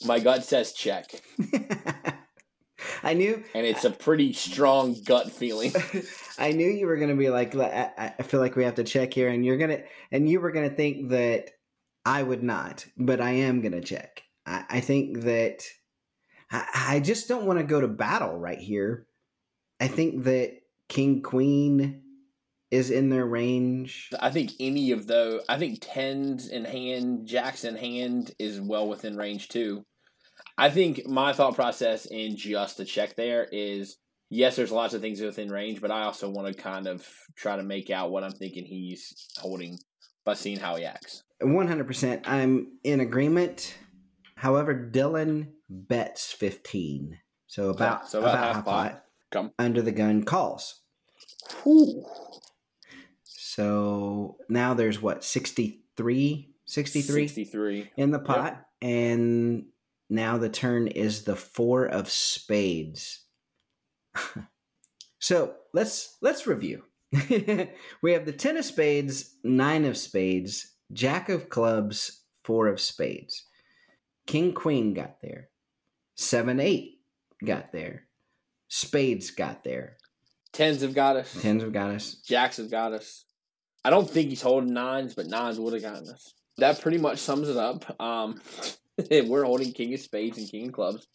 my 0.05 0.19
gut 0.19 0.45
says 0.45 0.73
check, 0.73 1.07
I 3.03 3.15
knew 3.15 3.43
and 3.55 3.67
it's 3.67 3.85
a 3.85 3.91
pretty 3.91 4.33
strong 4.33 4.97
gut 5.05 5.31
feeling. 5.31 5.73
I 6.39 6.53
knew 6.53 6.69
you 6.69 6.87
were 6.87 6.97
going 6.97 7.11
to 7.11 7.17
be 7.17 7.31
like, 7.31 7.55
I, 7.57 8.13
feel 8.23 8.41
like 8.41 8.57
we 8.57 8.65
have 8.65 8.75
to 8.77 8.85
check 8.85 9.15
here, 9.15 9.29
and 9.29 9.45
you're 9.45 9.57
gonna, 9.57 9.83
and 10.13 10.29
you 10.29 10.41
were 10.41 10.53
going 10.53 10.69
to 10.69 10.75
think 10.75 11.11
that 11.11 11.51
I 12.05 12.23
would 12.23 12.43
not, 12.43 12.87
but 12.97 13.21
I 13.21 13.31
am 13.31 13.61
going 13.61 13.73
to 13.73 13.81
check. 13.81 14.23
I, 14.45 14.65
I 14.69 14.81
think 14.81 15.23
that 15.23 15.65
I, 16.51 16.67
I 16.75 17.01
just 17.01 17.29
don't 17.29 17.47
want 17.47 17.59
to 17.59 17.65
go 17.65 17.81
to 17.81 17.89
battle 17.89 18.37
right 18.37 18.59
here. 18.59 19.07
I 19.81 19.89
think 19.89 20.25
that 20.25 20.53
King 20.89 21.23
Queen 21.23 22.03
is 22.71 22.91
in 22.91 23.11
their 23.11 23.27
range. 23.27 24.11
I 24.21 24.31
think 24.31 24.53
any 24.59 24.91
of 24.93 25.07
those. 25.07 25.43
I 25.49 25.59
think 25.59 25.79
tens 25.81 26.49
in 26.49 26.65
hand, 26.65 27.27
jacks 27.27 27.65
in 27.65 27.77
hand 27.77 28.33
is 28.39 28.61
well 28.61 28.89
within 28.89 29.17
range 29.17 29.49
too. 29.49 29.85
I 30.59 30.71
think 30.71 31.07
my 31.07 31.33
thought 31.33 31.55
process 31.55 32.07
in 32.07 32.37
just 32.37 32.77
the 32.77 32.85
check 32.85 33.17
there 33.17 33.47
is 33.51 33.97
yes, 34.31 34.57
there's 34.57 34.73
lots 34.73 34.95
of 34.95 35.01
things 35.01 35.21
within 35.21 35.51
range, 35.51 35.81
but 35.81 35.91
I 35.91 36.03
also 36.03 36.29
want 36.29 36.49
to 36.49 36.63
kind 36.63 36.87
of 36.87 37.07
try 37.37 37.57
to 37.57 37.63
make 37.63 37.91
out 37.91 38.11
what 38.11 38.25
I'm 38.25 38.33
thinking 38.33 38.65
he's 38.65 39.15
holding 39.39 39.79
by 40.25 40.35
seeing 40.35 40.59
how 40.59 40.77
he 40.77 40.85
acts. 40.85 41.23
One 41.41 41.69
hundred 41.69 41.87
percent. 41.87 42.29
I'm 42.29 42.79
in 42.83 43.01
agreement. 43.01 43.77
However, 44.37 44.91
Dylan 44.93 45.49
bets 45.69 46.33
fifteen, 46.33 47.19
so 47.47 47.71
about 47.71 48.09
so 48.09 48.21
about 48.21 48.39
half 48.39 48.65
pot. 48.65 49.03
Come. 49.31 49.51
under 49.59 49.83
the 49.83 49.93
gun 49.93 50.23
calls. 50.23 50.83
Whew. 51.63 52.05
So 53.57 54.37
now 54.51 54.75
there's 54.75 55.01
what, 55.01 55.25
63 55.25 56.51
63 56.67 57.29
63. 57.29 57.91
in 57.97 58.11
the 58.11 58.19
pot. 58.19 58.67
And 58.83 59.65
now 60.11 60.37
the 60.37 60.51
turn 60.51 60.89
is 60.89 61.23
the 61.23 61.37
four 61.37 61.87
of 61.87 62.11
spades. 62.11 63.25
so 65.19 65.55
let's 65.73 66.19
let's 66.21 66.47
review. 66.47 66.83
we 68.03 68.13
have 68.13 68.27
the 68.27 68.35
ten 68.37 68.59
of 68.59 68.67
spades, 68.67 69.37
nine 69.43 69.87
of 69.87 69.97
spades, 69.97 70.75
jack 70.93 71.31
of 71.31 71.49
clubs, 71.49 72.25
four 72.45 72.67
of 72.67 72.79
spades. 72.79 73.47
King 74.27 74.53
queen 74.53 74.93
got 74.93 75.23
there. 75.23 75.49
Seven 76.15 76.61
eight 76.61 77.01
got 77.43 77.73
there. 77.73 78.03
Spades 78.69 79.31
got 79.31 79.65
there. 79.65 79.97
Tens 80.53 80.83
have 80.83 80.95
got 80.95 81.17
us. 81.17 81.41
Tens 81.41 81.63
have 81.63 81.73
got 81.73 81.93
us. 81.93 82.17
Jacks 82.17 82.59
have 82.59 82.71
got 82.71 82.93
us. 82.93 83.26
I 83.87 83.91
don't 83.91 84.11
think 84.11 84.31
he's 84.31 84.43
holding 84.43 84.75
nines, 84.75 85.15
but 85.15 85.29
nines 85.29 85.61
would 85.61 85.73
have 85.73 85.83
gotten 85.83 86.09
us. 86.09 86.35
That 86.59 86.81
pretty 86.81 86.99
much 86.99 87.19
sums 87.19 87.49
it 87.49 87.57
up. 87.57 87.85
Um, 88.03 88.41
we're 89.11 89.45
holding 89.45 89.71
king 89.73 89.95
of 89.95 90.01
spades 90.01 90.39
and 90.39 90.51
king 90.51 90.67
of 90.67 90.73
clubs. 90.73 91.07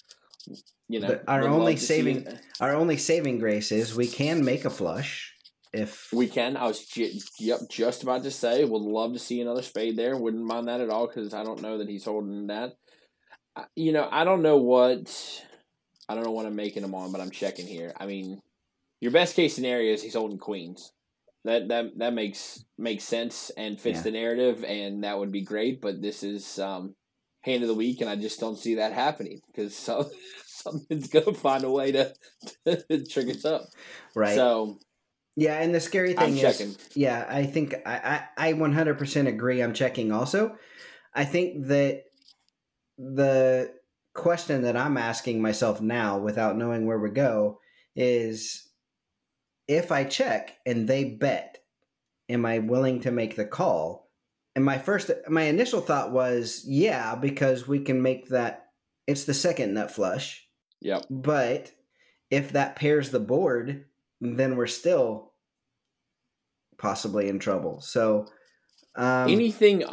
You 0.88 1.02
know, 1.02 1.08
But 1.10 1.26
our 1.28 1.46
only 1.50 1.74
love 1.74 1.80
to 1.82 1.86
see 1.86 1.86
saving- 1.96 2.28
Our 2.62 2.74
only 2.74 2.96
saving 2.96 3.40
grace 3.40 3.74
is 3.74 3.94
we 3.94 4.08
can 4.08 4.46
make 4.46 4.64
a 4.64 4.70
flush 4.70 5.36
if 5.74 6.14
We 6.14 6.28
can. 6.30 6.56
I 6.56 6.66
was 6.66 6.86
ju- 6.86 7.12
yep 7.42 7.60
just 7.70 8.04
about 8.04 8.24
to 8.24 8.32
say. 8.32 8.64
Would 8.64 8.82
love 8.82 9.12
to 9.14 9.20
see 9.20 9.42
another 9.42 9.64
spade 9.64 9.98
there. 9.98 10.16
Wouldn't 10.16 10.42
mind 10.46 10.70
that 10.70 10.80
at 10.80 10.90
all 10.90 11.08
because 11.08 11.34
I 11.34 11.44
don't 11.44 11.62
know 11.62 11.78
that 11.80 11.90
he's 11.90 12.06
holding 12.06 12.48
that. 12.48 12.72
You 13.76 13.92
know, 13.92 14.08
I 14.10 14.24
don't 14.24 14.44
know 14.44 14.56
what. 14.58 15.44
I 16.08 16.16
don't 16.16 16.24
know 16.24 16.32
what 16.32 16.46
I'm 16.46 16.56
making 16.56 16.84
him 16.86 16.96
on, 16.96 17.12
but 17.12 17.20
I'm 17.20 17.32
checking 17.32 17.68
here. 17.68 17.92
I 18.00 18.06
mean, 18.06 18.40
your 19.02 19.12
best 19.12 19.36
case 19.36 19.56
scenario 19.56 19.94
is 19.94 20.02
he's 20.02 20.16
holding 20.16 20.38
queens. 20.38 20.94
That 21.44 21.70
that 21.70 21.98
that 21.98 22.14
makes 22.14 22.64
makes 22.78 23.04
sense 23.04 23.50
and 23.58 23.80
fits 23.80 24.00
Yeah. 24.00 24.04
the 24.04 24.12
narrative, 24.12 24.64
and 24.64 25.04
that 25.04 25.18
would 25.18 25.32
be 25.32 25.42
great. 25.42 25.82
But 25.82 26.02
this 26.02 26.24
is 26.24 26.60
um, 26.60 26.96
hand 27.42 27.64
of 27.64 27.68
the 27.68 27.74
week, 27.76 28.02
and 28.02 28.10
I 28.10 28.16
just 28.16 28.40
don't 28.40 28.58
see 28.58 28.76
that 28.76 28.94
happening 28.94 29.42
because 29.48 29.76
some, 29.88 30.06
something's 30.46 31.08
gonna 31.08 31.34
find 31.34 31.64
a 31.64 31.72
way 31.72 31.92
to, 31.94 32.14
to 32.66 33.06
trick 33.06 33.30
us 33.30 33.44
up. 33.46 33.64
right. 34.16 34.36
So 34.36 34.78
yeah, 35.36 35.60
and 35.62 35.74
the 35.74 35.80
scary 35.80 36.12
I'm 36.12 36.18
thing 36.34 36.38
is, 36.38 36.42
checking. 36.58 36.76
yeah, 36.94 37.26
I 37.28 37.46
think 37.46 37.74
I, 37.86 38.24
I 38.38 38.50
I 38.50 38.54
100% 38.54 39.28
agree. 39.28 39.62
I'm 39.62 39.74
checking 39.74 40.12
also. 40.12 40.56
I 41.16 41.26
think 41.26 41.68
that 41.68 42.04
the 42.98 43.72
question 44.14 44.62
that 44.64 44.78
I'm 44.78 44.98
asking 44.98 45.42
myself 45.42 45.82
now, 45.82 46.20
without 46.20 46.58
knowing 46.58 46.86
where 46.86 47.00
we 47.00 47.10
go, 47.10 47.60
is 47.96 48.70
if 49.72 49.92
I 49.92 50.04
check 50.04 50.58
and 50.66 50.86
they 50.88 51.06
bet, 51.06 51.60
am 52.28 52.46
I 52.46 52.60
willing 52.60 53.00
to 53.02 53.12
make 53.12 53.38
the 53.38 53.46
call? 53.46 54.10
And 54.54 54.66
my 54.66 54.78
first, 54.78 55.10
my 55.30 55.44
initial 55.44 55.80
thought 55.80 56.12
was, 56.12 56.64
yeah, 56.68 57.16
because 57.16 57.68
we 57.68 57.80
can 57.80 58.02
make 58.02 58.28
that. 58.30 58.68
It's 59.08 59.24
the 59.24 59.34
second 59.34 59.74
nut 59.74 59.90
flush. 59.90 60.46
Yep. 60.82 61.06
But 61.10 61.72
if 62.30 62.52
that 62.52 62.76
pairs 62.76 63.12
the 63.12 63.20
board, 63.20 63.86
then 64.20 64.58
we're 64.58 64.68
still 64.68 65.32
possibly 66.78 67.30
in 67.30 67.40
trouble. 67.40 67.80
So, 67.80 68.28
um, 68.96 69.30
anything 69.30 69.86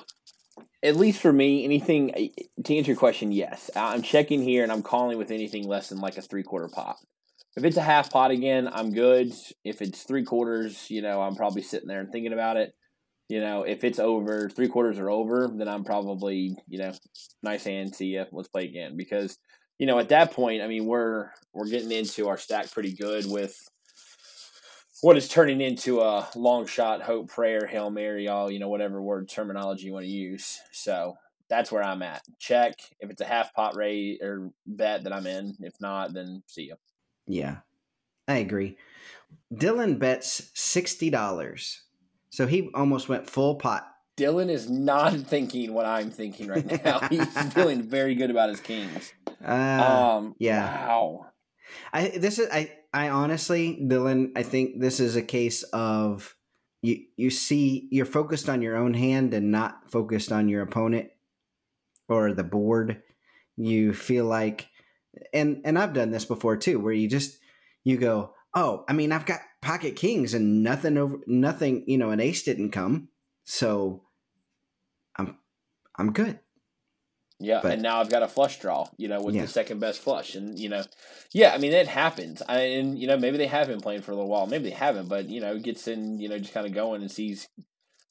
at 0.83 0.97
least 0.97 1.21
for 1.21 1.33
me 1.33 1.65
anything 1.65 2.33
to 2.65 2.77
answer 2.77 2.91
your 2.91 2.97
question 2.97 3.31
yes 3.31 3.71
i'm 3.77 4.03
checking 4.03 4.43
here 4.43 4.65
and 4.65 4.73
i'm 4.73 4.83
calling 4.83 5.19
with 5.19 5.31
anything 5.31 5.69
less 5.69 5.89
than 5.89 6.01
like 6.01 6.17
a 6.17 6.23
three 6.23 6.43
quarter 6.43 6.69
pot 6.69 6.99
if 7.57 7.65
it's 7.65 7.77
a 7.77 7.83
half 7.83 8.11
pot 8.11 8.31
again 8.31 8.69
i'm 8.73 8.93
good 8.93 9.33
if 9.65 9.83
it's 9.83 10.03
three 10.03 10.25
quarters 10.25 10.91
you 10.91 11.03
know 11.03 11.21
i'm 11.23 11.35
probably 11.35 11.63
sitting 11.63 11.89
there 11.89 12.01
and 12.01 12.13
thinking 12.13 12.33
about 12.33 12.57
it 12.57 12.75
you 13.29 13.41
know 13.41 13.63
if 13.63 13.85
it's 13.85 13.99
over 13.99 14.49
three 14.49 14.69
quarters 14.69 14.99
are 14.99 15.11
over 15.11 15.51
then 15.55 15.69
i'm 15.69 15.85
probably 15.85 16.57
you 16.69 16.79
know 16.79 16.93
nice 17.43 17.65
hand 17.65 17.95
see 17.95 18.15
ya 18.15 18.25
let's 18.33 18.49
play 18.49 18.65
again 18.65 18.97
because 18.97 19.39
you 19.79 19.87
know 19.87 19.99
at 19.99 20.09
that 20.09 20.33
point 20.33 20.63
i 20.63 20.67
mean 20.67 20.87
we're 20.87 21.31
we're 21.53 21.69
getting 21.69 21.93
into 21.93 22.29
our 22.29 22.39
stack 22.39 22.71
pretty 22.71 22.93
good 22.93 23.25
with 23.29 23.69
what 25.01 25.17
is 25.17 25.29
turning 25.29 25.61
into 25.61 26.01
a 26.01 26.29
long 26.35 26.67
shot, 26.67 27.03
hope, 27.03 27.29
prayer, 27.29 27.67
hail 27.67 27.91
mary, 27.91 28.29
all 28.29 28.51
you 28.51 28.59
know, 28.59 28.69
whatever 28.69 29.01
word 29.01 29.29
terminology 29.29 29.87
you 29.87 29.93
want 29.93 30.05
to 30.05 30.11
use. 30.11 30.59
So 30.73 31.15
that's 31.49 31.71
where 31.71 31.83
I'm 31.83 32.03
at. 32.03 32.23
Check 32.39 32.75
if 33.01 33.11
it's 33.11 33.21
a 33.21 33.27
half 33.27 33.55
pot 33.55 33.77
rate 33.77 34.21
or 34.23 34.51
bet 34.67 35.05
that 35.05 35.13
I'm 35.13 35.27
in. 35.27 35.57
If 35.61 35.75
not, 35.81 36.13
then 36.13 36.43
see 36.47 36.63
you. 36.63 36.77
Yeah, 37.29 37.59
I 38.27 38.37
agree. 38.39 38.77
Dylan 39.55 39.99
bets 39.99 40.51
sixty 40.55 41.11
dollars, 41.11 41.83
so 42.31 42.47
he 42.47 42.71
almost 42.75 43.09
went 43.09 43.29
full 43.31 43.55
pot. 43.57 43.87
Dylan 44.17 44.51
is 44.51 44.69
not 44.69 45.15
thinking 45.15 45.73
what 45.73 45.87
I'm 45.87 46.11
thinking 46.11 46.49
right 46.49 46.85
now. 46.85 46.99
He's 47.09 47.53
feeling 47.53 47.83
very 47.83 48.17
good 48.17 48.31
about 48.31 48.49
his 48.49 48.61
kings. 48.61 49.13
Uh, 49.47 50.17
Um, 50.19 50.35
yeah. 50.41 50.89
Wow. 50.89 51.27
I 51.93 52.09
this 52.19 52.39
is 52.39 52.49
I 52.53 52.73
I 52.93 53.11
honestly, 53.11 53.79
Dylan, 53.81 54.33
I 54.37 54.43
think 54.43 54.81
this 54.81 54.99
is 55.01 55.15
a 55.17 55.23
case 55.23 55.63
of 55.65 56.35
you 56.83 57.05
you 57.17 57.31
see 57.31 57.89
you're 57.93 58.07
focused 58.07 58.49
on 58.49 58.61
your 58.63 58.77
own 58.77 58.95
hand 58.95 59.35
and 59.35 59.53
not 59.53 59.91
focused 59.91 60.33
on 60.33 60.49
your 60.49 60.63
opponent 60.63 61.11
or 62.09 62.33
the 62.33 62.45
board. 62.45 63.03
You 63.57 63.93
feel 63.93 64.25
like 64.25 64.69
and 65.33 65.61
and 65.65 65.79
I've 65.79 65.93
done 65.95 66.11
this 66.11 66.25
before 66.25 66.57
too 66.57 66.79
where 66.81 66.93
you 66.93 67.09
just 67.09 67.39
you 67.85 67.97
go, 67.97 68.35
"Oh, 68.55 68.85
I 68.89 68.93
mean, 68.93 69.13
I've 69.13 69.27
got 69.27 69.41
pocket 69.63 69.97
kings 69.97 70.35
and 70.35 70.63
nothing 70.63 70.97
over 70.97 71.19
nothing, 71.27 71.85
you 71.87 71.99
know, 71.99 72.11
an 72.11 72.21
ace 72.21 72.43
didn't 72.43 72.71
come. 72.71 73.09
So 73.45 74.05
I'm 75.17 75.39
I'm 75.97 76.13
good." 76.13 76.41
Yeah, 77.41 77.61
But- 77.63 77.75
and 77.75 77.83
now 77.83 78.01
I've 78.01 78.11
got 78.11 78.25
a 78.25 78.29
flush 78.29 78.59
draw, 78.59 78.89
you 78.97 79.07
know, 79.07 79.23
with 79.23 79.37
Yeah. 79.37 79.43
the 79.43 79.49
second 79.49 79.79
best 79.79 80.01
flush, 80.01 80.35
and 80.35 80.59
you 80.59 80.69
know, 80.69 80.83
yeah, 81.33 81.55
I 81.55 81.59
mean 81.59 81.73
it 81.73 81.87
happens, 81.87 82.43
I, 82.49 82.59
and 82.63 82.99
you 82.99 83.07
know 83.07 83.17
maybe 83.17 83.39
they 83.39 83.47
have 83.47 83.69
been 83.69 83.81
playing 83.81 84.03
for 84.03 84.11
a 84.11 84.15
little 84.17 84.29
while, 84.29 84.47
maybe 84.47 84.65
they 84.65 84.71
haven't, 84.75 85.09
but 85.09 85.29
you 85.31 85.41
know 85.41 85.55
it 85.55 85.63
gets 85.63 85.87
in, 85.87 86.19
you 86.19 86.29
know, 86.29 86.39
just 86.39 86.53
kind 86.53 86.67
of 86.67 86.75
going 86.75 87.01
and 87.01 87.11
sees 87.11 87.49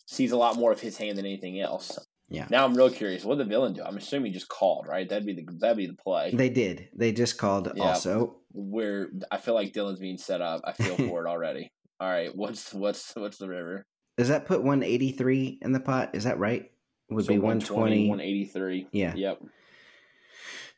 sees 0.06 0.32
a 0.32 0.38
lot 0.38 0.56
more 0.56 0.72
of 0.72 0.80
his 0.80 0.96
hand 0.98 1.18
than 1.18 1.26
anything 1.26 1.60
else. 1.60 2.00
Yeah. 2.30 2.48
Now 2.50 2.66
I'm 2.66 2.76
real 2.76 2.90
curious. 2.90 3.24
What 3.24 3.38
did 3.38 3.48
the 3.48 3.50
villain 3.50 3.74
do? 3.74 3.84
I'm 3.84 3.98
assuming 3.98 4.32
he 4.32 4.38
just 4.38 4.50
called, 4.50 4.86
right? 4.88 5.08
That'd 5.08 5.26
be 5.26 5.34
the 5.34 5.46
that'd 5.60 5.78
be 5.78 5.88
the 5.88 5.94
play. 5.94 6.32
They 6.34 6.50
did. 6.50 6.90
They 6.94 7.12
just 7.14 7.38
called 7.38 7.72
Yeah. 7.76 7.84
also. 7.84 8.38
Where 8.52 9.10
I 9.32 9.38
feel 9.38 9.54
like 9.54 9.72
Dylan's 9.74 10.00
being 10.00 10.18
set 10.18 10.42
up. 10.42 10.62
I 10.66 10.74
feel 10.74 10.96
for 11.10 11.26
it 11.26 11.30
already. 11.30 11.70
All 12.00 12.10
right, 12.10 12.36
what's 12.36 12.74
what's 12.74 13.16
what's 13.16 13.38
the 13.38 13.48
river? 13.48 13.86
Does 14.18 14.28
that 14.30 14.46
put 14.46 14.64
183 14.64 15.60
in 15.62 15.72
the 15.72 15.80
pot? 15.80 16.10
Is 16.14 16.24
that 16.26 16.40
right? 16.40 16.72
Would 17.10 17.26
So 17.26 17.30
be 17.34 17.40
120. 17.40 18.10
183. 18.10 18.88
Yeah. 18.92 19.14
Yep. 19.16 19.42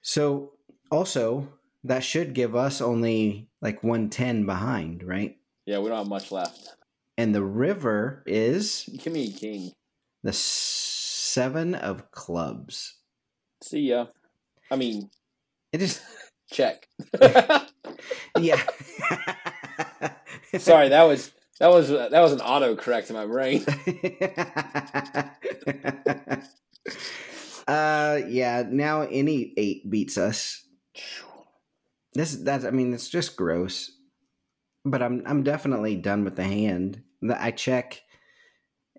So 0.01 0.53
also 0.91 1.47
that 1.83 2.03
should 2.03 2.33
give 2.33 2.55
us 2.55 2.81
only 2.81 3.49
like 3.61 3.83
110 3.83 4.45
behind, 4.45 5.03
right? 5.03 5.37
Yeah, 5.65 5.79
we 5.79 5.89
don't 5.89 5.97
have 5.97 6.07
much 6.07 6.31
left. 6.31 6.75
And 7.17 7.33
the 7.33 7.43
river 7.43 8.23
is 8.25 8.87
Give 9.03 9.13
me 9.13 9.29
a 9.29 9.31
king. 9.31 9.71
the 10.23 10.33
seven 11.29 11.75
of 11.75 12.11
clubs. 12.11 12.95
See 13.63 13.89
ya. 13.89 14.07
I 14.71 14.75
mean, 14.75 15.09
It 15.71 15.81
is 15.81 16.01
check. 16.51 16.87
yeah. 18.39 18.61
Sorry, 20.57 20.89
that 20.89 21.03
was 21.03 21.31
that 21.59 21.67
was 21.67 21.89
that 21.89 22.11
was 22.21 22.31
an 22.33 22.41
auto 22.41 22.75
correct 22.75 23.09
in 23.09 23.15
my 23.15 23.25
brain. 23.25 23.63
uh 27.67 28.19
yeah, 28.27 28.63
now 28.69 29.01
any 29.01 29.53
8 29.57 29.89
beats 29.89 30.17
us. 30.17 30.65
This 32.13 32.35
that's 32.35 32.65
I 32.65 32.71
mean 32.71 32.93
it's 32.93 33.09
just 33.09 33.35
gross. 33.35 33.91
But 34.85 35.03
I'm 35.03 35.23
I'm 35.27 35.43
definitely 35.43 35.95
done 35.97 36.23
with 36.23 36.35
the 36.35 36.43
hand. 36.43 37.03
I 37.29 37.51
check 37.51 38.01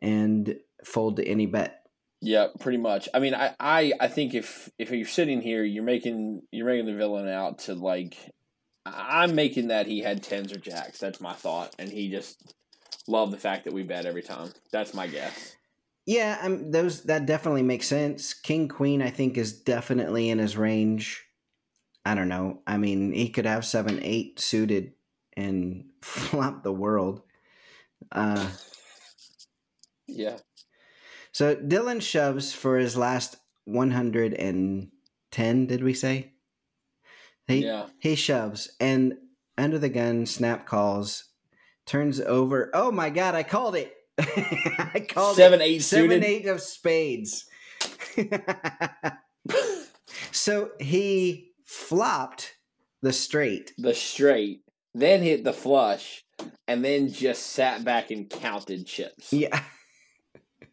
and 0.03 0.57
fold 0.85 1.17
to 1.17 1.27
any 1.27 1.47
bet. 1.47 1.80
Yeah, 2.23 2.49
pretty 2.59 2.79
much. 2.79 3.09
I 3.15 3.19
mean, 3.19 3.35
I, 3.35 3.55
I, 3.59 3.93
I 3.99 4.09
think 4.09 4.35
if 4.35 4.71
if 4.79 4.91
you're 4.91 5.07
sitting 5.07 5.41
here, 5.41 5.65
you're 5.65 5.83
making 5.83 6.43
you're 6.53 6.67
making 6.67 6.87
the 6.87 6.95
villain 6.95 7.29
out 7.29 7.61
to 7.61 7.75
like, 7.75 8.17
I'm 8.85 9.35
making 9.35 9.69
that 9.69 9.87
he 9.87 10.01
had 10.01 10.23
tens 10.23 10.53
or 10.53 10.59
jacks. 10.59 10.99
That's 10.99 11.21
my 11.21 11.33
thought, 11.33 11.75
and 11.79 11.89
he 11.89 12.11
just 12.11 12.55
loved 13.09 13.33
the 13.33 13.39
fact 13.39 13.65
that 13.65 13.73
we 13.73 13.83
bet 13.83 14.05
every 14.05 14.23
time. 14.23 14.53
That's 14.71 14.93
my 14.93 15.07
guess. 15.07 15.57
Yeah, 16.07 16.39
um, 16.43 16.71
those 16.73 17.05
that 17.05 17.25
definitely 17.27 17.63
makes 17.63 17.87
sense. 17.87 18.35
King 18.35 18.69
Queen, 18.69 19.01
I 19.01 19.11
think, 19.11 19.39
is 19.39 19.53
definitely 19.53 20.29
in 20.29 20.39
his 20.39 20.57
range. 20.57 21.25
I 22.05 22.15
don't 22.15 22.29
know. 22.29 22.61
I 22.67 22.77
mean, 22.77 23.13
he 23.13 23.29
could 23.31 23.47
have 23.47 23.65
seven, 23.65 23.99
eight 24.03 24.41
suited 24.41 24.93
and 25.37 25.85
flop 26.03 26.63
the 26.63 26.73
world. 26.73 27.23
Uh, 28.13 28.51
Yeah. 30.07 30.39
So 31.33 31.55
Dylan 31.57 32.03
shoves 32.03 32.53
for 32.53 32.79
his 32.79 32.97
last 32.97 33.37
one 33.65 33.91
hundred 33.91 34.35
and 34.35 34.89
ten. 35.31 35.67
Did 35.67 35.83
we 35.83 35.95
say? 35.95 36.33
He 37.47 37.65
Yeah. 37.65 37.87
he 37.99 38.15
shoves 38.15 38.71
and 38.81 39.15
under 39.59 39.79
the 39.79 39.89
gun. 39.89 40.27
Snap 40.27 40.67
calls, 40.67 41.25
turns 41.87 42.21
over. 42.21 42.71
Oh 42.75 42.91
my 42.93 43.11
god! 43.11 43.35
I 43.35 43.43
called 43.43 43.75
it. 43.77 43.93
I 44.19 45.07
called 45.09 45.33
it. 45.39 45.43
Seven 45.43 45.61
eight 45.61 45.83
Seven 45.83 46.11
suited. 46.11 46.25
eight 46.25 46.47
of 46.47 46.61
spades. 46.61 47.47
so 50.33 50.71
he 50.79 51.53
flopped 51.65 52.55
the 53.03 53.13
straight. 53.13 53.73
the 53.79 53.95
straight, 53.95 54.61
then 54.95 55.23
hit 55.23 55.45
the 55.45 55.53
flush, 55.53 56.25
and 56.69 56.85
then 56.85 57.09
just 57.11 57.47
sat 57.47 57.85
back 57.85 58.11
and 58.11 58.29
counted 58.29 58.87
chips. 58.87 59.33
Yeah. 59.33 59.61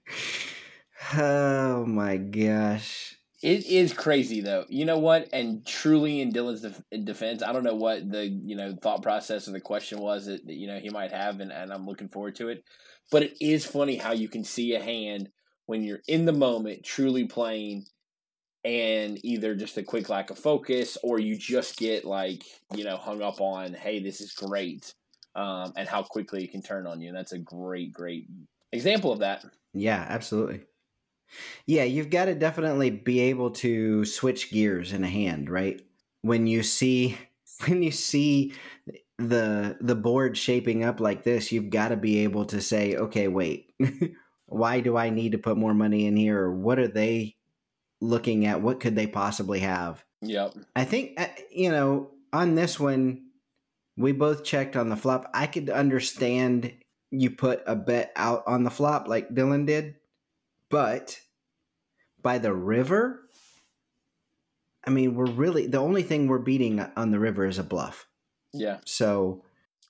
oh 1.18 1.86
my 1.86 2.18
gosh. 2.18 3.18
It 3.44 3.68
is 3.68 3.94
crazy 3.94 4.42
though. 4.42 4.66
You 4.68 4.86
know 4.86 4.98
what? 4.98 5.30
And 5.32 5.66
truly, 5.66 6.22
in 6.22 6.32
Dylan's 6.32 6.62
def- 6.62 7.06
defense, 7.06 7.44
I 7.44 7.54
don't 7.54 7.64
know 7.64 7.76
what 7.76 8.10
the 8.10 8.26
you 8.28 8.56
know 8.56 8.76
thought 8.82 9.04
process 9.04 9.48
or 9.48 9.52
the 9.52 9.62
question 9.62 10.00
was 10.00 10.26
that, 10.26 10.46
that 10.48 10.56
you 10.56 10.68
know 10.68 10.80
he 10.80 10.90
might 10.90 11.12
have, 11.12 11.40
and, 11.40 11.52
and 11.52 11.72
I'm 11.72 11.86
looking 11.86 12.10
forward 12.10 12.36
to 12.38 12.50
it. 12.50 12.64
But 13.12 13.24
it 13.24 13.38
is 13.40 13.66
funny 13.66 13.96
how 13.96 14.14
you 14.14 14.28
can 14.28 14.44
see 14.44 14.74
a 14.74 14.82
hand 14.82 15.30
when 15.68 15.84
you're 15.84 16.02
in 16.08 16.26
the 16.26 16.34
moment, 16.34 16.84
truly 16.84 17.26
playing, 17.26 17.86
and 18.66 19.24
either 19.24 19.54
just 19.54 19.78
a 19.78 19.84
quick 19.84 20.10
lack 20.10 20.32
of 20.32 20.40
focus, 20.40 20.98
or 21.04 21.20
you 21.20 21.38
just 21.38 21.78
get 21.78 22.06
like 22.06 22.44
you 22.76 22.86
know 22.86 22.98
hung 22.98 23.22
up 23.22 23.40
on, 23.40 23.76
hey, 23.76 24.02
this 24.02 24.20
is 24.20 24.32
great, 24.32 24.96
um, 25.36 25.74
and 25.78 25.88
how 25.88 26.02
quickly 26.02 26.44
it 26.44 26.52
can 26.52 26.64
turn 26.64 26.88
on 26.88 27.02
you. 27.02 27.10
And 27.10 27.18
that's 27.18 27.34
a 27.34 27.38
great, 27.38 27.94
great 27.94 28.26
example 28.72 29.12
of 29.12 29.20
that. 29.20 29.46
Yeah, 29.78 30.06
absolutely. 30.08 30.62
Yeah, 31.66 31.84
you've 31.84 32.10
got 32.10 32.26
to 32.26 32.36
definitely 32.36 32.90
be 32.90 33.20
able 33.22 33.52
to 33.52 34.06
switch 34.06 34.52
gears 34.52 34.94
in 34.94 35.04
a 35.04 35.10
hand, 35.10 35.50
right? 35.50 35.82
When 36.22 36.48
you 36.48 36.64
see 36.64 37.18
when 37.68 37.84
you 37.84 37.92
see 37.92 38.54
the 39.18 39.78
the 39.82 39.96
board 39.96 40.38
shaping 40.38 40.84
up 40.84 41.00
like 41.00 41.24
this, 41.24 41.52
you've 41.52 41.70
got 41.70 41.90
to 41.90 41.98
be 41.98 42.20
able 42.20 42.46
to 42.46 42.62
say, 42.62 42.96
"Okay, 42.96 43.28
wait. 43.28 43.74
Why 44.46 44.80
do 44.80 44.96
I 44.96 45.10
need 45.10 45.34
to 45.34 45.38
put 45.38 45.58
more 45.58 45.74
money 45.74 46.06
in 46.06 46.16
here 46.16 46.40
or 46.40 46.54
what 46.54 46.80
are 46.80 46.88
they 46.88 47.36
looking 48.00 48.46
at? 48.46 48.62
What 48.62 48.80
could 48.80 48.96
they 48.96 49.08
possibly 49.08 49.60
have?" 49.60 50.04
Yep. 50.22 50.56
I 50.76 50.86
think 50.86 51.20
uh, 51.20 51.28
you 51.52 51.70
know, 51.70 52.12
on 52.32 52.56
this 52.56 52.80
one 52.80 53.24
we 53.98 54.12
both 54.12 54.44
checked 54.44 54.76
on 54.76 54.90
the 54.90 54.96
flop. 54.96 55.30
I 55.34 55.48
could 55.48 55.70
understand 55.70 56.72
you 57.12 57.32
put 57.32 57.64
a 57.66 57.76
bet 57.76 58.12
out 58.16 58.44
on 58.48 58.64
the 58.64 58.70
flop 58.70 59.08
like 59.08 59.30
Dylan 59.30 59.66
did, 59.66 59.96
but 60.70 61.20
by 62.22 62.38
the 62.38 62.54
river, 62.54 63.22
I 64.86 64.90
mean, 64.90 65.16
we're 65.16 65.26
really 65.26 65.68
the 65.68 65.78
only 65.80 66.04
thing 66.04 66.28
we're 66.28 66.40
beating 66.40 66.80
on 66.96 67.12
the 67.12 67.20
river 67.20 67.46
is 67.46 67.60
a 67.60 67.64
bluff. 67.64 68.08
Yeah. 68.54 68.78
So, 68.86 69.44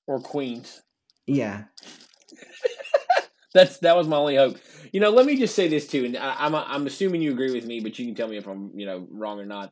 Or 0.07 0.20
queens. 0.20 0.82
yeah, 1.26 1.65
That's 3.53 3.78
that 3.80 3.95
was 3.95 4.07
my 4.07 4.18
only 4.18 4.36
hope. 4.36 4.57
You 4.91 4.99
know, 4.99 5.09
let 5.09 5.26
me 5.26 5.38
just 5.38 5.55
say 5.55 5.68
this 5.68 5.88
too, 5.88 6.05
and 6.05 6.18
I, 6.18 6.36
I'm 6.39 6.53
I'm 6.53 6.86
assuming 6.88 7.22
you 7.22 7.32
agree 7.32 7.51
with 7.51 7.65
me, 7.65 7.80
but 7.80 7.97
you 7.97 8.05
can 8.05 8.13
tell 8.15 8.28
me 8.28 8.38
if 8.38 8.47
I'm 8.47 8.72
you 8.76 8.86
know 8.86 9.07
wrong 9.09 9.39
or 9.39 9.45
not. 9.45 9.72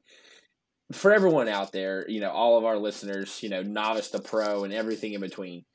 For 0.92 1.12
everyone 1.12 1.50
out 1.50 1.72
there, 1.72 2.08
you 2.08 2.22
know, 2.22 2.30
all 2.30 2.58
of 2.58 2.64
our 2.66 2.78
listeners, 2.78 3.42
you 3.42 3.50
know, 3.50 3.64
novice 3.64 4.12
to 4.12 4.20
pro 4.20 4.64
and 4.64 4.74
everything 4.74 5.14
in 5.14 5.22
between, 5.22 5.66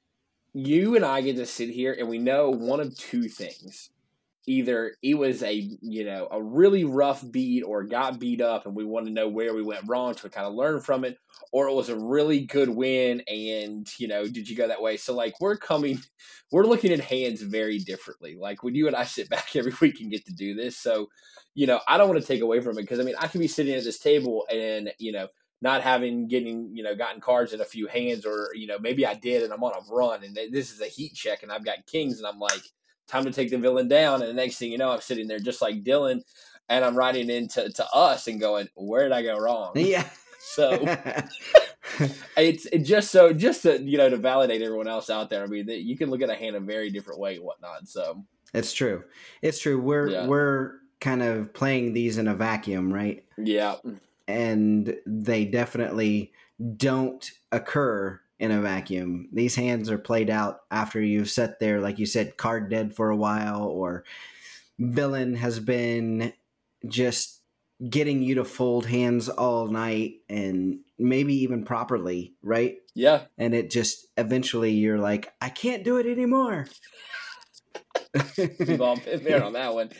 you 0.52 0.96
and 0.96 1.04
I 1.04 1.20
get 1.20 1.36
to 1.36 1.46
sit 1.46 1.70
here 1.70 1.94
and 1.98 2.08
we 2.08 2.18
know 2.18 2.50
one 2.50 2.80
of 2.80 2.96
two 2.96 3.28
things. 3.28 3.90
Either 4.46 4.96
it 5.02 5.14
was 5.14 5.42
a 5.42 5.52
you 5.82 6.04
know 6.04 6.26
a 6.30 6.42
really 6.42 6.84
rough 6.84 7.22
beat 7.30 7.62
or 7.62 7.84
got 7.84 8.18
beat 8.18 8.40
up 8.40 8.66
and 8.66 8.74
we 8.74 8.84
want 8.84 9.06
to 9.06 9.12
know 9.12 9.28
where 9.28 9.54
we 9.54 9.62
went 9.62 9.86
wrong 9.86 10.14
to 10.14 10.28
kind 10.30 10.46
of 10.46 10.54
learn 10.54 10.80
from 10.80 11.04
it, 11.04 11.18
or 11.52 11.68
it 11.68 11.74
was 11.74 11.90
a 11.90 11.96
really 11.96 12.40
good 12.46 12.70
win 12.70 13.22
and 13.28 13.88
you 13.98 14.08
know 14.08 14.24
did 14.26 14.48
you 14.48 14.56
go 14.56 14.66
that 14.66 14.82
way? 14.82 14.96
So 14.96 15.14
like 15.14 15.34
we're 15.40 15.56
coming 15.56 16.00
we're 16.50 16.66
looking 16.66 16.92
at 16.92 17.00
hands 17.00 17.42
very 17.42 17.78
differently. 17.78 18.36
Like 18.36 18.62
when 18.62 18.74
you 18.74 18.86
and 18.86 18.96
I 18.96 19.04
sit 19.04 19.28
back 19.30 19.54
every 19.54 19.72
week 19.80 20.00
and 20.00 20.10
get 20.10 20.24
to 20.26 20.32
do 20.32 20.54
this. 20.54 20.76
So, 20.76 21.08
you 21.54 21.66
know, 21.66 21.80
I 21.88 21.98
don't 21.98 22.08
want 22.08 22.20
to 22.20 22.26
take 22.26 22.42
away 22.42 22.60
from 22.60 22.78
it 22.78 22.82
because 22.82 23.00
I 23.00 23.04
mean, 23.04 23.16
I 23.18 23.26
can 23.26 23.40
be 23.40 23.48
sitting 23.48 23.74
at 23.74 23.84
this 23.84 23.98
table 23.98 24.46
and, 24.50 24.92
you 24.98 25.12
know, 25.12 25.28
not 25.62 25.82
having 25.82 26.26
getting, 26.28 26.74
you 26.74 26.82
know, 26.82 26.94
gotten 26.94 27.20
cards 27.20 27.52
in 27.52 27.60
a 27.60 27.64
few 27.64 27.86
hands 27.86 28.24
or, 28.24 28.50
you 28.54 28.66
know, 28.66 28.78
maybe 28.78 29.04
I 29.06 29.14
did 29.14 29.42
and 29.42 29.52
I'm 29.52 29.62
on 29.62 29.72
a 29.72 29.94
run 29.94 30.24
and 30.24 30.34
this 30.34 30.72
is 30.72 30.80
a 30.80 30.86
heat 30.86 31.14
check 31.14 31.42
and 31.42 31.52
I've 31.52 31.64
got 31.64 31.86
kings 31.86 32.18
and 32.18 32.26
I'm 32.26 32.38
like, 32.38 32.62
time 33.08 33.24
to 33.24 33.32
take 33.32 33.50
the 33.50 33.58
villain 33.58 33.88
down. 33.88 34.22
And 34.22 34.30
the 34.30 34.34
next 34.34 34.56
thing 34.58 34.72
you 34.72 34.78
know, 34.78 34.90
I'm 34.90 35.00
sitting 35.00 35.26
there 35.28 35.38
just 35.38 35.60
like 35.60 35.82
Dylan 35.82 36.22
and 36.68 36.84
I'm 36.84 36.96
writing 36.96 37.28
into 37.28 37.68
to 37.68 37.86
us 37.92 38.26
and 38.28 38.40
going, 38.40 38.68
where 38.76 39.02
did 39.02 39.12
I 39.12 39.22
go 39.22 39.38
wrong? 39.38 39.72
yeah. 39.74 40.08
So 40.42 40.70
it's 42.36 42.66
it 42.66 42.78
just 42.78 43.10
so 43.10 43.32
just 43.32 43.62
to 43.62 43.80
you 43.80 43.98
know 43.98 44.08
to 44.08 44.16
validate 44.16 44.62
everyone 44.62 44.88
else 44.88 45.10
out 45.10 45.28
there. 45.28 45.44
I 45.44 45.46
mean, 45.46 45.66
that 45.66 45.82
you 45.82 45.98
can 45.98 46.10
look 46.10 46.22
at 46.22 46.30
a 46.30 46.34
hand 46.34 46.56
a 46.56 46.60
very 46.60 46.90
different 46.90 47.20
way 47.20 47.36
and 47.36 47.44
whatnot. 47.44 47.86
So 47.88 48.24
it's 48.54 48.72
true. 48.72 49.04
It's 49.42 49.58
true. 49.58 49.78
We're 49.80 50.08
Yeah. 50.08 50.26
we're 50.26 50.78
kind 51.00 51.22
of 51.22 51.52
playing 51.52 51.92
these 51.92 52.16
in 52.18 52.26
a 52.26 52.34
vacuum, 52.34 52.92
right? 52.92 53.22
yeah, 53.36 53.76
and 54.28 54.96
they 55.06 55.44
definitely 55.44 56.32
don't 56.76 57.30
occur 57.52 58.20
in 58.38 58.50
a 58.50 58.60
vacuum. 58.60 59.28
These 59.32 59.54
hands 59.54 59.90
are 59.90 59.98
played 59.98 60.30
out 60.30 60.60
after 60.70 61.00
you've 61.00 61.30
sat 61.30 61.60
there, 61.60 61.80
like 61.80 61.98
you 61.98 62.06
said, 62.06 62.36
card 62.36 62.70
dead 62.70 62.94
for 62.94 63.10
a 63.10 63.16
while, 63.16 63.64
or 63.64 64.04
villain 64.78 65.36
has 65.36 65.60
been 65.60 66.32
just 66.88 67.40
getting 67.88 68.22
you 68.22 68.34
to 68.36 68.44
fold 68.44 68.86
hands 68.86 69.28
all 69.28 69.68
night 69.68 70.16
and 70.28 70.80
maybe 70.98 71.34
even 71.34 71.64
properly, 71.64 72.34
right? 72.42 72.76
yeah, 72.94 73.22
And 73.38 73.54
it 73.54 73.70
just 73.70 74.06
eventually 74.16 74.72
you're 74.72 74.98
like, 74.98 75.32
I 75.40 75.48
can't 75.48 75.84
do 75.84 75.96
it 75.98 76.06
anymore. 76.06 76.66
all 78.80 78.96
been 78.96 79.22
there 79.22 79.44
on 79.44 79.52
that 79.52 79.74
one. 79.74 79.90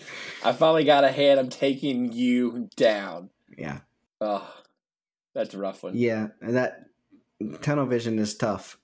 I 0.45 0.53
finally 0.53 0.85
got 0.85 1.05
a 1.05 1.13
hand. 1.13 1.39
I'm 1.39 1.49
taking 1.49 2.13
you 2.13 2.69
down. 2.77 3.31
yeah. 3.57 3.81
Oh, 4.21 4.53
that's 5.35 5.55
a 5.55 5.59
rough 5.59 5.83
one. 5.83 5.97
Yeah, 5.97 6.29
and 6.41 6.57
that 6.57 6.85
tunnel 7.63 7.87
vision 7.87 8.19
is 8.19 8.37
tough, 8.37 8.79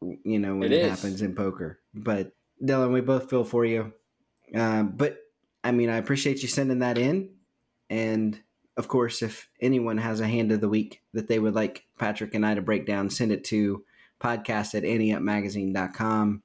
you 0.00 0.38
know, 0.38 0.56
when 0.56 0.72
It 0.72 0.80
it, 0.80 0.90
happens 0.90 1.22
in 1.22 1.34
poker. 1.34 1.80
But 1.94 2.32
Dylan, 2.62 2.92
we 2.92 3.00
both 3.00 3.30
feel 3.30 3.44
for 3.44 3.64
you. 3.64 3.92
Um, 4.54 4.92
but 4.96 5.18
I 5.62 5.72
mean, 5.72 5.90
I 5.90 5.96
appreciate 5.96 6.42
you 6.42 6.48
sending 6.48 6.80
that 6.80 6.98
in, 6.98 7.30
and 7.88 8.38
of 8.76 8.88
course, 8.88 9.22
if 9.22 9.48
anyone 9.60 9.98
has 9.98 10.20
a 10.20 10.26
hand 10.26 10.52
of 10.52 10.60
the 10.60 10.68
week 10.68 11.02
that 11.12 11.28
they 11.28 11.38
would 11.38 11.54
like 11.54 11.84
Patrick 11.98 12.34
and 12.34 12.44
I 12.44 12.54
to 12.54 12.62
break 12.62 12.86
down, 12.86 13.10
send 13.10 13.32
it 13.32 13.44
to 13.44 13.84
podcast 14.20 14.74
at 14.74 14.82
anteupmagazine.com. 14.82 16.42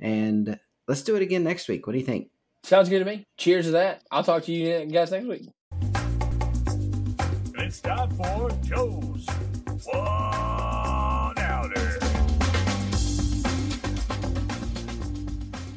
And 0.00 0.58
let's 0.88 1.02
do 1.02 1.16
it 1.16 1.22
again 1.22 1.44
next 1.44 1.68
week. 1.68 1.86
What 1.86 1.92
do 1.92 1.98
you 1.98 2.04
think? 2.04 2.30
Sounds 2.62 2.88
good 2.88 3.00
to 3.00 3.04
me. 3.04 3.24
Cheers 3.36 3.66
to 3.66 3.72
that. 3.72 4.02
I'll 4.10 4.24
talk 4.24 4.44
to 4.44 4.52
you 4.52 4.86
guys 4.86 5.10
next 5.10 5.26
week. 5.26 5.48
It's 7.70 7.80
time 7.80 8.10
for 8.16 8.50
Joe's 8.62 9.26
One 9.84 11.38
Outer. 11.38 11.98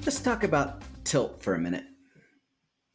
Let's 0.03 0.19
talk 0.19 0.43
about 0.43 0.81
tilt 1.03 1.43
for 1.43 1.53
a 1.53 1.59
minute. 1.59 1.85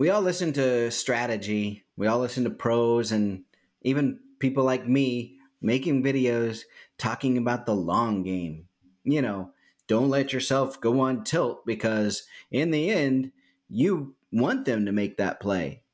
We 0.01 0.11
all 0.11 0.21
listen 0.21 0.53
to 0.55 0.91
strategy, 0.91 1.85
we 1.97 2.09
all 2.09 2.19
listen 2.19 2.43
to 2.43 2.51
pros, 2.51 3.13
and 3.13 3.45
even 3.83 4.19
people 4.41 4.65
like 4.65 4.89
me 4.89 5.37
making 5.63 6.03
videos 6.03 6.63
talking 6.99 7.39
about 7.39 7.67
the 7.67 7.77
long 7.77 8.25
game. 8.25 8.65
You 9.05 9.23
know, 9.23 9.53
don't 9.87 10.11
let 10.11 10.33
yourself 10.33 10.81
go 10.81 10.99
on 10.99 11.23
tilt 11.23 11.65
because 11.65 12.25
in 12.51 12.73
the 12.73 12.91
end, 12.91 13.31
you 13.69 14.17
want 14.33 14.65
them 14.65 14.87
to 14.87 14.91
make 14.91 15.19
that 15.19 15.39
play. 15.39 15.85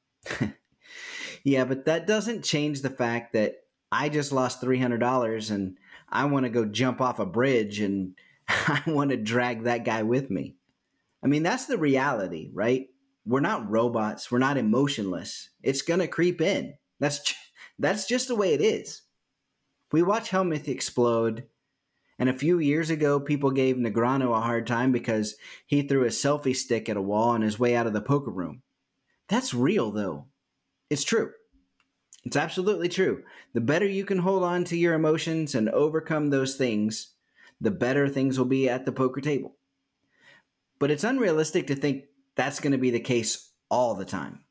yeah, 1.44 1.64
but 1.64 1.84
that 1.84 2.06
doesn't 2.06 2.42
change 2.42 2.80
the 2.80 2.90
fact 2.90 3.34
that 3.34 3.56
I 3.92 4.08
just 4.08 4.32
lost 4.32 4.62
$300 4.62 5.50
and 5.50 5.76
I 6.08 6.24
want 6.24 6.44
to 6.44 6.50
go 6.50 6.64
jump 6.64 7.00
off 7.00 7.18
a 7.18 7.26
bridge 7.26 7.80
and 7.80 8.14
I 8.48 8.82
want 8.86 9.10
to 9.10 9.16
drag 9.16 9.64
that 9.64 9.84
guy 9.84 10.02
with 10.02 10.30
me. 10.30 10.56
I 11.22 11.26
mean, 11.26 11.42
that's 11.42 11.66
the 11.66 11.78
reality, 11.78 12.50
right? 12.52 12.88
We're 13.26 13.40
not 13.40 13.70
robots. 13.70 14.30
We're 14.30 14.38
not 14.38 14.56
emotionless. 14.56 15.50
It's 15.62 15.82
to 15.82 16.06
creep 16.06 16.40
in. 16.40 16.74
That's 16.98 17.34
that's 17.78 18.06
just 18.06 18.28
the 18.28 18.36
way 18.36 18.52
it 18.52 18.60
is. 18.60 19.02
We 19.92 20.02
watch 20.02 20.30
Helmuth 20.30 20.68
explode, 20.68 21.44
and 22.18 22.28
a 22.28 22.34
few 22.34 22.58
years 22.58 22.90
ago, 22.90 23.20
people 23.20 23.50
gave 23.50 23.76
Negreanu 23.76 24.36
a 24.36 24.40
hard 24.40 24.66
time 24.66 24.92
because 24.92 25.36
he 25.66 25.82
threw 25.82 26.04
a 26.04 26.08
selfie 26.08 26.54
stick 26.54 26.88
at 26.88 26.96
a 26.96 27.02
wall 27.02 27.30
on 27.30 27.42
his 27.42 27.58
way 27.58 27.74
out 27.74 27.86
of 27.86 27.92
the 27.92 28.00
poker 28.00 28.30
room. 28.30 28.62
That's 29.28 29.54
real, 29.54 29.90
though. 29.90 30.26
It's 30.90 31.04
true. 31.04 31.32
It's 32.24 32.36
absolutely 32.36 32.88
true. 32.88 33.22
The 33.52 33.60
better 33.60 33.86
you 33.86 34.04
can 34.04 34.18
hold 34.18 34.42
on 34.44 34.64
to 34.64 34.76
your 34.76 34.94
emotions 34.94 35.54
and 35.54 35.68
overcome 35.68 36.30
those 36.30 36.56
things, 36.56 37.14
the 37.60 37.70
better 37.70 38.08
things 38.08 38.38
will 38.38 38.46
be 38.46 38.68
at 38.68 38.86
the 38.86 38.92
poker 38.92 39.20
table. 39.20 39.56
But 40.78 40.90
it's 40.90 41.04
unrealistic 41.04 41.66
to 41.68 41.74
think 41.74 42.04
that's 42.34 42.60
going 42.60 42.72
to 42.72 42.78
be 42.78 42.90
the 42.90 43.00
case 43.00 43.52
all 43.70 43.94
the 43.94 44.04
time. 44.04 44.44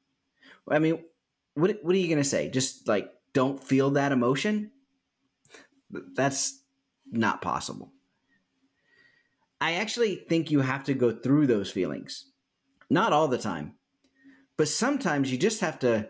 I 0.69 0.79
mean, 0.79 1.03
what 1.55 1.79
what 1.83 1.95
are 1.95 1.99
you 1.99 2.07
going 2.07 2.17
to 2.17 2.23
say? 2.23 2.49
Just 2.49 2.87
like 2.87 3.11
don't 3.33 3.63
feel 3.63 3.91
that 3.91 4.11
emotion? 4.11 4.71
That's 5.89 6.63
not 7.11 7.41
possible. 7.41 7.91
I 9.61 9.73
actually 9.73 10.15
think 10.27 10.51
you 10.51 10.61
have 10.61 10.83
to 10.85 10.93
go 10.93 11.11
through 11.11 11.47
those 11.47 11.71
feelings. 11.71 12.31
Not 12.89 13.13
all 13.13 13.27
the 13.27 13.37
time, 13.37 13.75
But 14.57 14.67
sometimes 14.67 15.31
you 15.31 15.37
just 15.37 15.61
have 15.61 15.79
to 15.79 16.09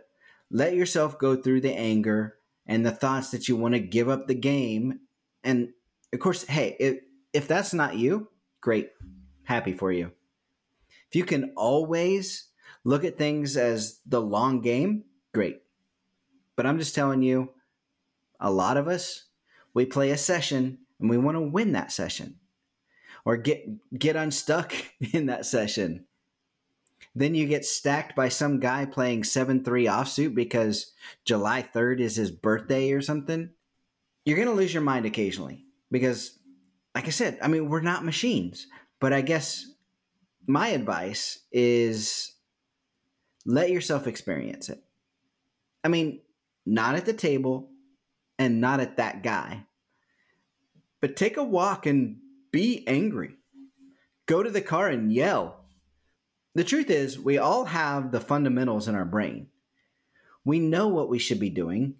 let 0.53 0.75
yourself 0.75 1.17
go 1.17 1.35
through 1.35 1.61
the 1.61 1.73
anger 1.73 2.35
and 2.67 2.85
the 2.85 2.91
thoughts 2.91 3.31
that 3.31 3.49
you 3.49 3.57
want 3.57 3.73
to 3.73 3.79
give 3.79 4.07
up 4.07 4.27
the 4.27 4.35
game. 4.35 4.99
And 5.43 5.69
of 6.13 6.19
course, 6.19 6.43
hey, 6.43 6.77
if, 6.79 6.99
if 7.33 7.47
that's 7.47 7.73
not 7.73 7.97
you, 7.97 8.29
great. 8.61 8.91
Happy 9.45 9.73
for 9.73 9.91
you. 9.91 10.11
If 11.09 11.15
you 11.15 11.25
can 11.25 11.53
always 11.57 12.49
look 12.83 13.03
at 13.03 13.17
things 13.17 13.57
as 13.57 13.99
the 14.05 14.21
long 14.21 14.61
game, 14.61 15.05
great. 15.33 15.63
But 16.55 16.67
I'm 16.67 16.77
just 16.77 16.93
telling 16.93 17.23
you, 17.23 17.49
a 18.39 18.51
lot 18.51 18.77
of 18.77 18.87
us, 18.87 19.25
we 19.73 19.85
play 19.85 20.11
a 20.11 20.17
session 20.17 20.77
and 20.99 21.09
we 21.09 21.17
want 21.17 21.35
to 21.35 21.41
win 21.41 21.71
that 21.71 21.91
session 21.91 22.35
or 23.25 23.37
get 23.37 23.65
get 23.97 24.15
unstuck 24.15 24.73
in 25.13 25.25
that 25.25 25.47
session. 25.47 26.05
Then 27.15 27.35
you 27.35 27.47
get 27.47 27.65
stacked 27.65 28.15
by 28.15 28.29
some 28.29 28.59
guy 28.59 28.85
playing 28.85 29.21
7-3 29.21 29.63
offsuit 29.63 30.33
because 30.33 30.93
July 31.25 31.61
3rd 31.61 31.99
is 31.99 32.15
his 32.15 32.31
birthday 32.31 32.91
or 32.91 33.01
something. 33.01 33.51
You're 34.25 34.37
going 34.37 34.47
to 34.47 34.53
lose 34.53 34.73
your 34.73 34.83
mind 34.83 35.05
occasionally 35.05 35.65
because 35.91 36.39
like 36.95 37.07
I 37.07 37.11
said, 37.11 37.37
I 37.41 37.47
mean, 37.47 37.69
we're 37.69 37.81
not 37.81 38.05
machines. 38.05 38.67
But 38.99 39.13
I 39.13 39.21
guess 39.21 39.65
my 40.47 40.69
advice 40.69 41.39
is 41.51 42.33
let 43.45 43.69
yourself 43.69 44.07
experience 44.07 44.69
it. 44.69 44.83
I 45.83 45.89
mean, 45.89 46.21
not 46.65 46.95
at 46.95 47.05
the 47.05 47.13
table 47.13 47.69
and 48.39 48.61
not 48.61 48.79
at 48.79 48.97
that 48.97 49.23
guy, 49.23 49.65
but 51.01 51.15
take 51.15 51.35
a 51.37 51.43
walk 51.43 51.85
and 51.85 52.17
be 52.51 52.87
angry. 52.87 53.35
Go 54.25 54.41
to 54.41 54.49
the 54.49 54.61
car 54.61 54.87
and 54.87 55.11
yell. 55.11 55.62
The 56.55 56.63
truth 56.63 56.89
is, 56.89 57.19
we 57.19 57.37
all 57.37 57.65
have 57.65 58.11
the 58.11 58.19
fundamentals 58.19 58.87
in 58.87 58.95
our 58.95 59.05
brain. 59.05 59.47
We 60.45 60.59
know 60.59 60.87
what 60.87 61.09
we 61.09 61.19
should 61.19 61.39
be 61.39 61.49
doing, 61.49 61.95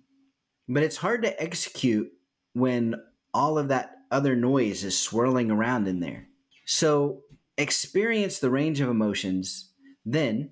but 0.67 0.83
it's 0.83 0.97
hard 0.97 1.23
to 1.23 1.41
execute 1.41 2.11
when 2.53 2.95
all 3.33 3.57
of 3.57 3.69
that 3.69 3.97
other 4.11 4.35
noise 4.35 4.83
is 4.83 4.97
swirling 4.97 5.49
around 5.49 5.87
in 5.87 5.99
there. 5.99 6.27
So 6.65 7.23
experience 7.57 8.39
the 8.39 8.51
range 8.51 8.79
of 8.79 8.89
emotions. 8.89 9.71
Then, 10.05 10.51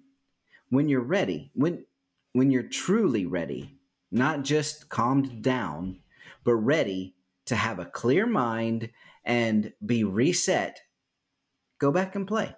when 0.70 0.90
you're 0.90 1.02
ready, 1.02 1.52
when 1.54 1.86
when 2.34 2.50
you're 2.50 2.64
truly 2.64 3.26
ready, 3.26 3.78
not 4.10 4.44
just 4.44 4.90
calmed 4.90 5.42
down, 5.42 6.00
but 6.44 6.56
ready 6.56 7.16
to 7.46 7.56
have 7.56 7.78
a 7.78 7.86
clear 7.86 8.26
mind 8.26 8.90
and 9.26 9.74
be 9.86 10.04
reset, 10.04 10.80
go 11.78 11.92
back 11.92 12.16
and 12.16 12.26
play. 12.28 12.56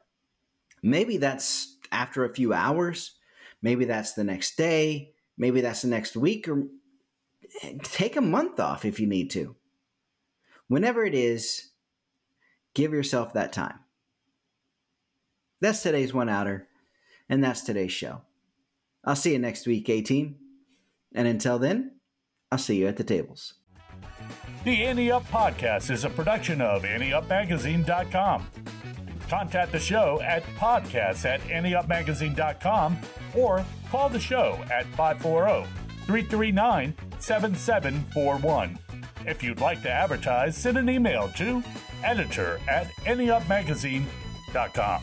Maybe 0.83 1.17
that's 1.17 1.77
after 1.91 2.25
a 2.25 2.33
few 2.33 2.53
hours, 2.53 3.13
maybe 3.61 3.85
that's 3.85 4.13
the 4.13 4.23
next 4.23 4.57
day, 4.57 5.13
maybe 5.37 5.61
that's 5.61 5.81
the 5.81 5.87
next 5.87 6.15
week, 6.15 6.47
or 6.47 6.67
eh, 7.63 7.73
take 7.81 8.17
a 8.17 8.21
month 8.21 8.59
off 8.59 8.83
if 8.83 8.99
you 8.99 9.07
need 9.07 9.31
to. 9.31 9.55
Whenever 10.67 11.05
it 11.05 11.15
is, 11.15 11.71
give 12.75 12.91
yourself 12.91 13.33
that 13.33 13.53
time. 13.53 13.79
That's 15.61 15.81
today's 15.81 16.13
one 16.13 16.29
outer, 16.29 16.67
and 17.29 17.41
that's 17.41 17.61
today's 17.61 17.93
show. 17.93 18.21
I'll 19.05 19.15
see 19.15 19.31
you 19.31 19.39
next 19.39 19.65
week, 19.65 19.89
A 19.89 20.01
team. 20.01 20.35
And 21.15 21.27
until 21.27 21.59
then, 21.59 21.99
I'll 22.51 22.57
see 22.57 22.77
you 22.77 22.87
at 22.87 22.97
the 22.97 23.03
tables. 23.03 23.53
The 24.63 24.83
Ante 24.83 25.11
Up 25.11 25.25
Podcast 25.29 25.91
is 25.91 26.05
a 26.05 26.09
production 26.09 26.61
of 26.61 26.83
AnteUpMagazine.com. 26.83 28.47
Contact 29.33 29.71
the 29.71 29.79
show 29.79 30.21
at 30.21 30.43
podcasts 30.57 31.25
at 31.25 31.41
AnteUpMagazine.com 31.41 32.99
or 33.33 33.65
call 33.89 34.07
the 34.07 34.19
show 34.19 34.59
at 34.71 34.85
540 34.93 35.67
339 36.05 36.93
7741. 37.17 38.77
If 39.25 39.41
you'd 39.41 39.59
like 39.59 39.81
to 39.81 39.89
advertise, 39.89 40.55
send 40.55 40.77
an 40.77 40.87
email 40.87 41.29
to 41.29 41.63
editor 42.03 42.59
at 42.69 42.85
AnteUpMagazine.com. 43.07 45.01